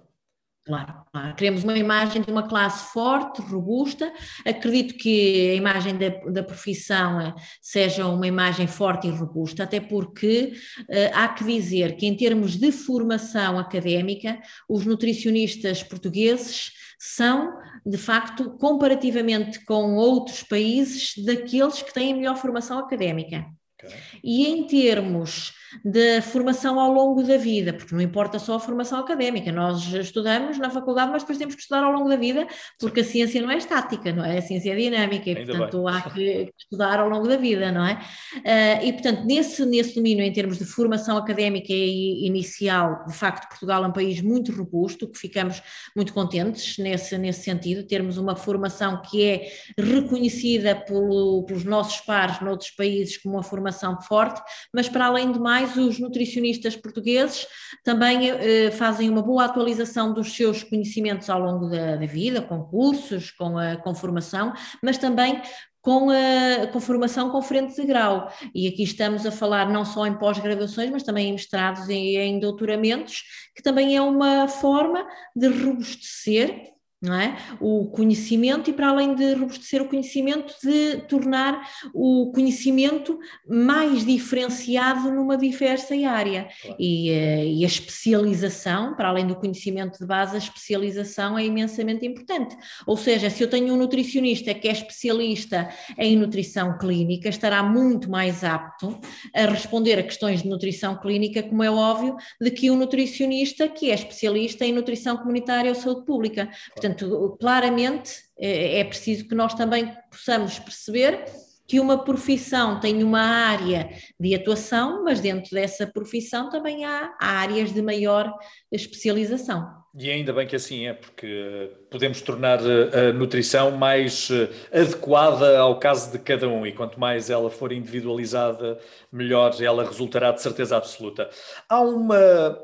Claro, 0.62 0.94
claro, 1.11 1.34
queremos 1.36 1.64
uma 1.64 1.76
imagem 1.76 2.20
de 2.20 2.30
uma 2.30 2.46
classe 2.46 2.92
forte, 2.92 3.40
robusta. 3.40 4.12
Acredito 4.46 4.94
que 4.94 5.50
a 5.52 5.54
imagem 5.54 5.96
da, 5.96 6.08
da 6.30 6.42
profissão 6.42 7.18
eh, 7.18 7.34
seja 7.62 8.06
uma 8.06 8.26
imagem 8.26 8.66
forte 8.66 9.08
e 9.08 9.11
robusta, 9.11 9.64
até 9.64 9.80
porque 9.80 10.52
uh, 10.80 11.11
há 11.14 11.28
que 11.28 11.44
dizer 11.44 11.96
que, 11.96 12.06
em 12.06 12.14
termos 12.14 12.56
de 12.56 12.70
formação 12.70 13.58
académica, 13.58 14.38
os 14.68 14.84
nutricionistas 14.84 15.82
portugueses 15.82 16.72
são, 16.98 17.54
de 17.84 17.96
facto, 17.96 18.50
comparativamente 18.58 19.64
com 19.64 19.96
outros 19.96 20.42
países, 20.42 21.14
daqueles 21.24 21.80
que 21.80 21.94
têm 21.94 22.14
melhor 22.14 22.36
formação 22.36 22.78
académica. 22.78 23.46
Okay. 23.82 23.96
E 24.22 24.46
em 24.46 24.66
termos 24.66 25.54
da 25.84 26.22
formação 26.22 26.78
ao 26.78 26.92
longo 26.92 27.22
da 27.22 27.36
vida, 27.36 27.72
porque 27.72 27.94
não 27.94 28.00
importa 28.00 28.38
só 28.38 28.56
a 28.56 28.60
formação 28.60 28.98
académica, 28.98 29.52
nós 29.52 29.92
estudamos 29.92 30.58
na 30.58 30.70
faculdade, 30.70 31.10
mas 31.10 31.22
depois 31.22 31.38
temos 31.38 31.54
que 31.54 31.62
estudar 31.62 31.84
ao 31.84 31.92
longo 31.92 32.08
da 32.08 32.16
vida, 32.16 32.46
porque 32.78 33.00
a 33.00 33.04
ciência 33.04 33.40
não 33.40 33.50
é 33.50 33.56
estática, 33.56 34.12
não 34.12 34.24
é? 34.24 34.38
A 34.38 34.42
ciência 34.42 34.72
é 34.72 34.76
dinâmica 34.76 35.30
e, 35.30 35.36
Ainda 35.36 35.56
portanto, 35.56 35.84
bem. 35.84 35.94
há 35.94 36.00
que 36.10 36.52
estudar 36.58 37.00
ao 37.00 37.08
longo 37.08 37.28
da 37.28 37.36
vida, 37.36 37.70
não 37.70 37.86
é? 37.86 37.94
Uh, 38.36 38.86
e, 38.86 38.92
portanto, 38.92 39.24
nesse, 39.24 39.64
nesse 39.66 39.94
domínio, 39.94 40.24
em 40.24 40.32
termos 40.32 40.58
de 40.58 40.64
formação 40.64 41.16
académica 41.16 41.72
e 41.72 42.26
inicial, 42.26 43.04
de 43.06 43.14
facto, 43.14 43.48
Portugal 43.48 43.84
é 43.84 43.86
um 43.86 43.92
país 43.92 44.20
muito 44.20 44.52
robusto, 44.52 45.08
que 45.08 45.18
ficamos 45.18 45.62
muito 45.94 46.12
contentes 46.12 46.78
nesse, 46.78 47.16
nesse 47.18 47.42
sentido, 47.42 47.86
termos 47.86 48.16
uma 48.16 48.34
formação 48.34 49.00
que 49.02 49.24
é 49.24 49.52
reconhecida 49.78 50.74
pelo, 50.74 51.44
pelos 51.44 51.64
nossos 51.64 52.00
pares 52.00 52.40
noutros 52.40 52.70
países 52.70 53.16
como 53.16 53.36
uma 53.36 53.42
formação 53.42 54.00
forte, 54.00 54.40
mas 54.72 54.88
para 54.88 55.06
além 55.06 55.32
de 55.32 55.38
mais, 55.38 55.59
mais, 55.61 55.76
os 55.76 55.98
nutricionistas 55.98 56.76
portugueses 56.76 57.46
também 57.84 58.30
eh, 58.30 58.70
fazem 58.70 59.11
uma 59.11 59.22
boa 59.22 59.44
atualização 59.44 60.12
dos 60.12 60.34
seus 60.34 60.62
conhecimentos 60.62 61.28
ao 61.28 61.40
longo 61.40 61.68
da, 61.68 61.96
da 61.96 62.06
vida, 62.06 62.40
com 62.40 62.62
cursos, 62.64 63.30
com 63.30 63.58
a 63.58 63.76
com 63.76 63.94
formação, 63.94 64.52
mas 64.82 64.98
também 64.98 65.40
com 65.82 66.11
a 66.11 66.66
com 66.68 66.80
formação 66.80 67.30
com 67.30 67.42
frente 67.42 67.74
de 67.74 67.86
grau. 67.86 68.30
E 68.54 68.68
aqui 68.68 68.82
estamos 68.82 69.26
a 69.26 69.30
falar 69.30 69.68
não 69.70 69.84
só 69.84 70.06
em 70.06 70.14
pós-graduações, 70.14 70.90
mas 70.90 71.02
também 71.02 71.28
em 71.28 71.32
mestrados 71.32 71.88
e 71.88 72.16
em 72.16 72.38
doutoramentos, 72.38 73.22
que 73.54 73.62
também 73.62 73.96
é 73.96 74.02
uma 74.02 74.48
forma 74.48 75.06
de 75.34 75.48
robustecer 75.48 76.70
não 77.03 77.14
é? 77.14 77.36
O 77.59 77.86
conhecimento 77.86 78.68
e 78.68 78.72
para 78.72 78.88
além 78.88 79.14
de 79.14 79.32
robustecer 79.32 79.80
o 79.80 79.88
conhecimento, 79.88 80.55
de 80.62 80.98
tornar 81.09 81.66
o 81.94 82.30
conhecimento 82.34 83.18
mais 83.48 84.05
diferenciado 84.05 85.11
numa 85.11 85.36
diversa 85.36 85.94
área. 86.07 86.48
E, 86.78 87.11
eh, 87.11 87.46
e, 87.46 87.64
a 87.64 87.66
especialização, 87.66 88.94
para 88.94 89.09
além 89.09 89.26
do 89.26 89.34
conhecimento 89.34 89.98
de 89.98 90.07
base, 90.07 90.34
a 90.34 90.38
especialização 90.38 91.38
é 91.38 91.44
imensamente 91.44 92.07
importante. 92.07 92.57
Ou 92.86 92.96
seja, 92.96 93.30
se 93.30 93.42
eu 93.42 93.48
tenho 93.48 93.72
um 93.74 93.76
nutricionista 93.76 94.53
que 94.53 94.68
é 94.68 94.72
especialista 94.72 95.70
em 95.98 96.16
nutrição 96.16 96.76
clínica, 96.78 97.28
estará 97.28 97.62
muito 97.62 98.11
mais 98.11 98.44
apto 98.44 98.98
a 99.34 99.46
responder 99.46 99.98
a 99.98 100.03
questões 100.03 100.42
de 100.42 100.48
nutrição 100.48 100.96
clínica, 101.01 101.42
como 101.42 101.62
é 101.62 101.70
óbvio, 101.70 102.16
do 102.40 102.51
que 102.51 102.70
um 102.70 102.76
nutricionista 102.76 103.68
que 103.68 103.90
é 103.90 103.94
especialista 103.94 104.64
em 104.64 104.72
nutrição 104.72 105.16
comunitária 105.16 105.70
ou 105.70 105.74
saúde 105.74 106.05
pública. 106.05 106.51
Portanto, 106.74 106.89
Portanto, 106.91 107.36
claramente 107.38 108.12
é, 108.38 108.80
é 108.80 108.84
preciso 108.84 109.28
que 109.28 109.34
nós 109.34 109.55
também 109.55 109.95
possamos 110.11 110.59
perceber 110.59 111.24
que 111.66 111.78
uma 111.78 112.03
profissão 112.03 112.80
tem 112.80 113.05
uma 113.05 113.20
área 113.20 113.91
de 114.18 114.34
atuação, 114.34 115.05
mas 115.05 115.20
dentro 115.20 115.53
dessa 115.53 115.86
profissão 115.86 116.51
também 116.51 116.84
há 116.84 117.14
áreas 117.20 117.72
de 117.72 117.80
maior 117.80 118.34
especialização. 118.72 119.78
E 119.97 120.11
ainda 120.11 120.32
bem 120.32 120.47
que 120.47 120.57
assim 120.57 120.86
é, 120.86 120.95
porque 120.95 121.72
podemos 121.88 122.22
tornar 122.22 122.61
a 122.61 123.12
nutrição 123.12 123.72
mais 123.72 124.28
eh, 124.30 124.49
adequada 124.80 125.59
ao 125.59 125.80
caso 125.80 126.12
de 126.12 126.18
cada 126.20 126.49
um, 126.49 126.64
e 126.64 126.72
quanto 126.72 126.99
mais 126.99 127.28
ela 127.28 127.51
for 127.51 127.72
individualizada, 127.72 128.78
melhor 129.12 129.53
ela 129.61 129.84
resultará 129.84 130.30
de 130.30 130.43
certeza 130.43 130.76
absoluta. 130.76 131.28
Há 131.68 131.80
uma 131.80 132.57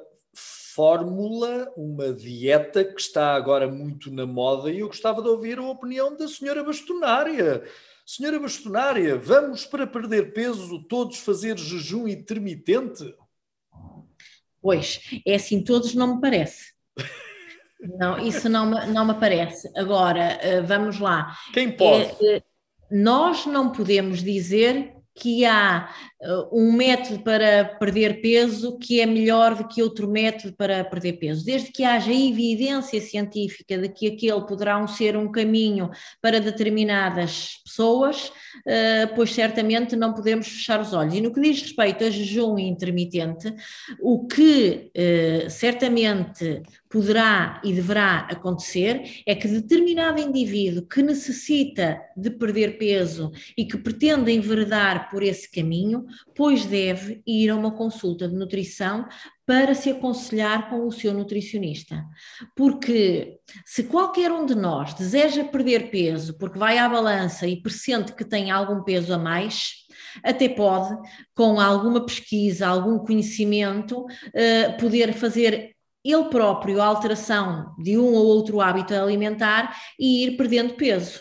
fórmula, 0.77 1.72
uma 1.74 2.12
dieta 2.12 2.85
que 2.85 3.01
está 3.01 3.35
agora 3.35 3.66
muito 3.66 4.12
na 4.12 4.27
moda 4.27 4.70
e 4.70 4.81
eu 4.81 4.89
gostava 4.89 5.22
de 5.22 5.29
ouvir 5.29 5.59
a 5.59 5.62
opinião 5.62 6.14
da 6.14 6.29
senhora 6.29 6.62
bastonária. 6.62 7.64
Senhora 8.05 8.39
bastonária, 8.39 9.16
vamos 9.16 9.64
para 9.64 9.87
perder 9.87 10.35
peso 10.35 10.83
todos 10.83 11.16
fazer 11.16 11.57
jejum 11.57 12.07
intermitente? 12.07 13.14
Pois, 14.61 15.01
é 15.27 15.37
assim, 15.37 15.64
todos 15.64 15.95
não 15.95 16.16
me 16.16 16.20
parece. 16.20 16.74
Não, 17.79 18.18
isso 18.18 18.49
não 18.49 18.70
me, 18.70 18.87
não 18.87 19.07
me 19.07 19.14
parece. 19.14 19.70
Agora, 19.77 20.39
eh, 20.41 20.62
vamos 20.62 20.99
lá. 20.99 21.37
Quem 21.53 21.70
pode? 21.70 22.11
É, 22.27 22.43
nós 22.91 23.45
não 23.45 23.70
podemos 23.70 24.24
dizer 24.24 24.97
que 25.14 25.45
há 25.45 25.89
um 26.53 26.72
método 26.72 27.22
para 27.22 27.64
perder 27.64 28.20
peso 28.20 28.79
que 28.79 29.01
é 29.01 29.07
melhor 29.07 29.55
do 29.55 29.68
que 29.68 29.83
outro 29.83 30.09
método 30.09 30.55
para 30.55 30.85
perder 30.85 31.14
peso. 31.14 31.45
Desde 31.45 31.70
que 31.70 31.85
haja 31.85 32.12
evidência 32.12 33.01
científica 33.01 33.79
de 33.79 33.89
que 33.89 34.09
aquele 34.09 34.41
poderá 34.47 34.87
ser 34.87 35.16
um 35.16 35.31
caminho 35.31 35.91
para 36.20 36.41
determinadas 36.41 37.61
pessoas, 37.64 38.29
uh, 38.29 39.14
pois 39.14 39.33
certamente 39.33 39.97
não 39.97 40.12
podemos 40.12 40.47
fechar 40.49 40.81
os 40.81 40.93
olhos. 40.93 41.14
E 41.14 41.20
no 41.20 41.33
que 41.33 41.41
diz 41.41 41.62
respeito 41.62 42.05
a 42.05 42.11
jejum 42.11 42.59
intermitente, 42.59 43.55
o 44.01 44.27
que 44.27 44.91
uh, 44.97 45.51
certamente 45.51 46.62
poderá 46.89 47.61
e 47.62 47.72
deverá 47.72 48.20
acontecer 48.31 49.22
é 49.27 49.35
que 49.35 49.49
determinado 49.49 50.20
indivíduo 50.20 50.87
que 50.87 51.03
necessita 51.03 52.01
de 52.16 52.31
perder 52.31 52.79
peso 52.79 53.31
e 53.57 53.64
que 53.64 53.77
pretende 53.77 54.33
enveredar 54.33 55.11
por 55.11 55.22
esse 55.22 55.51
caminho, 55.51 56.07
pois 56.34 56.64
deve 56.64 57.22
ir 57.26 57.50
a 57.50 57.56
uma 57.56 57.70
consulta 57.70 58.28
de 58.28 58.34
nutrição 58.34 59.06
para 59.44 59.74
se 59.74 59.90
aconselhar 59.90 60.68
com 60.68 60.86
o 60.86 60.92
seu 60.92 61.14
nutricionista. 61.14 62.04
Porque 62.54 63.38
se 63.64 63.84
qualquer 63.84 64.32
um 64.32 64.44
de 64.44 64.54
nós 64.54 64.94
deseja 64.94 65.44
perder 65.44 65.90
peso 65.90 66.36
porque 66.38 66.58
vai 66.58 66.78
à 66.78 66.88
balança 66.88 67.46
e 67.46 67.62
pressente 67.62 68.12
que 68.12 68.24
tem 68.24 68.50
algum 68.50 68.82
peso 68.82 69.14
a 69.14 69.18
mais, 69.18 69.86
até 70.22 70.48
pode, 70.48 70.96
com 71.34 71.60
alguma 71.60 72.04
pesquisa, 72.04 72.66
algum 72.66 72.98
conhecimento, 72.98 74.04
eh, 74.34 74.70
poder 74.72 75.12
fazer 75.12 75.76
ele 76.04 76.24
próprio 76.24 76.80
a 76.80 76.86
alteração 76.86 77.74
de 77.78 77.98
um 77.98 78.14
ou 78.14 78.26
outro 78.26 78.60
hábito 78.60 78.94
alimentar 78.94 79.76
e 79.98 80.24
ir 80.24 80.36
perdendo 80.36 80.74
peso. 80.74 81.20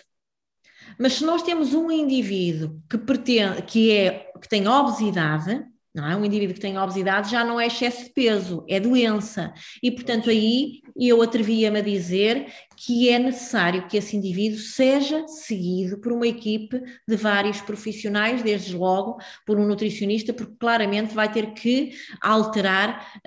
Mas 0.99 1.13
se 1.13 1.25
nós 1.25 1.43
temos 1.43 1.73
um 1.73 1.91
indivíduo 1.91 2.81
que, 2.89 2.97
pretende, 2.97 3.61
que, 3.63 3.91
é, 3.91 4.24
que 4.39 4.49
tem 4.49 4.67
obesidade, 4.67 5.65
não 5.93 6.05
é? 6.05 6.15
Um 6.15 6.25
indivíduo 6.25 6.53
que 6.53 6.61
tem 6.61 6.77
obesidade 6.77 7.31
já 7.31 7.43
não 7.43 7.59
é 7.59 7.67
excesso 7.67 8.03
de 8.03 8.09
peso, 8.09 8.65
é 8.67 8.79
doença. 8.79 9.53
E, 9.81 9.89
portanto, 9.91 10.29
aí 10.29 10.81
eu 10.95 11.21
atrevia-me 11.21 11.79
a 11.79 11.83
dizer 11.83 12.47
que 12.77 13.09
é 13.09 13.19
necessário 13.19 13.87
que 13.87 13.97
esse 13.97 14.15
indivíduo 14.15 14.59
seja 14.59 15.27
seguido 15.27 15.97
por 15.99 16.11
uma 16.11 16.27
equipe 16.27 16.81
de 17.07 17.15
vários 17.15 17.61
profissionais, 17.61 18.41
desde 18.41 18.75
logo 18.75 19.17
por 19.45 19.57
um 19.57 19.65
nutricionista, 19.65 20.33
porque 20.33 20.55
claramente 20.59 21.13
vai 21.13 21.31
ter 21.31 21.53
que 21.53 21.93
alterar 22.21 23.19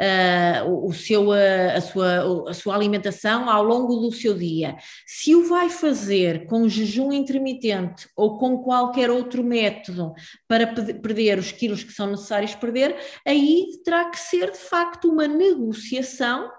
uh, 0.64 0.86
o 0.86 0.92
seu, 0.92 1.28
uh, 1.28 1.76
a, 1.76 1.80
sua, 1.80 2.50
a 2.50 2.54
sua 2.54 2.74
alimentação 2.74 3.48
ao 3.48 3.62
longo 3.62 3.96
do 3.96 4.12
seu 4.12 4.34
dia. 4.34 4.76
Se 5.06 5.34
o 5.34 5.48
vai 5.48 5.68
fazer 5.68 6.46
com 6.46 6.68
jejum 6.68 7.12
intermitente 7.12 8.08
ou 8.16 8.38
com 8.38 8.58
qualquer 8.58 9.10
outro 9.10 9.42
método 9.42 10.12
para 10.46 10.66
perder 10.66 11.38
os 11.38 11.52
quilos 11.52 11.82
que 11.82 11.92
são 11.92 12.06
necessários 12.06 12.54
perder, 12.54 12.96
aí 13.26 13.66
terá 13.84 14.10
que 14.10 14.18
ser 14.18 14.50
de 14.50 14.58
facto 14.58 15.10
uma 15.10 15.26
negociação 15.26 16.50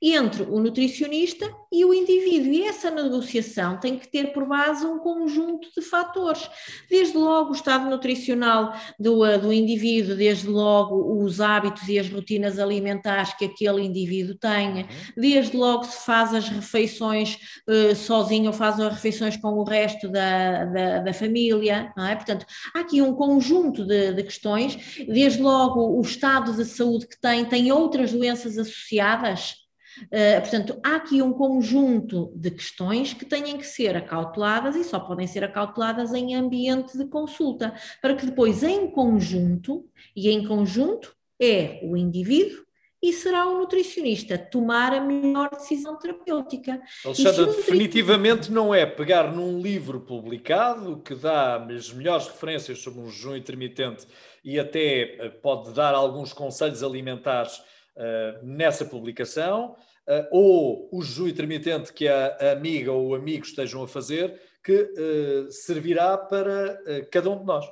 entre 0.00 0.42
o 0.42 0.60
nutricionista 0.60 1.50
e 1.72 1.84
o 1.84 1.92
indivíduo. 1.92 2.52
E 2.52 2.62
essa 2.62 2.90
negociação 2.90 3.78
tem 3.78 3.98
que 3.98 4.08
ter 4.08 4.32
por 4.32 4.46
base 4.46 4.86
um 4.86 4.98
conjunto 4.98 5.68
de 5.76 5.82
fatores. 5.82 6.48
Desde 6.88 7.16
logo 7.16 7.50
o 7.50 7.54
estado 7.54 7.90
nutricional 7.90 8.72
do, 8.98 9.24
eh, 9.24 9.38
do 9.38 9.52
indivíduo, 9.52 10.16
desde 10.16 10.46
logo 10.46 11.22
os 11.22 11.40
hábitos 11.40 11.88
e 11.88 11.98
as 11.98 12.08
rotinas 12.08 12.58
alimentares 12.58 13.34
que 13.34 13.44
aquele 13.44 13.82
indivíduo 13.82 14.36
tenha, 14.36 14.84
uhum. 14.84 15.12
desde 15.16 15.56
logo 15.56 15.84
se 15.84 16.04
faz 16.04 16.32
as 16.32 16.48
refeições 16.48 17.38
uh, 17.68 17.94
sozinho 17.94 18.46
ou 18.46 18.52
faz 18.52 18.78
as 18.80 18.92
refeições 18.92 19.36
com 19.36 19.48
o 19.48 19.64
resto 19.64 20.08
da, 20.08 20.64
da, 20.64 20.98
da 21.00 21.12
família, 21.12 21.92
é? 21.98 22.14
Portanto, 22.14 22.46
há 22.74 22.80
aqui 22.80 23.02
um 23.02 23.14
conjunto 23.14 23.84
de, 23.84 24.12
de 24.12 24.22
questões, 24.22 25.04
desde 25.06 25.42
logo 25.42 25.98
o 25.98 26.00
estado 26.00 26.52
de 26.52 26.64
saúde 26.64 27.06
que 27.06 27.20
tem, 27.20 27.44
tem 27.44 27.72
outras 27.72 28.12
doenças 28.12 28.56
associadas, 28.56 29.67
Uh, 30.04 30.40
portanto, 30.40 30.78
há 30.84 30.96
aqui 30.96 31.20
um 31.22 31.32
conjunto 31.32 32.32
de 32.34 32.50
questões 32.50 33.12
que 33.12 33.24
têm 33.24 33.56
que 33.58 33.66
ser 33.66 33.96
acauteladas 33.96 34.76
e 34.76 34.84
só 34.84 35.00
podem 35.00 35.26
ser 35.26 35.44
acauteladas 35.44 36.12
em 36.14 36.34
ambiente 36.34 36.96
de 36.96 37.06
consulta, 37.06 37.74
para 38.00 38.14
que 38.14 38.26
depois, 38.26 38.62
em 38.62 38.90
conjunto, 38.90 39.84
e 40.14 40.30
em 40.30 40.46
conjunto 40.46 41.14
é 41.40 41.80
o 41.82 41.96
indivíduo 41.96 42.68
e 43.02 43.12
será 43.12 43.46
o 43.46 43.58
nutricionista 43.58 44.36
tomar 44.36 44.92
a 44.92 45.00
melhor 45.00 45.50
decisão 45.50 45.96
terapêutica. 45.96 46.80
Alexandra, 47.04 47.46
definitivamente 47.46 48.50
não 48.50 48.74
é 48.74 48.84
pegar 48.84 49.32
num 49.32 49.60
livro 49.60 50.00
publicado 50.00 51.00
que 51.04 51.14
dá 51.14 51.64
as 51.64 51.92
melhores 51.92 52.26
referências 52.26 52.80
sobre 52.80 53.00
um 53.00 53.08
jejum 53.08 53.36
intermitente 53.36 54.06
e 54.44 54.58
até 54.58 55.02
eh, 55.02 55.28
pode 55.28 55.72
dar 55.72 55.94
alguns 55.94 56.32
conselhos 56.32 56.82
alimentares 56.82 57.62
uh, 57.98 58.46
nessa 58.46 58.84
publicação, 58.84 59.76
uh, 60.08 60.28
ou 60.30 60.88
o 60.92 61.02
jejum 61.02 61.28
intermitente 61.28 61.92
que 61.92 62.08
a 62.08 62.52
amiga 62.52 62.92
ou 62.92 63.08
o 63.08 63.14
amigo 63.14 63.44
estejam 63.44 63.82
a 63.82 63.88
fazer, 63.88 64.40
que 64.64 64.80
uh, 64.82 65.50
servirá 65.50 66.16
para 66.16 66.80
cada 67.10 67.30
um 67.30 67.38
de 67.38 67.44
nós. 67.44 67.66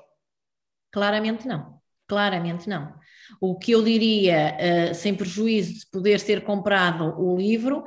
Claramente 0.92 1.46
não. 1.46 1.76
Claramente 2.08 2.68
não. 2.68 2.94
O 3.40 3.58
que 3.58 3.72
eu 3.72 3.82
diria, 3.82 4.94
sem 4.94 5.12
prejuízo 5.12 5.80
de 5.80 5.86
poder 5.90 6.20
ser 6.20 6.44
comprado 6.44 7.20
o 7.20 7.36
livro, 7.36 7.82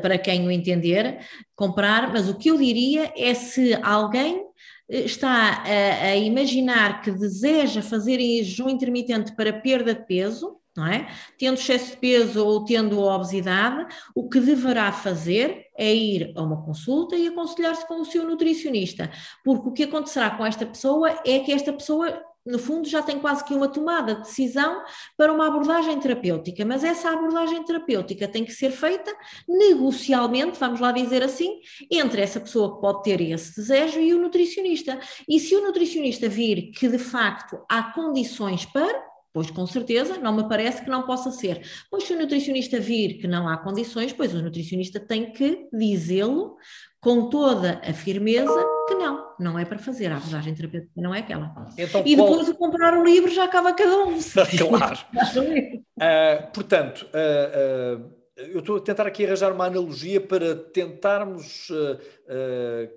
para 0.00 0.16
quem 0.16 0.46
o 0.46 0.50
entender, 0.50 1.18
comprar, 1.54 2.10
mas 2.10 2.26
o 2.30 2.38
que 2.38 2.48
eu 2.48 2.56
diria 2.56 3.12
é 3.14 3.34
se 3.34 3.74
alguém 3.82 4.48
eh, 4.88 5.00
está 5.00 5.62
a, 5.62 6.04
a 6.06 6.16
imaginar 6.16 7.02
que 7.02 7.10
deseja 7.10 7.82
fazer 7.82 8.18
jejum 8.18 8.68
intermitente 8.68 9.34
para 9.36 9.52
perda 9.52 9.94
de 9.94 10.04
peso, 10.06 10.57
não 10.78 10.86
é? 10.86 11.08
Tendo 11.36 11.58
excesso 11.58 11.90
de 11.90 11.96
peso 11.96 12.44
ou 12.44 12.64
tendo 12.64 13.00
obesidade, 13.00 13.86
o 14.14 14.28
que 14.28 14.38
deverá 14.38 14.92
fazer 14.92 15.66
é 15.76 15.92
ir 15.92 16.32
a 16.36 16.42
uma 16.42 16.62
consulta 16.64 17.16
e 17.16 17.26
aconselhar-se 17.26 17.86
com 17.86 18.00
o 18.00 18.04
seu 18.04 18.24
nutricionista, 18.24 19.10
porque 19.44 19.68
o 19.68 19.72
que 19.72 19.82
acontecerá 19.84 20.30
com 20.30 20.46
esta 20.46 20.64
pessoa 20.64 21.20
é 21.26 21.40
que 21.40 21.52
esta 21.52 21.72
pessoa 21.72 22.22
no 22.48 22.58
fundo, 22.58 22.88
já 22.88 23.02
tem 23.02 23.18
quase 23.18 23.44
que 23.44 23.54
uma 23.54 23.68
tomada 23.68 24.14
de 24.14 24.22
decisão 24.22 24.82
para 25.16 25.32
uma 25.32 25.46
abordagem 25.46 26.00
terapêutica, 26.00 26.64
mas 26.64 26.82
essa 26.82 27.10
abordagem 27.10 27.62
terapêutica 27.62 28.26
tem 28.26 28.42
que 28.42 28.52
ser 28.52 28.70
feita 28.70 29.14
negocialmente, 29.46 30.58
vamos 30.58 30.80
lá 30.80 30.90
dizer 30.90 31.22
assim, 31.22 31.60
entre 31.90 32.22
essa 32.22 32.40
pessoa 32.40 32.74
que 32.74 32.80
pode 32.80 33.02
ter 33.02 33.20
esse 33.20 33.54
desejo 33.54 34.00
e 34.00 34.14
o 34.14 34.18
nutricionista. 34.18 34.98
E 35.28 35.38
se 35.38 35.54
o 35.54 35.62
nutricionista 35.62 36.26
vir 36.26 36.70
que 36.70 36.88
de 36.88 36.98
facto 36.98 37.62
há 37.68 37.82
condições 37.92 38.64
para, 38.64 39.07
Pois 39.38 39.50
com 39.52 39.64
certeza, 39.68 40.18
não 40.18 40.34
me 40.34 40.48
parece 40.48 40.82
que 40.82 40.90
não 40.90 41.04
possa 41.04 41.30
ser. 41.30 41.62
Pois 41.88 42.02
se 42.02 42.12
o 42.12 42.18
nutricionista 42.18 42.80
vir 42.80 43.18
que 43.18 43.28
não 43.28 43.48
há 43.48 43.56
condições, 43.56 44.12
pois 44.12 44.34
o 44.34 44.42
nutricionista 44.42 44.98
tem 44.98 45.30
que 45.30 45.68
dizê-lo 45.72 46.56
com 47.00 47.28
toda 47.28 47.80
a 47.88 47.92
firmeza 47.92 48.66
que 48.88 48.96
não, 48.96 49.34
não 49.38 49.56
é 49.56 49.64
para 49.64 49.78
fazer, 49.78 50.10
a 50.10 50.16
abordagem 50.16 50.52
terapêutica 50.56 51.00
não 51.00 51.14
é 51.14 51.20
aquela. 51.20 51.54
Então, 51.78 52.02
e 52.04 52.16
depois 52.16 52.42
qual... 52.42 52.44
de 52.46 52.54
comprar 52.54 52.98
o 52.98 53.04
livro 53.04 53.30
já 53.30 53.44
acaba 53.44 53.72
cada 53.72 53.96
um. 54.06 54.18
claro. 54.68 54.98
uh, 55.14 56.52
portanto, 56.52 57.06
uh, 57.14 58.02
uh, 58.02 58.17
eu 58.38 58.60
estou 58.60 58.76
a 58.76 58.80
tentar 58.80 59.06
aqui 59.06 59.26
arranjar 59.26 59.52
uma 59.52 59.66
analogia 59.66 60.20
para 60.20 60.54
tentarmos 60.54 61.68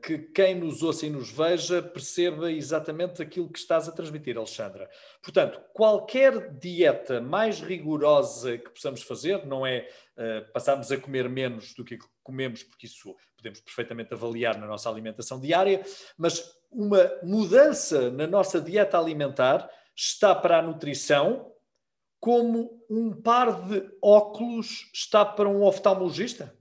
que 0.03 0.19
quem 0.19 0.55
nos 0.55 0.83
ouça 0.83 1.05
e 1.05 1.09
nos 1.09 1.31
veja 1.31 1.81
perceba 1.81 2.51
exatamente 2.51 3.21
aquilo 3.21 3.49
que 3.49 3.57
estás 3.57 3.89
a 3.89 3.91
transmitir, 3.91 4.37
Alexandra. 4.37 4.89
Portanto, 5.21 5.59
qualquer 5.73 6.53
dieta 6.53 7.19
mais 7.19 7.59
rigorosa 7.59 8.57
que 8.57 8.69
possamos 8.69 9.01
fazer, 9.01 9.45
não 9.45 9.65
é 9.65 9.87
passarmos 10.53 10.91
a 10.91 10.97
comer 10.97 11.27
menos 11.27 11.73
do 11.73 11.83
que 11.83 11.97
comemos, 12.21 12.61
porque 12.61 12.85
isso 12.85 13.15
podemos 13.35 13.59
perfeitamente 13.61 14.13
avaliar 14.13 14.59
na 14.59 14.67
nossa 14.67 14.89
alimentação 14.89 15.39
diária, 15.39 15.83
mas 16.17 16.55
uma 16.71 17.11
mudança 17.23 18.11
na 18.11 18.27
nossa 18.27 18.61
dieta 18.61 18.99
alimentar 18.99 19.67
está 19.95 20.35
para 20.35 20.59
a 20.59 20.61
nutrição 20.61 21.51
como 22.19 22.80
um 22.91 23.13
par 23.13 23.69
de 23.69 23.89
óculos 24.01 24.89
está 24.93 25.23
para 25.23 25.47
um 25.47 25.63
oftalmologista? 25.63 26.53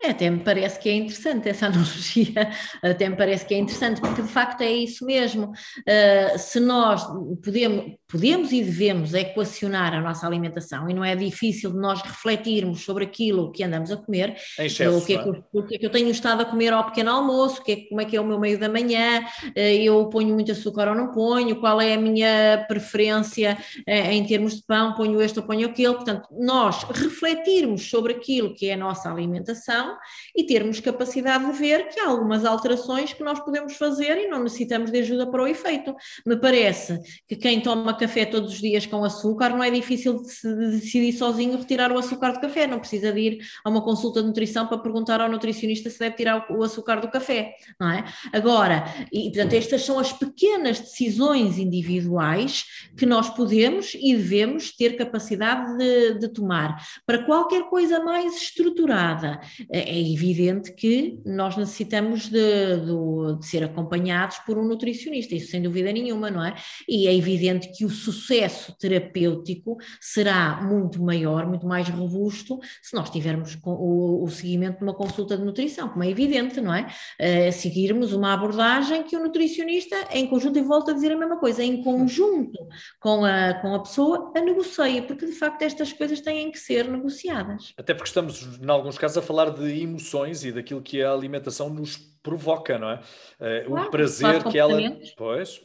É, 0.00 0.10
até 0.10 0.30
me 0.30 0.38
parece 0.38 0.78
que 0.78 0.88
é 0.88 0.94
interessante 0.94 1.48
essa 1.48 1.66
analogia, 1.68 2.50
até 2.82 3.08
me 3.08 3.16
parece 3.16 3.44
que 3.44 3.52
é 3.52 3.58
interessante, 3.58 4.00
porque 4.00 4.22
de 4.22 4.28
facto 4.28 4.60
é 4.60 4.70
isso 4.70 5.04
mesmo. 5.04 5.46
Uh, 5.46 6.38
se 6.38 6.60
nós 6.60 7.04
podemos, 7.42 7.96
podemos 8.06 8.52
e 8.52 8.62
devemos 8.62 9.12
equacionar 9.12 9.92
a 9.94 10.00
nossa 10.00 10.24
alimentação, 10.24 10.88
e 10.88 10.94
não 10.94 11.04
é 11.04 11.16
difícil 11.16 11.72
de 11.72 11.78
nós 11.78 12.00
refletirmos 12.00 12.84
sobre 12.84 13.04
aquilo 13.04 13.50
que 13.50 13.64
andamos 13.64 13.90
a 13.90 13.96
comer, 13.96 14.36
excesso, 14.58 14.98
o, 14.98 15.04
que 15.04 15.14
é 15.14 15.22
que, 15.22 15.42
o 15.52 15.62
que 15.64 15.74
é 15.74 15.78
que 15.78 15.86
eu 15.86 15.90
tenho 15.90 16.10
estado 16.10 16.42
a 16.42 16.44
comer 16.44 16.72
ao 16.72 16.84
pequeno 16.84 17.10
almoço, 17.10 17.62
que 17.64 17.72
é, 17.72 17.76
como 17.88 18.00
é 18.00 18.04
que 18.04 18.16
é 18.16 18.20
o 18.20 18.24
meu 18.24 18.38
meio 18.38 18.58
da 18.58 18.68
manhã, 18.68 19.24
uh, 19.46 19.58
eu 19.58 20.08
ponho 20.10 20.32
muito 20.32 20.52
açúcar 20.52 20.88
ou 20.88 20.94
não 20.94 21.10
ponho, 21.10 21.56
qual 21.56 21.80
é 21.80 21.94
a 21.94 21.98
minha 21.98 22.64
preferência 22.68 23.58
uh, 23.78 23.90
em 23.90 24.24
termos 24.24 24.58
de 24.58 24.62
pão, 24.62 24.94
ponho 24.94 25.20
este 25.20 25.40
ou 25.40 25.44
ponho 25.44 25.66
aquele. 25.66 25.94
Portanto, 25.94 26.28
nós 26.38 26.84
refletirmos 26.84 27.90
sobre 27.90 28.12
aquilo 28.12 28.54
que 28.54 28.68
é 28.68 28.74
a 28.74 28.76
nossa 28.76 29.10
alimentação 29.10 29.87
e 30.36 30.44
termos 30.44 30.80
capacidade 30.80 31.44
de 31.44 31.52
ver 31.52 31.88
que 31.88 32.00
há 32.00 32.08
algumas 32.08 32.44
alterações 32.44 33.12
que 33.12 33.22
nós 33.22 33.38
podemos 33.40 33.76
fazer 33.76 34.16
e 34.18 34.28
não 34.28 34.42
necessitamos 34.42 34.90
de 34.90 34.98
ajuda 34.98 35.30
para 35.30 35.42
o 35.42 35.46
efeito. 35.46 35.94
Me 36.26 36.36
parece 36.36 36.98
que 37.26 37.36
quem 37.36 37.60
toma 37.60 37.96
café 37.96 38.24
todos 38.24 38.54
os 38.54 38.60
dias 38.60 38.86
com 38.86 39.04
açúcar 39.04 39.50
não 39.50 39.62
é 39.62 39.70
difícil 39.70 40.22
de, 40.22 40.70
decidir 40.70 41.12
sozinho 41.12 41.58
retirar 41.58 41.92
o 41.92 41.98
açúcar 41.98 42.32
do 42.32 42.40
café, 42.40 42.66
não 42.66 42.78
precisa 42.78 43.12
de 43.12 43.20
ir 43.20 43.38
a 43.64 43.70
uma 43.70 43.82
consulta 43.82 44.20
de 44.20 44.28
nutrição 44.28 44.66
para 44.66 44.78
perguntar 44.78 45.20
ao 45.20 45.28
nutricionista 45.28 45.90
se 45.90 45.98
deve 45.98 46.16
tirar 46.16 46.46
o 46.50 46.62
açúcar 46.62 47.00
do 47.00 47.10
café, 47.10 47.54
não 47.78 47.90
é? 47.90 48.04
Agora, 48.32 48.84
e 49.12 49.30
portanto, 49.30 49.52
estas 49.54 49.82
são 49.82 49.98
as 49.98 50.12
pequenas 50.12 50.80
decisões 50.80 51.58
individuais 51.58 52.64
que 52.96 53.06
nós 53.06 53.30
podemos 53.30 53.94
e 53.94 54.16
devemos 54.16 54.74
ter 54.74 54.96
capacidade 54.96 55.76
de, 55.76 56.18
de 56.18 56.28
tomar. 56.28 56.76
Para 57.06 57.24
qualquer 57.24 57.64
coisa 57.64 58.00
mais 58.00 58.36
estruturada, 58.36 59.40
é 59.78 60.12
evidente 60.12 60.72
que 60.72 61.18
nós 61.24 61.56
necessitamos 61.56 62.28
de, 62.28 62.76
de, 62.76 63.38
de, 63.38 63.46
ser 63.46 63.64
acompanhados 63.64 64.38
por 64.40 64.58
um 64.58 64.64
nutricionista, 64.64 65.34
isso 65.34 65.50
sem 65.50 65.62
dúvida 65.62 65.92
nenhuma, 65.92 66.30
não 66.30 66.44
é? 66.44 66.54
E 66.88 67.06
é 67.06 67.14
evidente 67.14 67.70
que 67.72 67.84
o 67.84 67.90
sucesso 67.90 68.76
terapêutico 68.78 69.76
será 70.00 70.60
muito 70.62 71.02
maior, 71.02 71.46
muito 71.46 71.66
mais 71.66 71.88
robusto, 71.88 72.58
se 72.82 72.94
nós 72.94 73.10
tivermos 73.10 73.58
o, 73.64 74.24
o 74.24 74.28
seguimento 74.28 74.78
de 74.78 74.84
uma 74.84 74.94
consulta 74.94 75.36
de 75.36 75.44
nutrição, 75.44 75.88
como 75.88 76.04
é 76.04 76.10
evidente, 76.10 76.60
não 76.60 76.74
é? 76.74 76.86
Uh, 77.20 77.52
seguirmos 77.52 78.12
uma 78.12 78.32
abordagem 78.32 79.02
que 79.02 79.16
o 79.16 79.22
nutricionista, 79.22 79.96
em 80.12 80.26
conjunto, 80.26 80.58
e 80.58 80.62
volta 80.62 80.90
a 80.90 80.94
dizer 80.94 81.12
a 81.12 81.16
mesma 81.16 81.38
coisa, 81.38 81.62
em 81.62 81.82
conjunto 81.82 82.58
com 83.00 83.24
a, 83.24 83.54
com 83.54 83.74
a 83.74 83.80
pessoa, 83.80 84.32
a 84.36 84.40
negocia, 84.40 85.02
porque 85.02 85.26
de 85.26 85.32
facto 85.32 85.62
estas 85.62 85.92
coisas 85.92 86.20
têm 86.20 86.50
que 86.50 86.58
ser 86.58 86.88
negociadas. 86.88 87.72
Até 87.76 87.94
porque 87.94 88.08
estamos, 88.08 88.58
em 88.60 88.70
alguns 88.70 88.98
casos, 88.98 89.18
a 89.18 89.22
falar 89.22 89.50
de 89.50 89.67
de 89.68 89.82
emoções 89.82 90.44
e 90.44 90.52
daquilo 90.52 90.82
que 90.82 91.02
a 91.02 91.12
alimentação 91.12 91.68
nos 91.68 91.96
provoca, 92.22 92.78
não 92.78 92.90
é? 92.90 92.96
Uh, 93.40 93.66
claro, 93.66 93.88
o 93.88 93.90
prazer 93.90 94.44
que 94.44 94.58
ela. 94.58 94.78
Pois, 95.16 95.60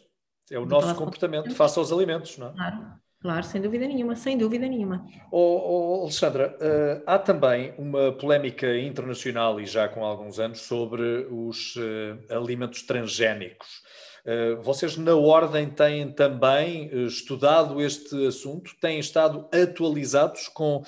é 0.52 0.60
o 0.60 0.66
nosso 0.66 0.94
comportamento 0.96 1.54
face 1.56 1.80
aos 1.80 1.92
alimentos, 1.92 2.38
não 2.38 2.50
é? 2.50 2.54
Claro. 2.54 3.04
Claro, 3.24 3.46
sem 3.46 3.62
dúvida 3.62 3.88
nenhuma, 3.88 4.18
sem 4.18 4.38
dúvida 4.38 4.68
nenhuma. 4.68 5.08
Oh, 5.32 6.02
oh 6.02 6.02
Alexandra, 6.02 6.58
uh, 6.60 7.04
há 7.08 7.18
também 7.18 7.74
uma 7.78 8.12
polémica 8.12 8.78
internacional 8.78 9.62
e 9.62 9.66
já 9.66 9.88
com 9.88 10.04
alguns 10.04 10.40
anos 10.40 10.60
sobre 10.60 11.26
os 11.32 11.74
uh, 11.78 12.36
alimentos 12.36 12.84
transgénicos. 12.84 13.82
Eh, 14.26 14.56
vocês, 14.56 14.96
na 14.98 15.16
Ordem, 15.16 15.70
têm 15.70 16.12
também 16.12 16.90
eh, 16.92 17.06
estudado 17.06 17.82
este 17.82 18.28
assunto? 18.28 18.72
Têm 18.80 19.00
estado 19.00 19.50
atualizados 19.52 20.48
com 20.48 20.78
uh, 20.78 20.84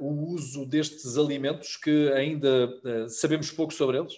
o 0.00 0.32
uso 0.32 0.64
destes 0.64 1.16
alimentos 1.16 1.76
que 1.76 2.12
ainda 2.12 2.68
sabemos 3.08 3.50
pouco 3.50 3.72
sobre 3.72 3.98
eles? 3.98 4.12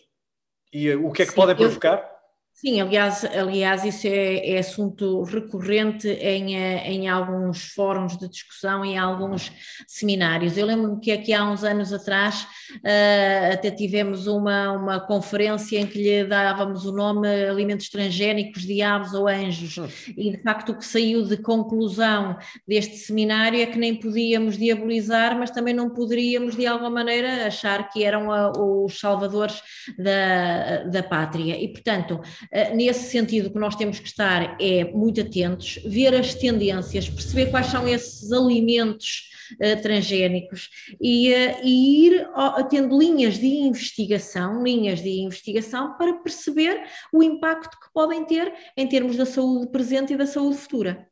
E 0.72 0.94
o 0.94 1.10
que 1.10 1.22
é 1.22 1.24
que 1.24 1.32
Sim, 1.32 1.36
podem 1.36 1.56
provocar? 1.56 2.17
Sim, 2.60 2.80
aliás, 2.80 3.24
aliás 3.24 3.84
isso 3.84 4.08
é, 4.08 4.54
é 4.54 4.58
assunto 4.58 5.22
recorrente 5.22 6.08
em, 6.08 6.56
eh, 6.56 6.90
em 6.90 7.08
alguns 7.08 7.72
fóruns 7.72 8.18
de 8.18 8.28
discussão, 8.28 8.84
em 8.84 8.98
alguns 8.98 9.52
seminários. 9.86 10.58
Eu 10.58 10.66
lembro-me 10.66 11.00
que 11.00 11.12
aqui 11.12 11.32
há 11.32 11.48
uns 11.48 11.62
anos 11.62 11.92
atrás 11.92 12.48
uh, 12.78 13.52
até 13.52 13.70
tivemos 13.70 14.26
uma, 14.26 14.72
uma 14.72 14.98
conferência 14.98 15.78
em 15.78 15.86
que 15.86 16.02
lhe 16.02 16.24
dávamos 16.24 16.84
o 16.84 16.90
nome 16.90 17.28
alimentos 17.28 17.90
transgénicos, 17.90 18.62
diabos 18.62 19.14
ou 19.14 19.28
anjos, 19.28 19.78
hum. 19.78 19.86
e 20.16 20.32
de 20.32 20.42
facto 20.42 20.70
o 20.70 20.76
que 20.76 20.84
saiu 20.84 21.22
de 21.22 21.36
conclusão 21.36 22.36
deste 22.66 22.96
seminário 22.96 23.60
é 23.60 23.66
que 23.66 23.78
nem 23.78 23.94
podíamos 23.94 24.58
diabolizar, 24.58 25.38
mas 25.38 25.52
também 25.52 25.72
não 25.72 25.90
poderíamos 25.90 26.56
de 26.56 26.66
alguma 26.66 26.90
maneira 26.90 27.46
achar 27.46 27.88
que 27.88 28.02
eram 28.02 28.32
a, 28.32 28.50
os 28.50 28.98
salvadores 28.98 29.62
da, 29.96 30.82
da 30.82 31.04
pátria. 31.04 31.56
E 31.56 31.68
portanto, 31.68 32.20
eh, 32.47 32.47
nesse 32.74 33.10
sentido, 33.10 33.50
que 33.50 33.58
nós 33.58 33.76
temos 33.76 33.98
que 33.98 34.08
estar 34.08 34.56
é 34.60 34.84
muito 34.84 35.20
atentos, 35.20 35.80
ver 35.84 36.14
as 36.14 36.34
tendências, 36.34 37.08
perceber 37.08 37.50
quais 37.50 37.66
são 37.66 37.86
esses 37.86 38.32
alimentos 38.32 39.30
uh, 39.54 39.82
transgénicos 39.82 40.70
e, 41.00 41.32
uh, 41.32 41.56
e 41.62 42.06
ir 42.06 42.28
tendo 42.70 42.98
linhas 42.98 43.38
de 43.38 43.46
investigação, 43.46 44.62
linhas 44.62 45.02
de 45.02 45.20
investigação 45.20 45.96
para 45.96 46.14
perceber 46.14 46.82
o 47.12 47.22
impacto 47.22 47.78
que 47.80 47.92
podem 47.92 48.24
ter 48.24 48.52
em 48.76 48.86
termos 48.86 49.16
da 49.16 49.26
saúde 49.26 49.70
presente 49.70 50.12
e 50.12 50.16
da 50.16 50.26
saúde 50.26 50.56
futura. 50.56 51.07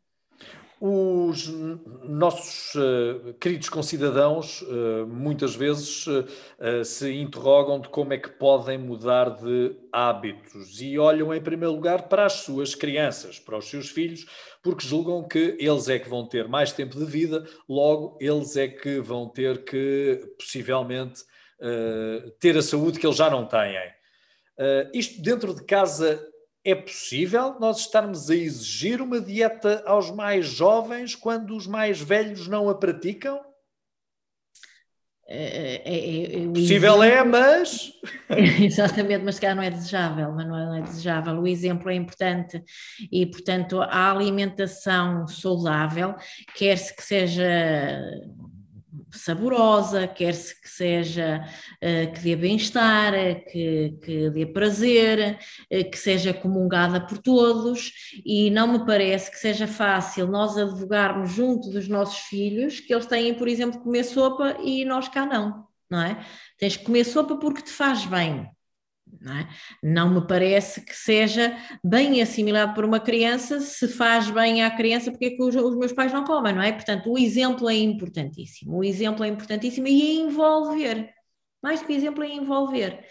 Os 0.79 1.49
nossos 2.05 2.74
uh, 2.74 3.33
queridos 3.41 3.70
concidadãos 3.70 4.61
uh, 4.61 5.07
muitas 5.07 5.55
vezes 5.55 6.07
uh, 6.07 6.85
se 6.85 7.14
interrogam 7.14 7.81
de 7.81 7.89
como 7.89 8.12
é 8.12 8.18
que 8.18 8.29
podem 8.29 8.77
mudar 8.77 9.31
de 9.31 9.74
hábitos 9.91 10.79
e 10.83 10.99
olham 10.99 11.33
em 11.33 11.41
primeiro 11.41 11.72
lugar 11.72 12.09
para 12.09 12.27
as 12.27 12.35
suas 12.35 12.74
crianças, 12.74 13.39
para 13.39 13.57
os 13.57 13.70
seus 13.70 13.89
filhos, 13.89 14.27
porque 14.62 14.87
julgam 14.87 15.27
que 15.27 15.57
eles 15.59 15.89
é 15.89 15.99
que 15.99 16.11
vão 16.11 16.27
ter 16.27 16.47
mais 16.47 16.72
tempo 16.72 16.99
de 16.99 17.07
vida, 17.07 17.47
logo 17.66 18.18
eles 18.20 18.55
é 18.55 18.68
que 18.68 19.01
vão 19.01 19.31
ter 19.31 19.64
que 19.64 20.20
possivelmente 20.39 21.24
ter 22.39 22.59
a 22.59 22.61
saúde 22.61 22.99
que 22.99 23.07
eles 23.07 23.16
já 23.16 23.31
não 23.31 23.47
têm. 23.47 23.79
isto 24.93 25.22
dentro 25.22 25.55
de 25.55 25.64
casa 25.64 26.22
é 26.67 26.75
possível 26.75 27.61
nós 27.61 27.79
estarmos 27.79 28.29
a 28.29 28.35
exigir 28.35 29.01
uma 29.01 29.21
dieta 29.21 29.85
aos 29.87 30.11
mais 30.11 30.47
jovens 30.47 31.14
quando 31.14 31.57
os 31.57 31.64
mais 31.64 32.01
velhos 32.01 32.49
não 32.49 32.69
a 32.69 32.75
praticam? 32.75 33.41
É, 35.29 35.83
é, 35.85 36.43
é, 36.43 36.49
possível 36.49 37.05
exemplo... 37.05 37.05
é, 37.05 37.25
mas. 37.25 37.93
Exatamente, 38.61 39.25
mas 39.25 39.39
cá 39.39 39.55
não 39.55 39.62
é 39.62 39.71
desejável, 39.71 40.33
mas 40.33 40.47
não 40.47 40.75
é 40.75 40.83
desejável. 40.83 41.41
O 41.41 41.47
exemplo 41.47 41.89
é 41.89 41.95
importante 41.95 42.61
e, 43.12 43.25
portanto, 43.27 43.81
a 43.81 44.11
alimentação 44.11 45.25
saudável, 45.29 46.17
quer-se 46.57 46.95
que 46.97 47.03
seja 47.03 48.01
saborosa, 49.11 50.07
quer-se 50.07 50.61
que 50.61 50.68
seja 50.68 51.44
uh, 51.82 52.12
que 52.12 52.20
dê 52.20 52.36
bem-estar, 52.36 53.12
que, 53.51 53.99
que 54.03 54.30
dê 54.30 54.47
prazer, 54.47 55.38
uh, 55.72 55.90
que 55.90 55.99
seja 55.99 56.32
comungada 56.32 57.01
por 57.01 57.18
todos, 57.18 57.92
e 58.24 58.51
não 58.51 58.66
me 58.68 58.86
parece 58.86 59.30
que 59.30 59.38
seja 59.38 59.66
fácil 59.66 60.26
nós 60.26 60.57
advogarmos 60.57 61.32
junto 61.32 61.70
dos 61.70 61.88
nossos 61.88 62.18
filhos 62.20 62.80
que 62.80 62.92
eles 62.92 63.07
têm, 63.07 63.34
por 63.34 63.49
exemplo, 63.49 63.80
comer 63.80 64.05
sopa 64.05 64.57
e 64.62 64.84
nós 64.84 65.09
cá 65.09 65.26
não, 65.26 65.66
não 65.90 66.03
é? 66.03 66.24
Tens 66.59 66.76
que 66.76 66.84
comer 66.84 67.05
sopa 67.05 67.36
porque 67.36 67.62
te 67.62 67.70
faz 67.70 68.05
bem. 68.07 68.49
Não, 69.21 69.37
é? 69.37 69.49
não, 69.83 70.14
me 70.14 70.27
parece 70.27 70.81
que 70.81 70.95
seja 70.95 71.57
bem 71.83 72.21
assimilado 72.21 72.75
por 72.75 72.85
uma 72.85 73.01
criança, 73.01 73.61
se 73.61 73.89
faz 73.89 74.31
bem 74.31 74.62
à 74.62 74.71
criança, 74.71 75.11
porque 75.11 75.27
é 75.27 75.31
que 75.31 75.43
os, 75.43 75.55
os, 75.55 75.77
meus 75.77 75.93
pais 75.93 76.12
não 76.12 76.25
comem, 76.25 76.55
não 76.55 76.62
é? 76.62 76.73
Portanto, 76.73 77.11
o 77.11 77.19
exemplo 77.19 77.69
é 77.69 77.75
importantíssimo, 77.75 78.79
o 78.79 78.85
exemplo 78.85 79.25
é 79.25 79.29
importantíssimo 79.29 79.87
e 79.89 80.03
é 80.03 80.14
envolver, 80.23 81.11
mais 81.62 81.81
do 81.81 81.87
que 81.87 81.93
exemplo 81.93 82.23
é 82.23 82.29
envolver. 82.29 83.05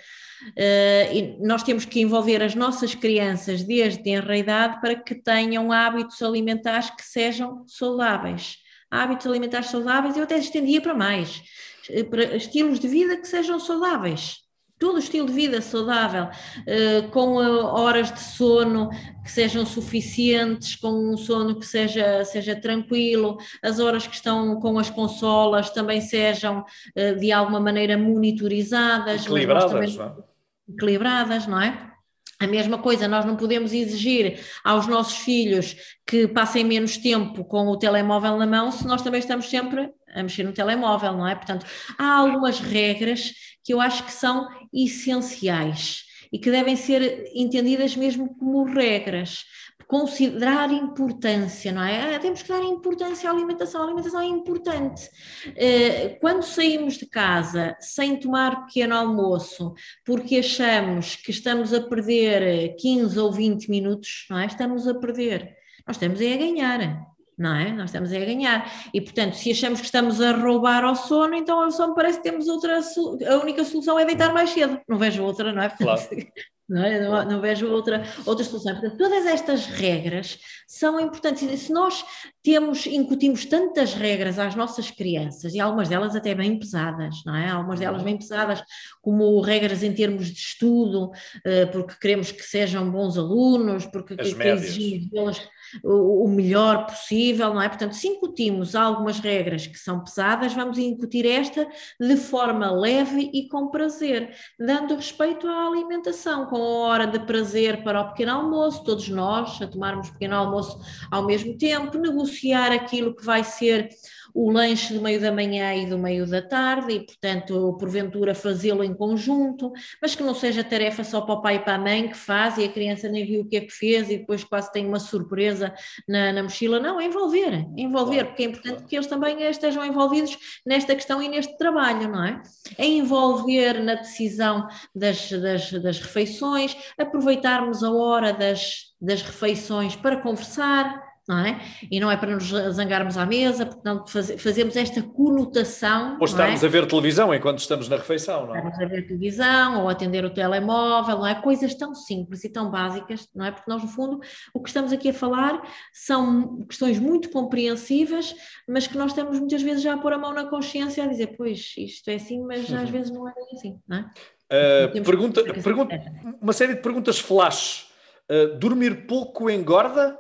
Uh, 0.50 1.46
nós 1.48 1.64
temos 1.64 1.86
que 1.86 2.02
envolver 2.02 2.44
as 2.44 2.54
nossas 2.54 2.94
crianças 2.94 3.64
desde 3.64 4.16
a 4.16 4.38
idade 4.38 4.80
para 4.82 4.96
que 4.96 5.16
tenham 5.16 5.72
hábitos 5.72 6.22
alimentares 6.22 6.90
que 6.90 7.04
sejam 7.04 7.66
saudáveis. 7.68 8.58
Hábitos 8.92 9.26
alimentares 9.26 9.70
saudáveis, 9.70 10.16
eu 10.16 10.24
até 10.24 10.38
estendia 10.38 10.82
para 10.82 10.94
mais, 10.94 11.42
eh, 11.90 12.04
para 12.04 12.36
estilos 12.36 12.80
de 12.80 12.88
vida 12.88 13.18
que 13.18 13.28
sejam 13.28 13.60
saudáveis 13.60 14.45
todo 14.78 14.96
o 14.96 15.00
estilo 15.00 15.28
de 15.28 15.34
vida 15.34 15.62
saudável, 15.62 16.26
uh, 16.26 17.10
com 17.12 17.38
uh, 17.38 17.66
horas 17.66 18.12
de 18.12 18.20
sono 18.20 18.90
que 19.24 19.32
sejam 19.32 19.66
suficientes, 19.66 20.76
com 20.76 20.90
um 20.90 21.18
sono 21.18 21.58
que 21.60 21.66
seja, 21.66 22.24
seja 22.26 22.56
tranquilo, 22.56 23.38
as 23.64 23.80
horas 23.80 24.06
que 24.06 24.16
estão 24.16 24.60
com 24.60 24.78
as 24.78 24.90
consolas 24.90 25.70
também 25.70 26.02
sejam 26.02 26.60
uh, 26.62 27.20
de 27.20 27.32
alguma 27.32 27.60
maneira 27.60 27.98
monitorizadas. 27.98 29.26
Equilibradas, 29.26 29.72
também, 29.72 29.96
não? 29.96 30.06
É? 30.06 30.74
Equilibradas, 30.74 31.48
não 31.48 31.62
é? 31.62 31.92
A 32.38 32.48
mesma 32.48 32.78
coisa, 32.78 33.08
nós 33.08 33.24
não 33.24 33.38
podemos 33.38 33.72
exigir 33.72 34.42
aos 34.62 34.88
nossos 34.88 35.20
filhos 35.20 35.76
que 36.06 36.28
passem 36.28 36.66
menos 36.66 36.98
tempo 36.98 37.46
com 37.46 37.68
o 37.68 37.78
telemóvel 37.78 38.36
na 38.38 38.46
mão 38.46 38.72
se 38.72 38.86
nós 38.86 39.02
também 39.02 39.22
estamos 39.22 39.50
sempre 39.50 39.90
a 40.16 40.24
mexer 40.24 40.44
no 40.44 40.54
telemóvel, 40.54 41.14
não 41.14 41.28
é? 41.28 41.36
Portanto, 41.36 41.66
há 41.98 42.18
algumas 42.18 42.60
regras 42.60 43.34
que 43.64 43.74
eu 43.74 43.82
acho 43.82 44.04
que 44.06 44.12
são 44.12 44.48
essenciais 44.74 46.04
e 46.32 46.40
que 46.40 46.52
devem 46.52 46.76
ser 46.76 47.32
entendidas 47.34 47.96
mesmo 47.96 48.36
como 48.36 48.64
regras. 48.64 49.44
Considerar 49.88 50.72
importância, 50.72 51.72
não 51.72 51.84
é? 51.84 52.16
Ah, 52.16 52.20
temos 52.20 52.42
que 52.42 52.50
dar 52.50 52.64
importância 52.64 53.30
à 53.30 53.34
alimentação, 53.34 53.82
a 53.82 53.86
alimentação 53.86 54.20
é 54.20 54.26
importante. 54.26 55.08
Eh, 55.56 56.18
quando 56.20 56.42
saímos 56.42 56.96
de 56.96 57.06
casa 57.06 57.78
sem 57.80 58.20
tomar 58.20 58.66
pequeno 58.66 58.96
almoço, 58.96 59.76
porque 60.04 60.40
achamos 60.40 61.16
que 61.16 61.30
estamos 61.30 61.72
a 61.72 61.82
perder 61.82 62.76
15 62.78 63.20
ou 63.20 63.32
20 63.32 63.70
minutos, 63.70 64.26
não 64.28 64.40
é? 64.40 64.48
Estamos 64.48 64.88
a 64.88 64.96
perder. 64.96 65.56
Nós 65.86 65.98
estamos 65.98 66.20
a 66.20 66.24
ganhar 66.24 67.15
não 67.38 67.56
é? 67.56 67.72
Nós 67.72 67.86
estamos 67.86 68.12
a 68.12 68.20
ganhar. 68.20 68.72
E, 68.94 69.02
portanto, 69.02 69.34
se 69.34 69.52
achamos 69.52 69.80
que 69.80 69.86
estamos 69.86 70.22
a 70.22 70.32
roubar 70.32 70.84
ao 70.84 70.96
sono, 70.96 71.36
então 71.36 71.62
ao 71.62 71.72
sono 71.72 71.94
parece 71.94 72.18
que 72.20 72.24
temos 72.24 72.48
outra. 72.48 72.80
A 72.80 73.38
única 73.38 73.64
solução 73.64 74.00
é 74.00 74.06
deitar 74.06 74.34
mais 74.34 74.50
cedo. 74.52 74.80
Não 74.88 74.98
vejo 74.98 75.24
outra, 75.24 75.52
não 75.52 75.62
é? 75.62 75.70
Portanto, 75.70 76.08
claro. 76.08 76.28
Não, 76.68 76.84
é? 76.84 77.00
não, 77.00 77.26
não, 77.26 77.42
vejo 77.42 77.68
outra, 77.68 78.04
outra 78.26 78.44
solução. 78.44 78.74
Portanto, 78.74 78.98
todas 78.98 79.24
estas 79.28 79.68
regras 79.68 80.40
são 80.68 81.00
importantes. 81.00 81.44
E 81.44 81.58
se 81.58 81.72
nós 81.72 82.04
temos, 82.42 82.88
incutimos 82.88 83.46
tantas 83.46 83.94
regras 83.94 84.40
às 84.40 84.56
nossas 84.56 84.90
crianças, 84.90 85.54
e 85.54 85.60
algumas 85.60 85.90
delas 85.90 86.16
até 86.16 86.34
bem 86.34 86.58
pesadas, 86.58 87.22
não 87.24 87.36
é? 87.36 87.52
Algumas 87.52 87.80
delas 87.80 88.02
bem 88.02 88.18
pesadas, 88.18 88.64
como 89.00 89.40
regras 89.42 89.84
em 89.84 89.94
termos 89.94 90.26
de 90.26 90.40
estudo, 90.40 91.12
eh, 91.46 91.68
porque 91.68 91.94
queremos 92.02 92.32
que 92.32 92.42
sejam 92.42 92.90
bons 92.90 93.16
alunos, 93.16 93.86
porque 93.86 94.16
exigimos 94.20 95.08
deles 95.12 95.48
o 95.84 96.28
melhor 96.28 96.86
possível, 96.86 97.54
não 97.54 97.62
é? 97.62 97.68
Portanto, 97.68 97.94
se 97.94 98.08
incutimos 98.08 98.76
algumas 98.76 99.20
regras 99.20 99.68
que 99.68 99.78
são 99.78 100.04
pesadas, 100.04 100.54
vamos 100.54 100.78
incutir 100.78 101.26
esta 101.26 101.68
de 102.00 102.18
forma 102.18 102.72
leve 102.72 103.30
e 103.34 103.48
com 103.48 103.70
prazer, 103.70 104.36
dando 104.60 104.96
respeito 104.96 105.48
à 105.48 105.68
alimentação, 105.68 106.46
com 106.46 106.58
a 106.58 106.88
hora 106.88 107.08
de 107.08 107.20
prazer 107.20 107.84
para 107.84 108.02
o 108.02 108.10
pequeno 108.10 108.32
almoço, 108.32 108.84
todos 108.84 109.10
nós 109.10 109.62
a 109.62 109.68
tomarmos 109.68 110.10
pequeno 110.10 110.36
almoço 110.36 110.80
ao 111.12 111.26
mesmo 111.26 111.58
tempo, 111.58 111.98
negociar 111.98 112.72
aquilo 112.72 113.16
que 113.16 113.26
vai 113.26 113.44
ser 113.44 113.90
o 114.36 114.52
lanche 114.52 114.94
do 114.94 115.02
meio 115.02 115.22
da 115.22 115.32
manhã 115.32 115.74
e 115.74 115.86
do 115.86 115.98
meio 115.98 116.28
da 116.28 116.42
tarde, 116.42 116.92
e 116.92 117.00
portanto, 117.00 117.78
porventura, 117.80 118.36
fazê-lo 118.36 118.84
em 118.84 118.94
conjunto, 118.94 119.72
mas 120.02 120.14
que 120.14 120.22
não 120.22 120.36
seja 120.36 120.62
tarefa 120.62 121.06
só 121.06 121.22
para 121.22 121.36
o 121.36 121.42
pai 121.42 121.56
e 121.56 121.60
para 121.60 121.76
a 121.76 121.80
mãe 121.80 122.10
que 122.10 122.18
faz 122.18 122.58
e 122.58 122.66
a 122.66 122.70
criança 122.70 123.08
nem 123.08 123.26
viu 123.26 123.42
o 123.42 123.46
que 123.46 123.56
é 123.56 123.62
que 123.62 123.72
fez 123.72 124.10
e 124.10 124.18
depois 124.18 124.44
quase 124.44 124.70
tem 124.74 124.86
uma 124.86 125.00
surpresa 125.00 125.74
na, 126.06 126.34
na 126.34 126.44
mochila. 126.44 126.82
Não, 126.82 127.00
é 127.00 127.06
envolver, 127.06 127.66
envolver, 127.78 128.16
claro, 128.16 128.28
porque 128.28 128.44
é 128.44 128.46
importante 128.48 128.74
claro. 128.74 128.88
que 128.90 128.96
eles 128.98 129.08
também 129.08 129.42
estejam 129.44 129.86
envolvidos 129.86 130.38
nesta 130.66 130.94
questão 130.94 131.22
e 131.22 131.30
neste 131.30 131.58
trabalho, 131.58 132.10
não 132.10 132.26
é? 132.26 132.44
É 132.78 132.86
envolver 132.86 133.82
na 133.82 133.96
decisão 133.96 134.68
das, 134.94 135.32
das, 135.32 135.72
das 135.72 136.00
refeições, 136.02 136.76
aproveitarmos 137.00 137.86
a 137.86 137.92
hora 137.92 138.34
das, 138.34 138.94
das 139.00 139.22
refeições 139.22 139.96
para 139.96 140.18
conversar, 140.18 141.05
não 141.28 141.40
é? 141.40 141.60
E 141.90 142.00
não 142.00 142.12
é 142.12 142.18
para 142.18 142.36
nos 142.36 142.48
zangarmos 142.48 143.18
à 143.18 143.26
mesa, 143.26 143.66
porque 143.66 143.82
não 143.84 144.06
faz, 144.06 144.32
fazemos 144.38 144.76
esta 144.76 145.02
conotação. 145.02 146.18
Ou 146.20 146.26
estamos 146.26 146.64
é? 146.64 146.68
a 146.68 146.70
ver 146.70 146.88
televisão 146.88 147.34
enquanto 147.34 147.60
estamos 147.60 147.90
na 147.90 147.98
refeição, 147.98 148.46
não 148.46 148.56
é? 148.56 148.60
Estamos 148.60 148.80
a 148.80 148.86
ver 148.86 149.08
televisão 149.08 149.82
ou 149.82 149.90
atender 149.90 150.24
o 150.24 150.30
telemóvel, 150.30 151.18
não 151.18 151.28
é? 151.28 151.36
Coisas 151.36 151.74
tão 151.74 151.96
simples 151.96 152.44
e 152.44 152.50
tão 152.50 152.70
básicas, 152.70 153.28
não 153.34 153.46
é? 153.46 153.52
Porque 153.52 153.70
nós, 153.70 153.82
no 153.82 153.90
fundo, 153.90 154.20
o 154.54 154.62
que 154.62 154.70
estamos 154.70 154.94
aqui 154.94 155.10
a 155.10 155.14
falar 155.14 155.62
são 155.92 156.64
questões 156.68 157.00
muito 157.00 157.30
compreensíveis, 157.30 158.36
mas 158.68 158.86
que 158.86 158.98
nós 158.98 159.12
estamos 159.12 159.40
muitas 159.40 159.62
vezes 159.62 159.82
já 159.82 159.94
a 159.94 159.98
pôr 159.98 160.14
a 160.14 160.18
mão 160.18 160.34
na 160.34 160.46
consciência 160.46 161.04
a 161.04 161.08
dizer, 161.08 161.36
pois, 161.36 161.74
isto 161.78 162.10
é 162.10 162.16
assim, 162.16 162.42
mas 162.44 162.70
uhum. 162.70 162.78
às 162.78 162.90
vezes 162.90 163.12
não 163.12 163.28
é 163.28 163.34
assim, 163.54 163.80
não 163.88 163.98
é? 163.98 164.12
Uh, 164.46 165.04
pergunta, 165.04 165.44
pergunta, 165.44 166.00
uma 166.40 166.54
série 166.54 166.76
de 166.76 166.82
perguntas 166.82 167.18
flash 167.18 167.86
Uh, 168.28 168.58
dormir 168.58 169.06
pouco 169.06 169.52
engorda? 169.52 170.18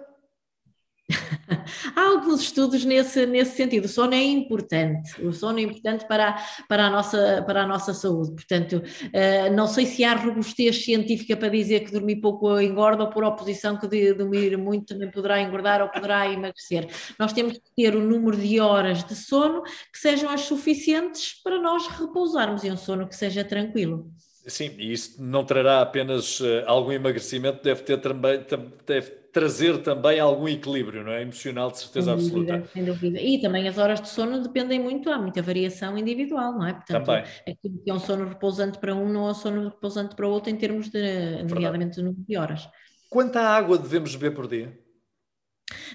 Há 1.96 2.02
alguns 2.02 2.42
estudos 2.42 2.84
nesse, 2.84 3.26
nesse 3.26 3.56
sentido. 3.56 3.86
O 3.86 3.90
sono 3.90 4.14
é 4.14 4.24
importante, 4.24 5.22
o 5.22 5.32
sono 5.32 5.60
é 5.60 5.62
importante 5.62 6.08
para, 6.08 6.36
para, 6.68 6.88
a, 6.88 6.90
nossa, 6.90 7.44
para 7.46 7.64
a 7.64 7.68
nossa 7.68 7.94
saúde. 7.94 8.34
Portanto, 8.34 8.82
uh, 8.82 9.54
não 9.54 9.68
sei 9.68 9.86
se 9.86 10.04
há 10.04 10.16
robustez 10.16 10.84
científica 10.84 11.38
para 11.38 11.50
dizer 11.50 11.82
que 11.82 11.92
dormir 11.92 12.18
pouco 12.18 12.60
engorda 12.60 13.04
ou 13.04 13.10
por 13.10 13.24
oposição 13.24 13.78
que 13.78 13.88
de, 13.88 14.14
dormir 14.14 14.58
muito 14.58 14.94
também 14.94 15.12
poderá 15.12 15.42
engordar 15.42 15.82
ou 15.82 15.90
poderá 15.90 16.32
emagrecer. 16.32 16.88
Nós 17.20 17.34
temos 17.34 17.54
que 17.54 17.76
ter 17.76 17.96
o 17.96 18.02
número 18.02 18.38
de 18.38 18.60
horas 18.60 19.04
de 19.04 19.16
sono 19.16 19.62
que 19.62 20.00
sejam 20.00 20.30
as 20.30 20.42
suficientes 20.42 21.42
para 21.44 21.62
nós 21.62 21.88
repousarmos 21.88 22.64
e 22.64 22.72
um 22.72 22.78
sono 22.78 23.08
que 23.08 23.16
seja 23.16 23.44
tranquilo. 23.44 24.12
Sim, 24.48 24.76
e 24.78 24.94
isso 24.94 25.22
não 25.22 25.44
trará 25.44 25.82
apenas 25.82 26.40
uh, 26.40 26.64
algum 26.68 26.92
emagrecimento, 26.92 27.64
deve 27.64 27.82
ter 27.82 28.00
também 28.00 28.46
deve 28.86 29.26
trazer 29.36 29.80
também 29.80 30.18
algum 30.18 30.48
equilíbrio, 30.48 31.04
não 31.04 31.12
é? 31.12 31.22
Emocional, 31.22 31.70
de 31.70 31.80
certeza 31.80 32.18
sem 32.18 32.30
dúvida, 32.30 32.54
absoluta. 32.54 32.74
Sem 32.74 32.86
dúvida. 32.86 33.20
E 33.20 33.42
também 33.42 33.68
as 33.68 33.78
horas 33.78 34.00
de 34.00 34.08
sono 34.08 34.42
dependem 34.42 34.80
muito, 34.80 35.10
há 35.10 35.18
muita 35.18 35.42
variação 35.42 35.98
individual, 35.98 36.54
não 36.54 36.66
é? 36.66 36.74
Portanto, 36.74 37.06
também. 37.06 37.24
aquilo 37.42 37.84
que 37.84 37.92
é 37.92 37.94
um 37.94 38.00
sono 38.00 38.30
repousante 38.30 38.78
para 38.78 38.96
um 38.96 39.10
não 39.12 39.28
é 39.28 39.32
um 39.32 39.34
sono 39.34 39.66
repousante 39.66 40.16
para 40.16 40.26
outro 40.26 40.50
em 40.50 40.56
termos 40.56 40.90
de, 40.90 41.44
nomeadamente, 41.44 42.02
número 42.02 42.24
de 42.26 42.38
horas. 42.38 42.70
Quanta 43.10 43.42
água 43.42 43.78
devemos 43.78 44.16
beber 44.16 44.36
por 44.36 44.48
dia? 44.48 44.85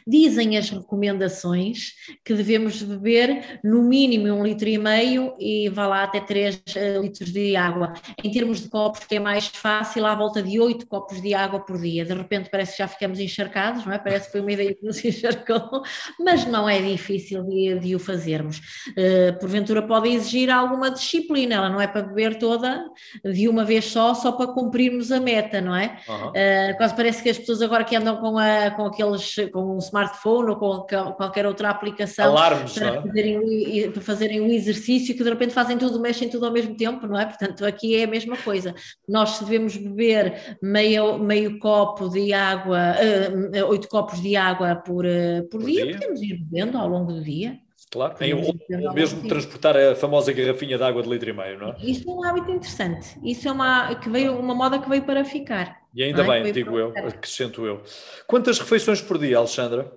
Dizem 0.05 0.59
as 0.59 0.69
recomendações 0.69 1.93
que 2.25 2.35
devemos 2.35 2.83
beber 2.83 3.61
no 3.63 3.83
mínimo 3.83 4.27
um 4.27 4.43
litro 4.43 4.69
e 4.69 4.77
meio 4.77 5.35
e 5.39 5.69
vá 5.69 5.87
lá 5.87 6.03
até 6.03 6.19
3 6.21 6.63
eh, 6.75 6.99
litros 6.99 7.33
de 7.33 7.55
água. 7.55 7.93
Em 8.23 8.31
termos 8.31 8.61
de 8.63 8.69
copos, 8.69 9.01
é 9.11 9.21
mais 9.21 9.47
fácil, 9.47 10.07
à 10.07 10.15
volta 10.15 10.43
de 10.43 10.59
8 10.59 10.87
copos 10.89 11.23
de 11.23 11.35
água 11.35 11.61
por 11.61 11.79
dia. 11.79 12.05
De 12.05 12.13
repente 12.13 12.51
parece 12.51 12.73
que 12.73 12.79
já 12.79 12.89
ficamos 12.89 13.21
encharcados, 13.21 13.87
não 13.87 13.93
é? 13.93 13.99
Parece 13.99 14.27
que 14.27 14.33
foi 14.33 14.41
uma 14.41 14.51
ideia 14.51 14.75
que 14.75 14.85
nos 14.85 15.03
encharcou, 15.05 15.83
mas 16.19 16.45
não 16.47 16.69
é 16.69 16.81
difícil 16.83 17.45
de, 17.45 17.79
de 17.79 17.95
o 17.95 18.01
fazermos. 18.01 18.59
Uh, 18.89 19.39
porventura 19.39 19.83
pode 19.83 20.09
exigir 20.09 20.51
alguma 20.51 20.91
disciplina, 20.91 21.55
ela 21.55 21.69
não 21.69 21.81
é 21.81 21.87
para 21.87 22.03
beber 22.03 22.39
toda 22.39 22.85
de 23.25 23.49
uma 23.49 23.65
vez 23.65 23.85
só, 23.85 24.15
só 24.15 24.33
para 24.33 24.49
cumprirmos 24.49 25.13
a 25.13 25.21
meta, 25.21 25.61
não 25.61 25.77
é? 25.77 26.01
Uhum. 26.09 26.31
Uh, 26.31 26.77
quase 26.77 26.97
parece 26.97 27.23
que 27.23 27.31
as 27.31 27.39
pessoas 27.39 27.63
agora 27.63 27.85
que 27.85 27.95
andam 27.95 28.17
com, 28.17 28.37
a, 28.37 28.71
com 28.73 28.87
aqueles 28.87 29.37
com 29.53 29.60
um 29.61 29.79
smartphone 29.79 30.51
ou 30.51 30.57
com 30.57 30.87
qualquer 31.13 31.47
outra 31.47 31.71
aplicação 31.71 32.27
Alarmes, 32.27 32.73
para, 32.73 32.87
é? 32.87 33.03
fazerem, 33.03 33.91
para 33.91 34.03
fazerem 34.03 34.41
um 34.41 34.49
exercício 34.49 35.17
que 35.17 35.23
de 35.23 35.31
repente 35.31 35.53
fazem 35.53 35.79
tudo, 35.79 36.01
mexem 36.01 36.29
tudo 36.29 36.47
ao 36.47 36.53
mesmo 36.53 36.77
tempo, 36.77 37.07
não 37.07 37.19
é? 37.19 37.27
Portanto, 37.27 37.65
aqui 37.65 37.97
é 37.97 38.05
a 38.05 38.09
mesma 38.09 38.37
coisa. 38.37 38.75
Nós 39.09 39.39
devemos 39.41 39.77
beber 39.77 40.59
meio, 40.63 41.19
meio 41.19 41.59
copo 41.59 42.09
de 42.09 42.33
água, 42.33 42.95
uh, 42.97 43.67
oito 43.69 43.89
copos 43.89 44.21
de 44.21 44.37
água 44.37 44.77
por, 44.77 45.05
uh, 45.05 45.43
por, 45.51 45.61
por 45.61 45.67
dia, 45.67 45.85
dia, 45.85 45.95
podemos 45.95 46.23
ir 46.23 46.39
bebendo 46.39 46.79
ao 46.79 46.89
longo 46.89 47.13
do 47.13 47.23
dia. 47.23 47.59
Claro, 47.91 48.15
ou, 48.37 48.87
ou 48.87 48.95
mesmo 48.95 49.27
transportar 49.27 49.77
a 49.77 49.97
famosa 49.97 50.33
garrafinha 50.33 50.79
de 50.79 50.85
água 50.85 51.03
de 51.03 51.09
litro 51.09 51.29
e 51.29 51.33
meio, 51.33 51.59
não 51.59 51.71
é? 51.71 51.77
Isso 51.83 52.09
é 52.09 52.13
um 52.13 52.23
hábito 52.23 52.53
interessante. 52.53 53.19
Isso 53.23 53.49
é 53.49 53.53
uma, 53.53 53.93
que 53.97 54.09
veio, 54.09 54.39
uma 54.39 54.55
moda 54.55 54.79
que 54.79 54.89
veio 54.89 55.03
para 55.03 55.25
ficar. 55.25 55.81
E 55.93 56.05
ainda 56.05 56.23
é? 56.23 56.43
bem, 56.43 56.53
digo 56.53 56.79
eu, 56.79 56.91
acrescento 56.97 57.67
eu. 57.67 57.83
Quantas 58.29 58.61
refeições 58.61 59.03
por 59.03 59.19
dia, 59.19 59.39
Alexandra? 59.39 59.93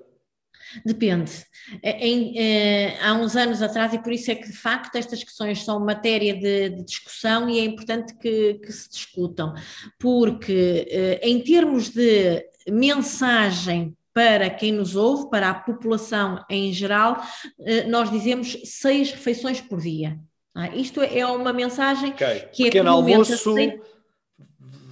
Depende. 0.84 1.32
É, 1.84 2.06
em, 2.06 2.34
eh, 2.36 2.98
há 3.00 3.14
uns 3.14 3.36
anos 3.36 3.62
atrás, 3.62 3.94
e 3.94 4.00
por 4.00 4.12
isso 4.12 4.32
é 4.32 4.36
que 4.36 4.48
de 4.48 4.58
facto 4.58 4.96
estas 4.96 5.24
questões 5.24 5.64
são 5.64 5.80
matéria 5.80 6.34
de, 6.34 6.70
de 6.70 6.84
discussão 6.84 7.48
e 7.48 7.60
é 7.60 7.64
importante 7.64 8.18
que, 8.18 8.56
que 8.56 8.72
se 8.72 8.90
discutam, 8.90 9.54
porque 10.00 10.88
eh, 10.90 11.20
em 11.22 11.40
termos 11.42 11.90
de 11.90 12.44
mensagem 12.68 13.96
para 14.14 14.50
quem 14.50 14.72
nos 14.72 14.96
ouve, 14.96 15.30
para 15.30 15.50
a 15.50 15.54
população 15.54 16.44
em 16.50 16.72
geral, 16.72 17.22
eh, 17.60 17.84
nós 17.86 18.12
dizemos 18.12 18.58
seis 18.66 19.12
refeições 19.12 19.60
por 19.60 19.80
dia. 19.80 20.20
Ah, 20.56 20.70
isto 20.76 21.02
é 21.02 21.26
uma 21.26 21.52
mensagem 21.52 22.12
okay. 22.12 22.42
que 22.54 22.64
é 22.64 22.66
Pequeno 22.66 22.92
almoço, 22.92 23.34
aceita 23.34 23.93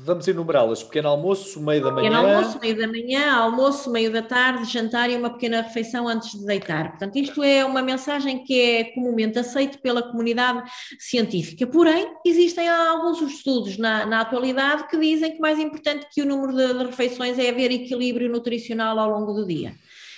vamos 0.04 0.28
enumerá-las: 0.28 0.84
pequeno 0.84 1.10
almoço, 1.10 1.62
meio 1.62 1.84
da 1.84 1.91
manhã. 1.91 2.10
Pequeno 2.10 2.28
almoço, 2.28 2.60
meio 2.60 2.78
da 2.78 2.88
manhã, 2.88 3.34
almoço, 3.34 3.91
meio 3.91 4.12
da 4.12 4.22
tarde, 4.22 4.72
jantar 4.72 5.10
e 5.10 5.16
uma 5.16 5.30
pequena 5.30 5.62
refeição 5.62 6.08
antes 6.08 6.32
de 6.32 6.45
deitar. 6.45 6.91
Portanto, 6.91 7.16
isto 7.16 7.43
é 7.43 7.64
uma 7.64 7.82
mensagem 7.82 8.43
que 8.43 8.60
é 8.60 8.84
comumente 8.95 9.39
aceita 9.39 9.78
pela 9.78 10.02
comunidade 10.02 10.64
científica. 10.99 11.66
Porém, 11.68 12.14
existem 12.26 12.68
alguns 12.68 13.22
estudos 13.22 13.78
na, 13.78 14.06
na 14.06 14.22
atualidade 14.22 14.88
que 14.88 14.97
dizem 14.97 15.32
que 15.34 15.39
mais 15.39 15.60
importante 15.60 16.08
que 16.12 16.22
o 16.22 16.26
número 16.26 16.56
de, 16.56 16.74
de 16.74 16.86
refeições 16.86 17.38
é 17.38 17.49
haver 17.49 17.72
equilíbrio 17.72 18.30
nutricional 18.30 18.99
ao 18.99 19.10
longo 19.10 19.34
do 19.34 19.45
dia. 19.45 19.74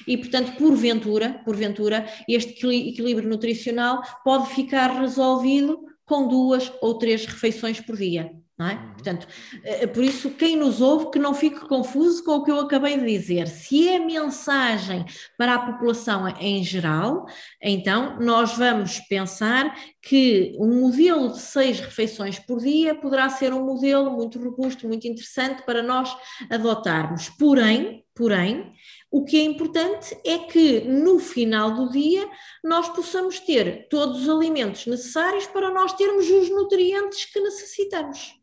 E, 0.07 0.17
portanto, 0.17 0.57
porventura, 0.57 1.41
porventura, 1.45 2.05
este 2.27 2.53
equilíbrio 2.89 3.29
nutricional 3.29 4.01
pode 4.23 4.49
ficar 4.49 4.99
resolvido 4.99 5.79
com 6.05 6.27
duas 6.27 6.71
ou 6.81 6.97
três 6.97 7.25
refeições 7.25 7.79
por 7.79 7.95
dia. 7.95 8.42
Não 8.57 8.67
é? 8.67 8.73
Uhum. 8.75 8.93
Portanto, 8.93 9.27
eh, 9.63 9.87
por 9.87 10.03
isso, 10.03 10.29
quem 10.29 10.55
nos 10.55 10.79
ouve, 10.79 11.09
que 11.09 11.17
não 11.17 11.33
fique 11.33 11.67
confuso 11.67 12.23
com 12.23 12.33
o 12.33 12.43
que 12.43 12.51
eu 12.51 12.59
acabei 12.59 12.99
de 12.99 13.05
dizer. 13.05 13.47
Se 13.47 13.89
é 13.89 13.97
mensagem 13.97 15.05
para 15.35 15.55
a 15.55 15.71
população 15.71 16.27
em 16.39 16.63
geral, 16.63 17.25
então 17.59 18.19
nós 18.19 18.55
vamos 18.55 18.99
pensar 18.99 19.75
que 19.99 20.55
um 20.59 20.81
modelo 20.81 21.31
de 21.31 21.39
seis 21.39 21.79
refeições 21.79 22.37
por 22.37 22.59
dia 22.59 22.93
poderá 22.93 23.27
ser 23.27 23.53
um 23.53 23.65
modelo 23.65 24.11
muito 24.11 24.39
robusto, 24.39 24.87
muito 24.87 25.07
interessante 25.07 25.63
para 25.63 25.81
nós 25.81 26.15
adotarmos. 26.51 27.29
Porém, 27.29 28.05
porém, 28.13 28.71
o 29.09 29.25
que 29.25 29.37
é 29.37 29.43
importante 29.43 30.15
é 30.23 30.37
que 30.37 30.81
no 30.81 31.17
final 31.17 31.73
do 31.73 31.89
dia 31.89 32.29
nós 32.63 32.87
possamos 32.89 33.39
ter 33.39 33.87
todos 33.89 34.21
os 34.21 34.29
alimentos 34.29 34.85
necessários 34.85 35.47
para 35.47 35.71
nós 35.71 35.93
termos 35.93 36.29
os 36.29 36.51
nutrientes 36.51 37.25
que 37.25 37.39
necessitamos. 37.39 38.42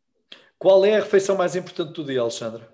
Qual 0.60 0.84
é 0.84 0.94
a 0.94 1.00
refeição 1.00 1.38
mais 1.38 1.56
importante 1.56 1.94
do 1.94 2.04
dia, 2.04 2.20
Alexandra? 2.20 2.68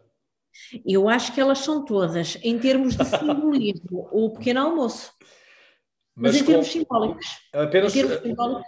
Eu 0.84 1.08
acho 1.08 1.32
que 1.32 1.40
elas 1.40 1.60
são 1.60 1.84
todas, 1.84 2.36
em 2.42 2.58
termos 2.58 2.96
de 2.96 3.04
simbolismo, 3.04 4.08
o 4.10 4.30
pequeno 4.30 4.60
almoço. 4.60 5.12
Mas, 6.12 6.32
Mas 6.32 6.42
em 6.42 6.44
termos 6.44 6.66
simbólicos. 6.66 7.26
Apenas... 7.52 7.94
Em 7.94 8.00
termos 8.00 8.22
simbólicos, 8.22 8.66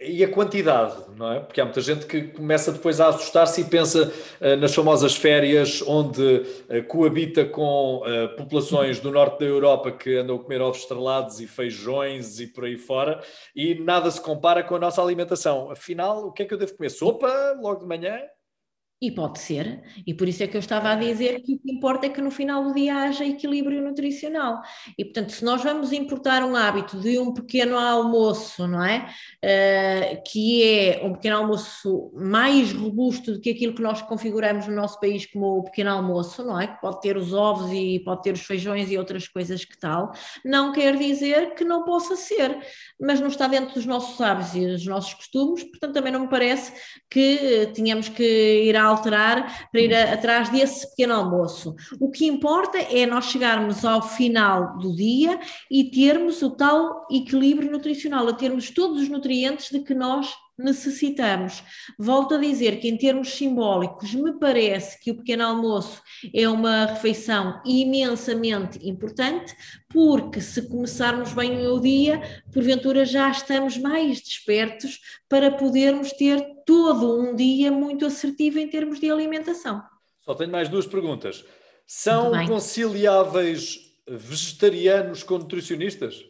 e 0.00 0.24
a 0.24 0.32
quantidade, 0.32 0.96
não 1.14 1.30
é? 1.30 1.40
Porque 1.40 1.60
há 1.60 1.64
muita 1.64 1.82
gente 1.82 2.06
que 2.06 2.22
começa 2.28 2.72
depois 2.72 3.00
a 3.00 3.08
assustar-se 3.08 3.60
e 3.60 3.64
pensa 3.64 4.10
uh, 4.40 4.56
nas 4.56 4.74
famosas 4.74 5.14
férias 5.14 5.82
onde 5.86 6.22
uh, 6.22 6.82
coabita 6.88 7.44
com 7.44 7.98
uh, 7.98 8.34
populações 8.34 8.98
do 8.98 9.10
norte 9.12 9.40
da 9.40 9.44
Europa 9.44 9.92
que 9.92 10.16
andam 10.16 10.36
a 10.36 10.38
comer 10.38 10.62
ovos 10.62 10.78
estrelados 10.78 11.38
e 11.40 11.46
feijões 11.46 12.40
e 12.40 12.46
por 12.46 12.64
aí 12.64 12.78
fora 12.78 13.22
e 13.54 13.74
nada 13.74 14.10
se 14.10 14.20
compara 14.20 14.62
com 14.62 14.74
a 14.74 14.78
nossa 14.78 15.02
alimentação. 15.02 15.70
Afinal, 15.70 16.26
o 16.26 16.32
que 16.32 16.44
é 16.44 16.46
que 16.46 16.54
eu 16.54 16.58
devo 16.58 16.74
comer? 16.74 16.88
Sopa 16.88 17.58
logo 17.60 17.80
de 17.80 17.86
manhã? 17.86 18.20
E 19.02 19.10
pode 19.10 19.38
ser, 19.38 19.82
e 20.06 20.12
por 20.12 20.28
isso 20.28 20.42
é 20.42 20.46
que 20.46 20.54
eu 20.54 20.58
estava 20.58 20.90
a 20.90 20.94
dizer 20.94 21.40
que 21.40 21.54
o 21.54 21.58
que 21.58 21.72
importa 21.72 22.04
é 22.04 22.10
que 22.10 22.20
no 22.20 22.30
final 22.30 22.64
do 22.64 22.74
dia 22.74 22.94
haja 22.96 23.24
equilíbrio 23.24 23.82
nutricional. 23.82 24.60
E 24.98 25.02
portanto, 25.06 25.32
se 25.32 25.42
nós 25.42 25.62
vamos 25.62 25.90
importar 25.90 26.44
um 26.44 26.54
hábito 26.54 27.00
de 27.00 27.18
um 27.18 27.32
pequeno 27.32 27.78
almoço, 27.78 28.68
não 28.68 28.84
é? 28.84 29.08
Uh, 29.42 30.22
que 30.30 30.62
é 30.62 31.00
um 31.02 31.14
pequeno 31.14 31.38
almoço 31.38 32.12
mais 32.14 32.74
robusto 32.74 33.32
do 33.32 33.40
que 33.40 33.48
aquilo 33.48 33.74
que 33.74 33.80
nós 33.80 34.02
configuramos 34.02 34.66
no 34.66 34.74
nosso 34.74 35.00
país 35.00 35.24
como 35.24 35.46
o 35.60 35.64
pequeno 35.64 35.92
almoço, 35.92 36.44
não 36.44 36.60
é? 36.60 36.66
Que 36.66 36.78
pode 36.78 37.00
ter 37.00 37.16
os 37.16 37.32
ovos 37.32 37.72
e 37.72 38.00
pode 38.00 38.20
ter 38.20 38.34
os 38.34 38.42
feijões 38.42 38.90
e 38.90 38.98
outras 38.98 39.26
coisas 39.26 39.64
que 39.64 39.78
tal, 39.78 40.12
não 40.44 40.72
quer 40.72 40.98
dizer 40.98 41.54
que 41.54 41.64
não 41.64 41.84
possa 41.86 42.16
ser, 42.16 42.58
mas 43.00 43.18
não 43.18 43.28
está 43.28 43.46
dentro 43.48 43.72
dos 43.72 43.86
nossos 43.86 44.20
hábitos 44.20 44.54
e 44.54 44.66
dos 44.66 44.84
nossos 44.84 45.14
costumes, 45.14 45.64
portanto, 45.64 45.94
também 45.94 46.12
não 46.12 46.20
me 46.20 46.28
parece 46.28 46.70
que 47.08 47.64
uh, 47.64 47.72
tenhamos 47.72 48.10
que 48.10 48.22
ir 48.22 48.76
à 48.76 48.89
alterar 48.90 49.68
para 49.70 49.80
ir 49.80 49.94
a, 49.94 50.12
atrás 50.14 50.48
desse 50.48 50.88
pequeno 50.90 51.14
almoço. 51.14 51.74
O 51.98 52.10
que 52.10 52.26
importa 52.26 52.78
é 52.78 53.06
nós 53.06 53.26
chegarmos 53.26 53.84
ao 53.84 54.02
final 54.02 54.78
do 54.78 54.94
dia 54.94 55.40
e 55.70 55.90
termos 55.90 56.42
o 56.42 56.50
tal 56.50 57.06
equilíbrio 57.10 57.70
nutricional, 57.70 58.28
a 58.28 58.32
termos 58.32 58.70
todos 58.70 59.02
os 59.02 59.08
nutrientes 59.08 59.70
de 59.70 59.80
que 59.80 59.94
nós 59.94 60.32
necessitamos. 60.62 61.62
Volto 61.98 62.34
a 62.34 62.38
dizer 62.38 62.80
que, 62.80 62.88
em 62.88 62.96
termos 62.96 63.30
simbólicos, 63.30 64.14
me 64.14 64.38
parece 64.38 65.00
que 65.00 65.10
o 65.10 65.16
pequeno 65.16 65.44
almoço 65.44 66.02
é 66.34 66.48
uma 66.48 66.86
refeição 66.86 67.60
imensamente 67.64 68.78
importante, 68.86 69.54
porque 69.88 70.40
se 70.40 70.68
começarmos 70.68 71.32
bem 71.32 71.66
o 71.66 71.80
dia, 71.80 72.20
porventura 72.52 73.04
já 73.04 73.30
estamos 73.30 73.76
mais 73.76 74.20
despertos 74.20 75.00
para 75.28 75.50
podermos 75.50 76.12
ter 76.12 76.44
todo 76.64 77.20
um 77.20 77.34
dia 77.34 77.72
muito 77.72 78.06
assertivo 78.06 78.58
em 78.58 78.68
termos 78.68 79.00
de 79.00 79.10
alimentação. 79.10 79.82
Só 80.20 80.34
tenho 80.34 80.50
mais 80.50 80.68
duas 80.68 80.86
perguntas. 80.86 81.44
São 81.86 82.46
conciliáveis 82.46 83.90
vegetarianos 84.06 85.22
com 85.22 85.38
nutricionistas? 85.38 86.29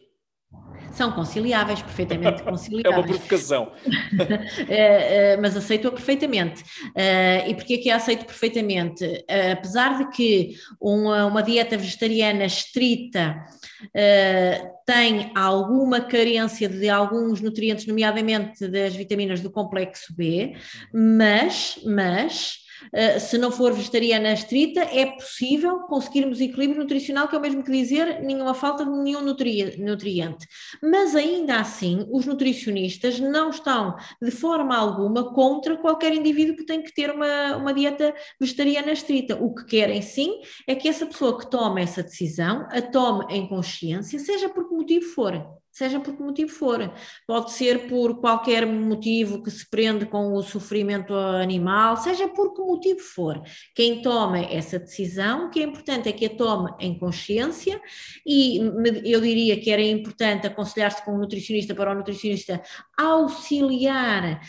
São 0.91 1.11
conciliáveis, 1.11 1.81
perfeitamente 1.81 2.43
conciliáveis. 2.43 2.81
É 2.85 2.89
uma 2.89 3.03
provocação. 3.03 3.71
Eh, 4.67 5.33
eh, 5.33 5.37
mas 5.37 5.55
aceito-a 5.55 5.91
perfeitamente. 5.91 6.63
Eh, 6.95 7.49
e 7.49 7.55
porquê 7.55 7.77
que 7.77 7.89
a 7.89 7.95
aceito 7.95 8.25
perfeitamente? 8.25 9.23
apesar 9.51 9.97
de 9.97 10.09
que 10.09 10.55
uma, 10.79 11.25
uma 11.25 11.41
dieta 11.41 11.77
vegetariana 11.77 12.45
estrita 12.45 13.45
tem 14.85 15.31
alguma 15.35 16.01
carência 16.01 16.67
de 16.67 16.89
alguns 16.89 17.41
nutrientes, 17.41 17.87
nomeadamente 17.87 18.67
das 18.67 18.95
vitaminas 18.95 19.41
do 19.41 19.49
complexo 19.49 20.13
B, 20.15 20.55
mas, 20.93 21.79
mas 21.85 22.60
se 23.19 23.37
não 23.37 23.51
for 23.51 23.73
vegetariana 23.73 24.33
estrita, 24.33 24.81
é 24.81 25.05
possível 25.05 25.79
conseguirmos 25.81 26.41
equilíbrio 26.41 26.81
nutricional, 26.81 27.27
que 27.27 27.35
é 27.35 27.37
o 27.37 27.41
mesmo 27.41 27.63
que 27.63 27.71
dizer 27.71 28.21
nenhuma 28.21 28.53
falta 28.53 28.85
de 28.85 28.91
nenhum 28.91 29.21
nutriente. 29.21 30.47
Mas 30.81 31.15
ainda 31.15 31.59
assim, 31.59 32.05
os 32.09 32.25
nutricionistas 32.25 33.19
não 33.19 33.49
estão 33.49 33.95
de 34.21 34.31
forma 34.31 34.75
alguma 34.75 35.33
contra 35.33 35.77
qualquer 35.77 36.13
indivíduo 36.13 36.55
que 36.55 36.65
tem 36.65 36.81
que 36.81 36.93
ter 36.93 37.11
uma, 37.11 37.57
uma 37.57 37.73
dieta 37.73 38.13
vegetariana 38.39 38.91
estrita. 38.91 39.35
O 39.35 39.53
que 39.53 39.65
querem 39.65 40.01
sim 40.01 40.41
é 40.67 40.75
que 40.75 40.87
essa 40.87 41.05
pessoa 41.05 41.37
que 41.37 41.49
toma 41.49 41.81
essa 41.81 42.03
decisão 42.03 42.67
a 42.69 42.81
tome 42.81 43.25
em 43.33 43.47
consciência, 43.47 44.19
seja 44.19 44.49
por 44.49 44.67
que 44.67 44.75
motivo 44.75 45.05
for 45.05 45.60
seja 45.71 45.99
por 45.99 46.15
que 46.15 46.21
motivo 46.21 46.51
for. 46.51 46.93
Pode 47.25 47.51
ser 47.51 47.87
por 47.87 48.19
qualquer 48.19 48.65
motivo 48.65 49.41
que 49.41 49.49
se 49.49 49.67
prende 49.69 50.05
com 50.05 50.33
o 50.33 50.43
sofrimento 50.43 51.13
animal, 51.13 51.97
seja 51.97 52.27
por 52.27 52.53
que 52.53 52.61
motivo 52.61 52.99
for. 52.99 53.41
Quem 53.73 54.01
toma 54.01 54.39
essa 54.39 54.77
decisão, 54.77 55.47
o 55.47 55.49
que 55.49 55.61
é 55.61 55.63
importante 55.63 56.09
é 56.09 56.11
que 56.11 56.25
a 56.25 56.35
tome 56.35 56.71
em 56.79 56.97
consciência 56.97 57.81
e 58.25 58.59
eu 59.05 59.21
diria 59.21 59.59
que 59.59 59.71
era 59.71 59.81
importante 59.81 60.47
aconselhar-se 60.47 61.03
com 61.03 61.13
o 61.13 61.17
nutricionista 61.17 61.73
para 61.73 61.91
o 61.91 61.95
nutricionista 61.95 62.61
auxiliar 62.97 64.41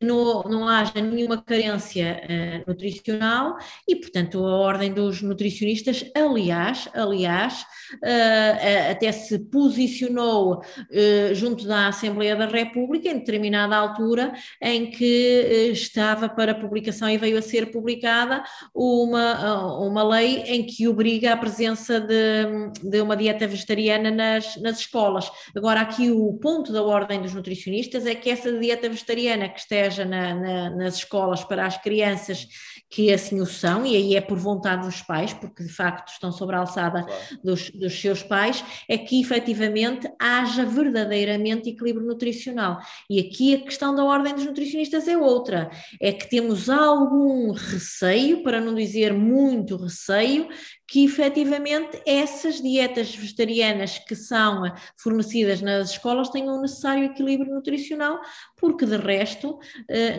não, 0.00 0.42
não 0.44 0.68
haja 0.68 1.00
nenhuma 1.00 1.42
carência 1.42 2.22
uh, 2.24 2.70
nutricional 2.70 3.56
e, 3.86 3.96
portanto, 3.96 4.44
a 4.44 4.56
Ordem 4.56 4.92
dos 4.92 5.20
Nutricionistas, 5.22 6.04
aliás, 6.14 6.88
aliás, 6.94 7.62
uh, 7.94 8.90
até 8.92 9.10
se 9.10 9.38
posicionou 9.38 10.58
uh, 10.58 11.34
junto 11.34 11.66
da 11.66 11.88
Assembleia 11.88 12.36
da 12.36 12.46
República 12.46 13.08
em 13.08 13.18
determinada 13.18 13.76
altura 13.76 14.32
em 14.62 14.90
que 14.90 15.70
estava 15.72 16.28
para 16.28 16.54
publicação 16.54 17.10
e 17.10 17.18
veio 17.18 17.36
a 17.36 17.42
ser 17.42 17.72
publicada 17.72 18.44
uma, 18.72 19.78
uma 19.78 20.02
lei 20.04 20.42
em 20.46 20.64
que 20.64 20.86
obriga 20.86 21.32
a 21.32 21.36
presença 21.36 22.00
de, 22.00 22.88
de 22.88 23.00
uma 23.00 23.16
dieta 23.16 23.46
vegetariana 23.48 24.10
nas, 24.10 24.56
nas 24.58 24.78
escolas. 24.78 25.30
Agora, 25.56 25.80
aqui 25.80 26.10
o 26.10 26.34
ponto 26.34 26.72
da 26.72 26.82
Ordem 26.82 27.20
dos 27.20 27.34
Nutricionistas 27.34 28.06
é 28.06 28.14
que 28.14 28.30
essa 28.30 28.52
dieta 28.52 28.88
vegetariana 28.88 29.48
que 29.48 29.58
esteja 29.58 29.87
esteja 29.88 30.04
na, 30.04 30.34
na, 30.34 30.70
nas 30.70 30.96
escolas 30.96 31.42
para 31.44 31.66
as 31.66 31.76
crianças 31.78 32.46
que 32.90 33.12
assim 33.12 33.40
o 33.40 33.46
são, 33.46 33.84
e 33.84 33.94
aí 33.96 34.16
é 34.16 34.20
por 34.20 34.38
vontade 34.38 34.86
dos 34.86 35.02
pais, 35.02 35.34
porque 35.34 35.62
de 35.62 35.68
facto 35.68 36.10
estão 36.10 36.32
sobre 36.32 36.56
a 36.56 36.60
alçada 36.60 37.02
claro. 37.02 37.38
dos, 37.44 37.70
dos 37.70 38.00
seus 38.00 38.22
pais, 38.22 38.64
é 38.88 38.96
que 38.96 39.20
efetivamente 39.20 40.10
haja 40.18 40.64
verdadeiramente 40.64 41.68
equilíbrio 41.68 42.06
nutricional. 42.06 42.78
E 43.10 43.20
aqui 43.20 43.54
a 43.54 43.60
questão 43.60 43.94
da 43.94 44.02
ordem 44.04 44.34
dos 44.34 44.46
nutricionistas 44.46 45.06
é 45.06 45.18
outra, 45.18 45.70
é 46.00 46.12
que 46.12 46.30
temos 46.30 46.70
algum 46.70 47.52
receio, 47.52 48.42
para 48.42 48.60
não 48.60 48.74
dizer 48.74 49.12
muito 49.12 49.76
receio, 49.76 50.48
que 50.86 51.04
efetivamente 51.04 52.00
essas 52.06 52.62
dietas 52.62 53.14
vegetarianas 53.14 53.98
que 53.98 54.16
são 54.16 54.62
fornecidas 54.96 55.60
nas 55.60 55.90
escolas 55.90 56.30
tenham 56.30 56.56
o 56.56 56.62
necessário 56.62 57.04
equilíbrio 57.04 57.54
nutricional, 57.54 58.18
porque 58.56 58.86
de 58.86 58.96
resto 58.96 59.58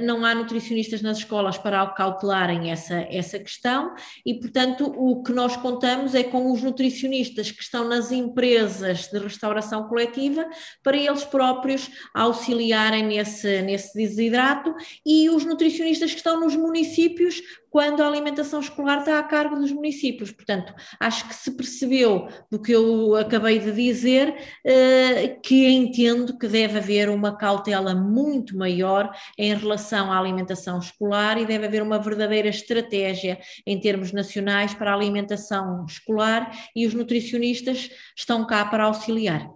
não 0.02 0.26
há 0.26 0.34
nutricionistas 0.36 1.02
nas 1.02 1.20
escolas 1.20 1.58
para 1.58 1.86
cautelarem 1.88 2.72
essa, 2.72 2.96
essa 3.10 3.40
questão 3.40 3.94
e, 4.26 4.34
portanto, 4.40 4.94
o 4.96 5.22
que 5.24 5.32
nós 5.32 5.56
contamos 5.58 6.16
é 6.16 6.24
com 6.24 6.52
os 6.52 6.62
nutricionistas 6.62 7.52
que 7.52 7.62
estão 7.62 7.88
nas 7.88 8.12
empresas 8.12 9.08
de 9.08 9.20
restauração 9.20 9.88
coletiva 9.88 10.48
para 10.84 10.98
eles 10.98 11.24
próprios 11.24 11.90
auxiliarem 12.14 13.04
nesse, 13.04 13.62
nesse 13.62 13.98
desidrato 13.98 14.74
e 15.06 15.30
os 15.30 15.46
nutricionistas 15.46 16.12
que 16.12 16.18
estão 16.18 16.40
nos 16.40 16.56
municípios 16.56 17.42
quando 17.70 18.02
a 18.02 18.08
alimentação 18.08 18.60
escolar 18.60 19.00
está 19.00 19.20
a 19.20 19.24
cargo 19.24 19.56
dos 19.56 19.72
municípios. 19.72 20.32
Portanto, 20.32 20.74
acho 21.00 21.28
que 21.28 21.36
se 21.36 21.52
percebeu 21.52 22.28
do 22.52 22.62
que 22.62 22.72
eu 22.72 23.16
acabei 23.16 23.60
de 23.60 23.72
dizer, 23.72 24.36
eh, 24.66 25.40
que 25.44 25.68
entendo 25.68 26.38
que 26.38 26.48
deve 26.48 26.78
haver 26.78 27.10
uma 27.10 27.38
cautela 27.38 27.94
muito 27.94 28.58
maior 28.58 29.12
em 29.38 29.54
relação 29.54 30.12
à 30.12 30.20
alimentação 30.20 30.80
escolar 30.80 31.40
e 31.40 31.46
deve 31.46 31.66
haver 31.66 31.82
uma 31.82 32.00
verdadeira 32.00 32.50
estratégia 32.50 33.40
em 33.66 33.80
termos 33.80 34.12
nacionais 34.12 34.74
para 34.74 34.92
a 34.92 34.96
alimentação 34.96 35.86
escolar 35.88 36.52
e 36.76 36.86
os 36.88 36.94
nutricionistas 36.94 37.90
estão 38.16 38.46
cá 38.46 38.66
para 38.66 38.86
auxiliar. 38.86 39.50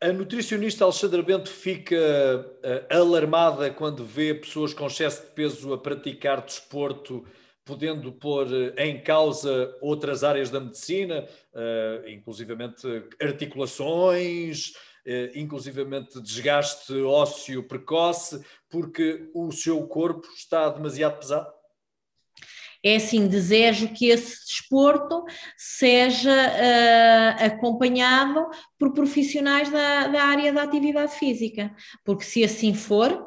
A 0.00 0.12
nutricionista 0.12 0.82
Alexandra 0.82 1.22
Bento 1.22 1.48
fica 1.48 1.94
uh, 1.96 2.92
alarmada 2.92 3.70
quando 3.70 4.04
vê 4.04 4.34
pessoas 4.34 4.74
com 4.74 4.88
excesso 4.88 5.22
de 5.22 5.28
peso 5.28 5.72
a 5.72 5.78
praticar 5.78 6.44
desporto 6.44 7.24
podendo 7.64 8.12
pôr 8.12 8.46
eh, 8.76 8.88
em 8.88 9.02
causa 9.02 9.76
outras 9.80 10.24
áreas 10.24 10.50
da 10.50 10.60
medicina, 10.60 11.26
uh, 11.54 12.08
inclusivamente 12.08 12.86
articulações, 13.20 14.72
uh, 15.06 15.38
inclusivamente 15.38 16.20
desgaste 16.20 16.92
ósseo 17.02 17.62
precoce, 17.62 18.44
porque 18.68 19.30
o 19.34 19.52
seu 19.52 19.86
corpo 19.86 20.26
está 20.36 20.68
demasiado 20.68 21.18
pesado? 21.18 21.52
É 22.84 22.96
assim, 22.96 23.28
desejo 23.28 23.94
que 23.94 24.08
esse 24.08 24.44
desporto 24.44 25.24
seja 25.56 26.32
uh, 26.32 27.44
acompanhado 27.44 28.44
por 28.76 28.92
profissionais 28.92 29.70
da, 29.70 30.08
da 30.08 30.24
área 30.24 30.52
da 30.52 30.64
atividade 30.64 31.14
física, 31.14 31.72
porque 32.04 32.24
se 32.24 32.42
assim 32.42 32.74
for, 32.74 33.24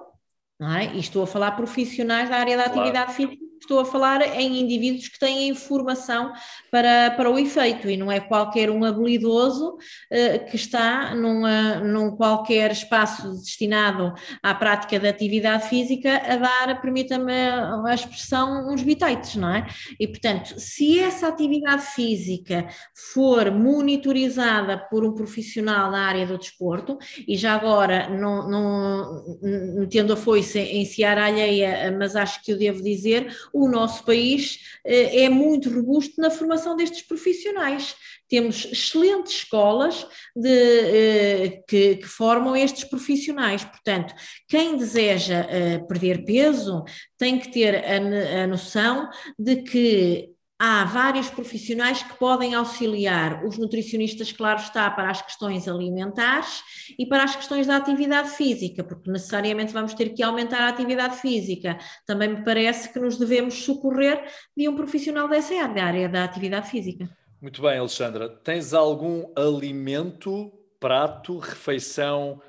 é? 0.59 0.93
e 0.95 0.99
estou 0.99 1.23
a 1.23 1.27
falar 1.27 1.51
profissionais 1.51 2.29
da 2.29 2.35
área 2.35 2.57
da 2.57 2.63
claro. 2.65 2.81
atividade 2.81 3.13
física, 3.13 3.45
estou 3.65 3.79
a 3.79 3.85
falar 3.85 4.21
em 4.39 4.61
indivíduos 4.61 5.07
que 5.07 5.19
têm 5.19 5.49
informação 5.49 6.31
para, 6.71 7.11
para 7.11 7.29
o 7.29 7.37
efeito 7.37 7.89
e 7.89 7.97
não 7.97 8.11
é 8.11 8.19
qualquer 8.19 8.69
um 8.69 8.85
habilidoso 8.85 9.73
uh, 9.75 10.45
que 10.49 10.55
está 10.55 11.13
numa, 11.15 11.75
num 11.75 12.15
qualquer 12.15 12.71
espaço 12.71 13.31
destinado 13.31 14.13
à 14.41 14.53
prática 14.53 14.99
da 14.99 15.09
atividade 15.09 15.67
física 15.67 16.15
a 16.15 16.37
dar, 16.37 16.81
permita-me 16.81 17.33
a 17.33 17.93
expressão, 17.93 18.71
uns 18.71 18.83
bitites, 18.83 19.35
não 19.35 19.53
é? 19.53 19.67
E 19.99 20.07
portanto, 20.07 20.55
se 20.59 20.99
essa 20.99 21.27
atividade 21.27 21.83
física 21.87 22.67
for 23.11 23.51
monitorizada 23.51 24.77
por 24.77 25.03
um 25.03 25.13
profissional 25.13 25.91
na 25.91 26.05
área 26.05 26.25
do 26.25 26.37
desporto, 26.37 26.97
e 27.27 27.35
já 27.35 27.53
agora, 27.53 28.09
não, 28.09 28.49
não, 28.49 29.87
tendo 29.89 30.13
a 30.13 30.17
foice 30.17 30.59
em 30.59 30.85
seara 30.85 31.25
alheia, 31.25 31.95
mas 31.97 32.15
acho 32.15 32.43
que 32.43 32.51
eu 32.51 32.57
devo 32.57 32.83
dizer, 32.83 33.33
o 33.55 33.69
nosso 33.69 34.03
país 34.03 34.59
eh, 34.83 35.23
é 35.23 35.29
muito 35.29 35.73
robusto 35.73 36.19
na 36.19 36.29
formação 36.29 36.75
destes 36.75 37.01
profissionais. 37.01 37.95
Temos 38.27 38.65
excelentes 38.65 39.33
escolas 39.35 40.05
de, 40.35 40.49
eh, 40.49 41.63
que, 41.65 41.95
que, 41.95 42.05
formam 42.05 42.53
estes 42.53 42.83
profissionais. 42.83 43.63
Portanto, 43.63 44.13
quem 44.49 44.75
deseja 44.75 45.47
eh, 45.49 45.79
perder 45.87 46.25
peso 46.25 46.83
tem 47.17 47.39
que 47.39 47.49
ter 47.49 47.75
a, 47.75 48.43
a 48.43 48.47
noção 48.47 49.09
de 49.39 49.63
que 49.63 50.34
há 50.57 50.85
vários 50.85 51.29
profissionais 51.29 52.01
que 52.01 52.17
podem 52.17 52.55
auxiliar 52.55 53.43
os 53.45 53.57
nutricionistas, 53.57 54.31
claro 54.31 54.59
está, 54.59 54.89
para 54.89 55.09
as 55.09 55.21
questões 55.21 55.67
alimentares 55.67 56.63
e 56.97 57.05
para 57.05 57.23
as 57.23 57.35
questões 57.35 57.67
da 57.67 57.75
atividade 57.75 58.29
física, 58.29 58.83
porque 58.83 59.11
necessariamente 59.11 59.73
vamos 59.73 59.93
ter 59.93 60.09
que 60.09 60.23
aumentar 60.23 60.61
a 60.61 60.69
atividade 60.69 61.17
física. 61.17 61.77
Também 62.05 62.29
me 62.29 62.43
parece 62.43 62.91
que 62.91 62.99
nos 62.99 63.17
devemos 63.17 63.65
socorrer 63.65 64.23
de 64.55 64.67
um 64.69 64.75
profissional 64.75 65.27
dessa 65.27 65.53
área, 65.55 65.73
da 65.73 65.83
área 65.83 66.09
da 66.09 66.23
atividade 66.23 66.69
física. 66.69 67.09
Muito 67.41 67.61
bem, 67.61 67.77
Alexandra. 67.77 68.29
Tens 68.29 68.73
algum 68.73 69.25
alimento, 69.35 70.51
prato, 70.79 71.37
refeição 71.37 72.41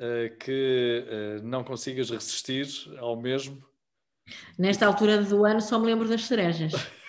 uh, 0.00 0.36
que 0.38 1.04
uh, 1.06 1.46
não 1.46 1.62
consigas 1.62 2.08
resistir 2.08 2.66
ao 2.98 3.20
mesmo? 3.20 3.62
Nesta 4.58 4.86
altura 4.86 5.22
do 5.22 5.44
ano 5.44 5.60
só 5.60 5.78
me 5.78 5.86
lembro 5.86 6.08
das 6.08 6.24
cerejas. 6.24 6.72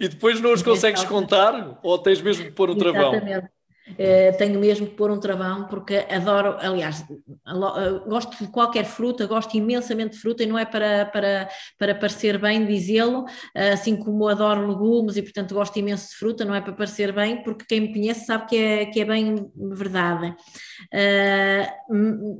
e 0.00 0.08
depois 0.08 0.40
não 0.40 0.52
os 0.52 0.62
consegues 0.62 1.04
contar? 1.04 1.78
Ou 1.82 1.98
tens 1.98 2.20
mesmo 2.20 2.44
que 2.44 2.52
pôr 2.52 2.70
um 2.70 2.76
travão? 2.76 3.14
Exatamente. 3.14 3.48
Uh, 3.90 4.36
tenho 4.38 4.60
mesmo 4.60 4.86
que 4.86 4.94
pôr 4.94 5.10
um 5.10 5.18
travão 5.18 5.66
porque 5.66 6.06
adoro, 6.08 6.56
aliás, 6.60 7.00
uh, 7.00 8.08
gosto 8.08 8.42
de 8.42 8.50
qualquer 8.50 8.84
fruta, 8.84 9.26
gosto 9.26 9.56
imensamente 9.56 10.12
de 10.12 10.20
fruta 10.20 10.44
e 10.44 10.46
não 10.46 10.56
é 10.56 10.64
para, 10.64 11.06
para, 11.06 11.48
para 11.76 11.94
parecer 11.94 12.38
bem 12.38 12.64
dizê-lo, 12.64 13.24
uh, 13.24 13.72
assim 13.72 13.96
como 13.96 14.28
adoro 14.28 14.68
legumes 14.68 15.16
e 15.16 15.22
portanto 15.22 15.52
gosto 15.52 15.76
imenso 15.78 16.10
de 16.10 16.16
fruta, 16.16 16.44
não 16.44 16.54
é 16.54 16.60
para 16.60 16.72
parecer 16.72 17.12
bem, 17.12 17.42
porque 17.42 17.64
quem 17.68 17.80
me 17.80 17.92
conhece 17.92 18.24
sabe 18.24 18.46
que 18.46 18.56
é, 18.56 18.86
que 18.86 19.00
é 19.00 19.04
bem 19.04 19.50
verdade. 19.56 20.34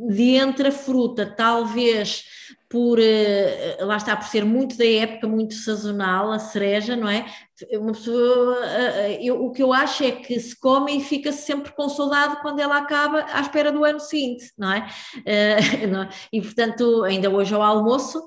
de 0.09 0.37
entre 0.37 0.69
a 0.69 0.73
fruta, 0.73 1.27
talvez 1.27 2.25
por, 2.73 2.99
eh, 2.99 3.77
lá 3.81 3.99
está, 3.99 4.17
por 4.17 4.27
ser 4.27 4.47
muito 4.47 4.79
da 4.79 4.87
época, 4.87 5.29
muito 5.29 5.53
sazonal, 5.53 6.33
a 6.33 6.39
cereja, 6.39 6.97
não 6.97 7.07
é? 7.07 7.27
Uma 7.73 7.93
pessoa, 7.93 8.65
eh, 8.65 9.13
eh, 9.13 9.19
eu, 9.23 9.45
o 9.45 9.53
que 9.53 9.63
eu 9.63 9.75
acho 9.75 10.03
é 10.03 10.11
que 10.11 10.41
se 10.41 10.59
come 10.59 10.97
e 10.97 11.05
fica-se 11.05 11.43
sempre 11.43 11.71
com 11.73 11.87
saudade 11.91 12.41
quando 12.41 12.61
ela 12.61 12.79
acaba 12.79 13.27
à 13.31 13.43
espera 13.43 13.71
do 13.71 13.85
ano 13.85 14.01
seguinte, 14.01 14.51
não 14.57 14.73
é? 14.73 14.87
Não 15.93 16.05
é? 16.05 16.09
E 16.33 16.41
portanto, 16.41 17.05
ainda 17.05 17.29
hoje 17.29 17.55
ao 17.55 17.61
almoço, 17.61 18.23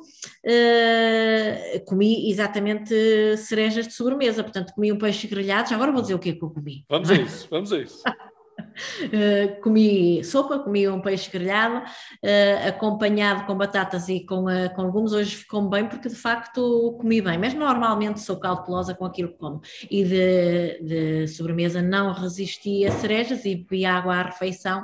comi 1.88 2.30
exatamente 2.30 2.94
cerejas 3.38 3.88
de 3.88 3.94
sobremesa, 3.94 4.44
portanto 4.44 4.74
comi 4.74 4.92
um 4.92 4.98
peixe 5.00 5.26
grelhado, 5.28 5.70
já 5.70 5.76
agora 5.76 5.92
vou 5.92 6.04
dizer 6.04 6.14
o 6.14 6.20
que 6.20 6.30
é 6.30 6.34
que 6.34 6.44
eu 6.44 6.52
comi. 6.52 6.86
Vamos 6.88 7.10
a 7.10 7.16
isso, 7.16 7.48
vamos 7.50 7.74
a 7.74 7.80
isso. 7.80 8.04
Uh, 9.06 9.62
comi 9.62 10.24
sopa, 10.24 10.60
comi 10.60 10.88
um 10.88 11.02
peixe 11.02 11.30
grelhado, 11.32 11.78
uh, 11.78 12.68
acompanhado 12.68 13.46
com 13.46 13.56
batatas 13.56 14.10
e 14.10 14.26
com, 14.26 14.46
uh, 14.46 14.74
com 14.76 14.84
legumes. 14.84 15.14
Hoje 15.14 15.36
ficou 15.36 15.68
bem 15.70 15.88
porque 15.88 16.10
de 16.10 16.16
facto 16.16 16.98
comi 17.00 17.22
bem, 17.22 17.38
mas 17.38 17.54
normalmente 17.54 18.20
sou 18.20 18.38
cautelosa 18.38 18.94
com 18.94 19.06
aquilo 19.06 19.30
que 19.30 19.38
como. 19.38 19.62
E 19.90 20.04
de, 20.04 20.80
de 20.82 21.28
sobremesa 21.28 21.82
não 21.82 22.14
resisti 22.14 22.86
a 22.86 22.92
cerejas 22.92 23.46
e 23.46 23.56
bebi 23.56 23.86
água 23.86 24.16
à 24.16 24.24
refeição 24.24 24.84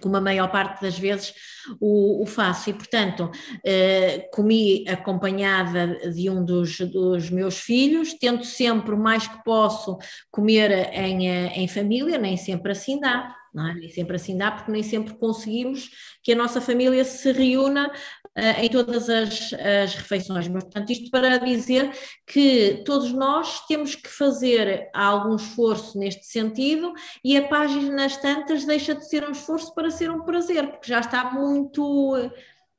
como 0.00 0.16
a 0.16 0.20
maior 0.20 0.50
parte 0.50 0.82
das 0.82 0.98
vezes 0.98 1.34
o, 1.80 2.22
o 2.22 2.26
faço. 2.26 2.70
E, 2.70 2.72
portanto, 2.72 3.30
eh, 3.64 4.28
comi 4.32 4.84
acompanhada 4.88 6.10
de 6.10 6.30
um 6.30 6.44
dos, 6.44 6.78
dos 6.78 7.30
meus 7.30 7.58
filhos, 7.58 8.14
tento 8.14 8.44
sempre 8.44 8.94
o 8.94 8.98
mais 8.98 9.26
que 9.26 9.42
posso 9.44 9.98
comer 10.30 10.70
em, 10.92 11.28
eh, 11.28 11.52
em 11.54 11.68
família, 11.68 12.18
nem 12.18 12.36
sempre 12.36 12.72
assim 12.72 13.00
dá. 13.00 13.34
É? 13.58 13.74
Nem 13.74 13.90
sempre 13.90 14.16
assim 14.16 14.36
dá, 14.36 14.50
porque 14.50 14.70
nem 14.70 14.82
sempre 14.82 15.14
conseguimos 15.14 15.90
que 16.22 16.32
a 16.32 16.36
nossa 16.36 16.60
família 16.60 17.04
se 17.04 17.32
reúna 17.32 17.88
uh, 17.88 18.60
em 18.60 18.68
todas 18.68 19.08
as, 19.08 19.52
as 19.52 19.94
refeições. 19.94 20.48
Mas, 20.48 20.64
portanto, 20.64 20.90
isto 20.90 21.10
para 21.10 21.38
dizer 21.38 21.90
que 22.26 22.82
todos 22.84 23.12
nós 23.12 23.66
temos 23.66 23.94
que 23.94 24.08
fazer 24.08 24.90
algum 24.92 25.36
esforço 25.36 25.98
neste 25.98 26.26
sentido 26.26 26.92
e 27.24 27.36
a 27.36 27.48
página 27.48 27.90
nas 27.92 28.16
tantas 28.16 28.64
deixa 28.64 28.94
de 28.94 29.08
ser 29.08 29.26
um 29.26 29.32
esforço 29.32 29.74
para 29.74 29.90
ser 29.90 30.10
um 30.10 30.22
prazer, 30.22 30.68
porque 30.68 30.88
já 30.88 31.00
está 31.00 31.32
muito 31.32 32.30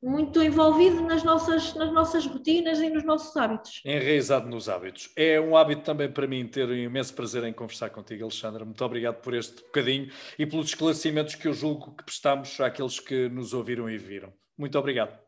muito 0.02 0.42
envolvido 0.42 1.02
nas 1.02 1.22
nossas, 1.24 1.74
nas 1.74 1.92
nossas 1.92 2.26
rotinas 2.26 2.78
e 2.78 2.88
nos 2.88 3.04
nossos 3.04 3.36
hábitos. 3.36 3.82
Enraizado 3.84 4.48
nos 4.48 4.68
hábitos. 4.68 5.10
É 5.16 5.40
um 5.40 5.56
hábito 5.56 5.82
também 5.82 6.10
para 6.10 6.26
mim 6.26 6.46
ter 6.46 6.68
um 6.68 6.74
imenso 6.74 7.14
prazer 7.14 7.44
em 7.44 7.52
conversar 7.52 7.90
contigo, 7.90 8.22
Alexandra. 8.24 8.64
Muito 8.64 8.84
obrigado 8.84 9.20
por 9.20 9.34
este 9.34 9.62
bocadinho 9.62 10.10
e 10.38 10.46
pelos 10.46 10.68
esclarecimentos 10.68 11.34
que 11.34 11.48
eu 11.48 11.52
julgo 11.52 11.96
que 11.96 12.04
prestamos 12.04 12.60
àqueles 12.60 13.00
que 13.00 13.28
nos 13.28 13.52
ouviram 13.52 13.90
e 13.90 13.98
viram. 13.98 14.32
Muito 14.56 14.78
obrigado. 14.78 15.18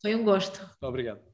Foi 0.00 0.14
um 0.14 0.24
gosto. 0.24 0.60
Muito 0.60 0.86
obrigado. 0.86 1.31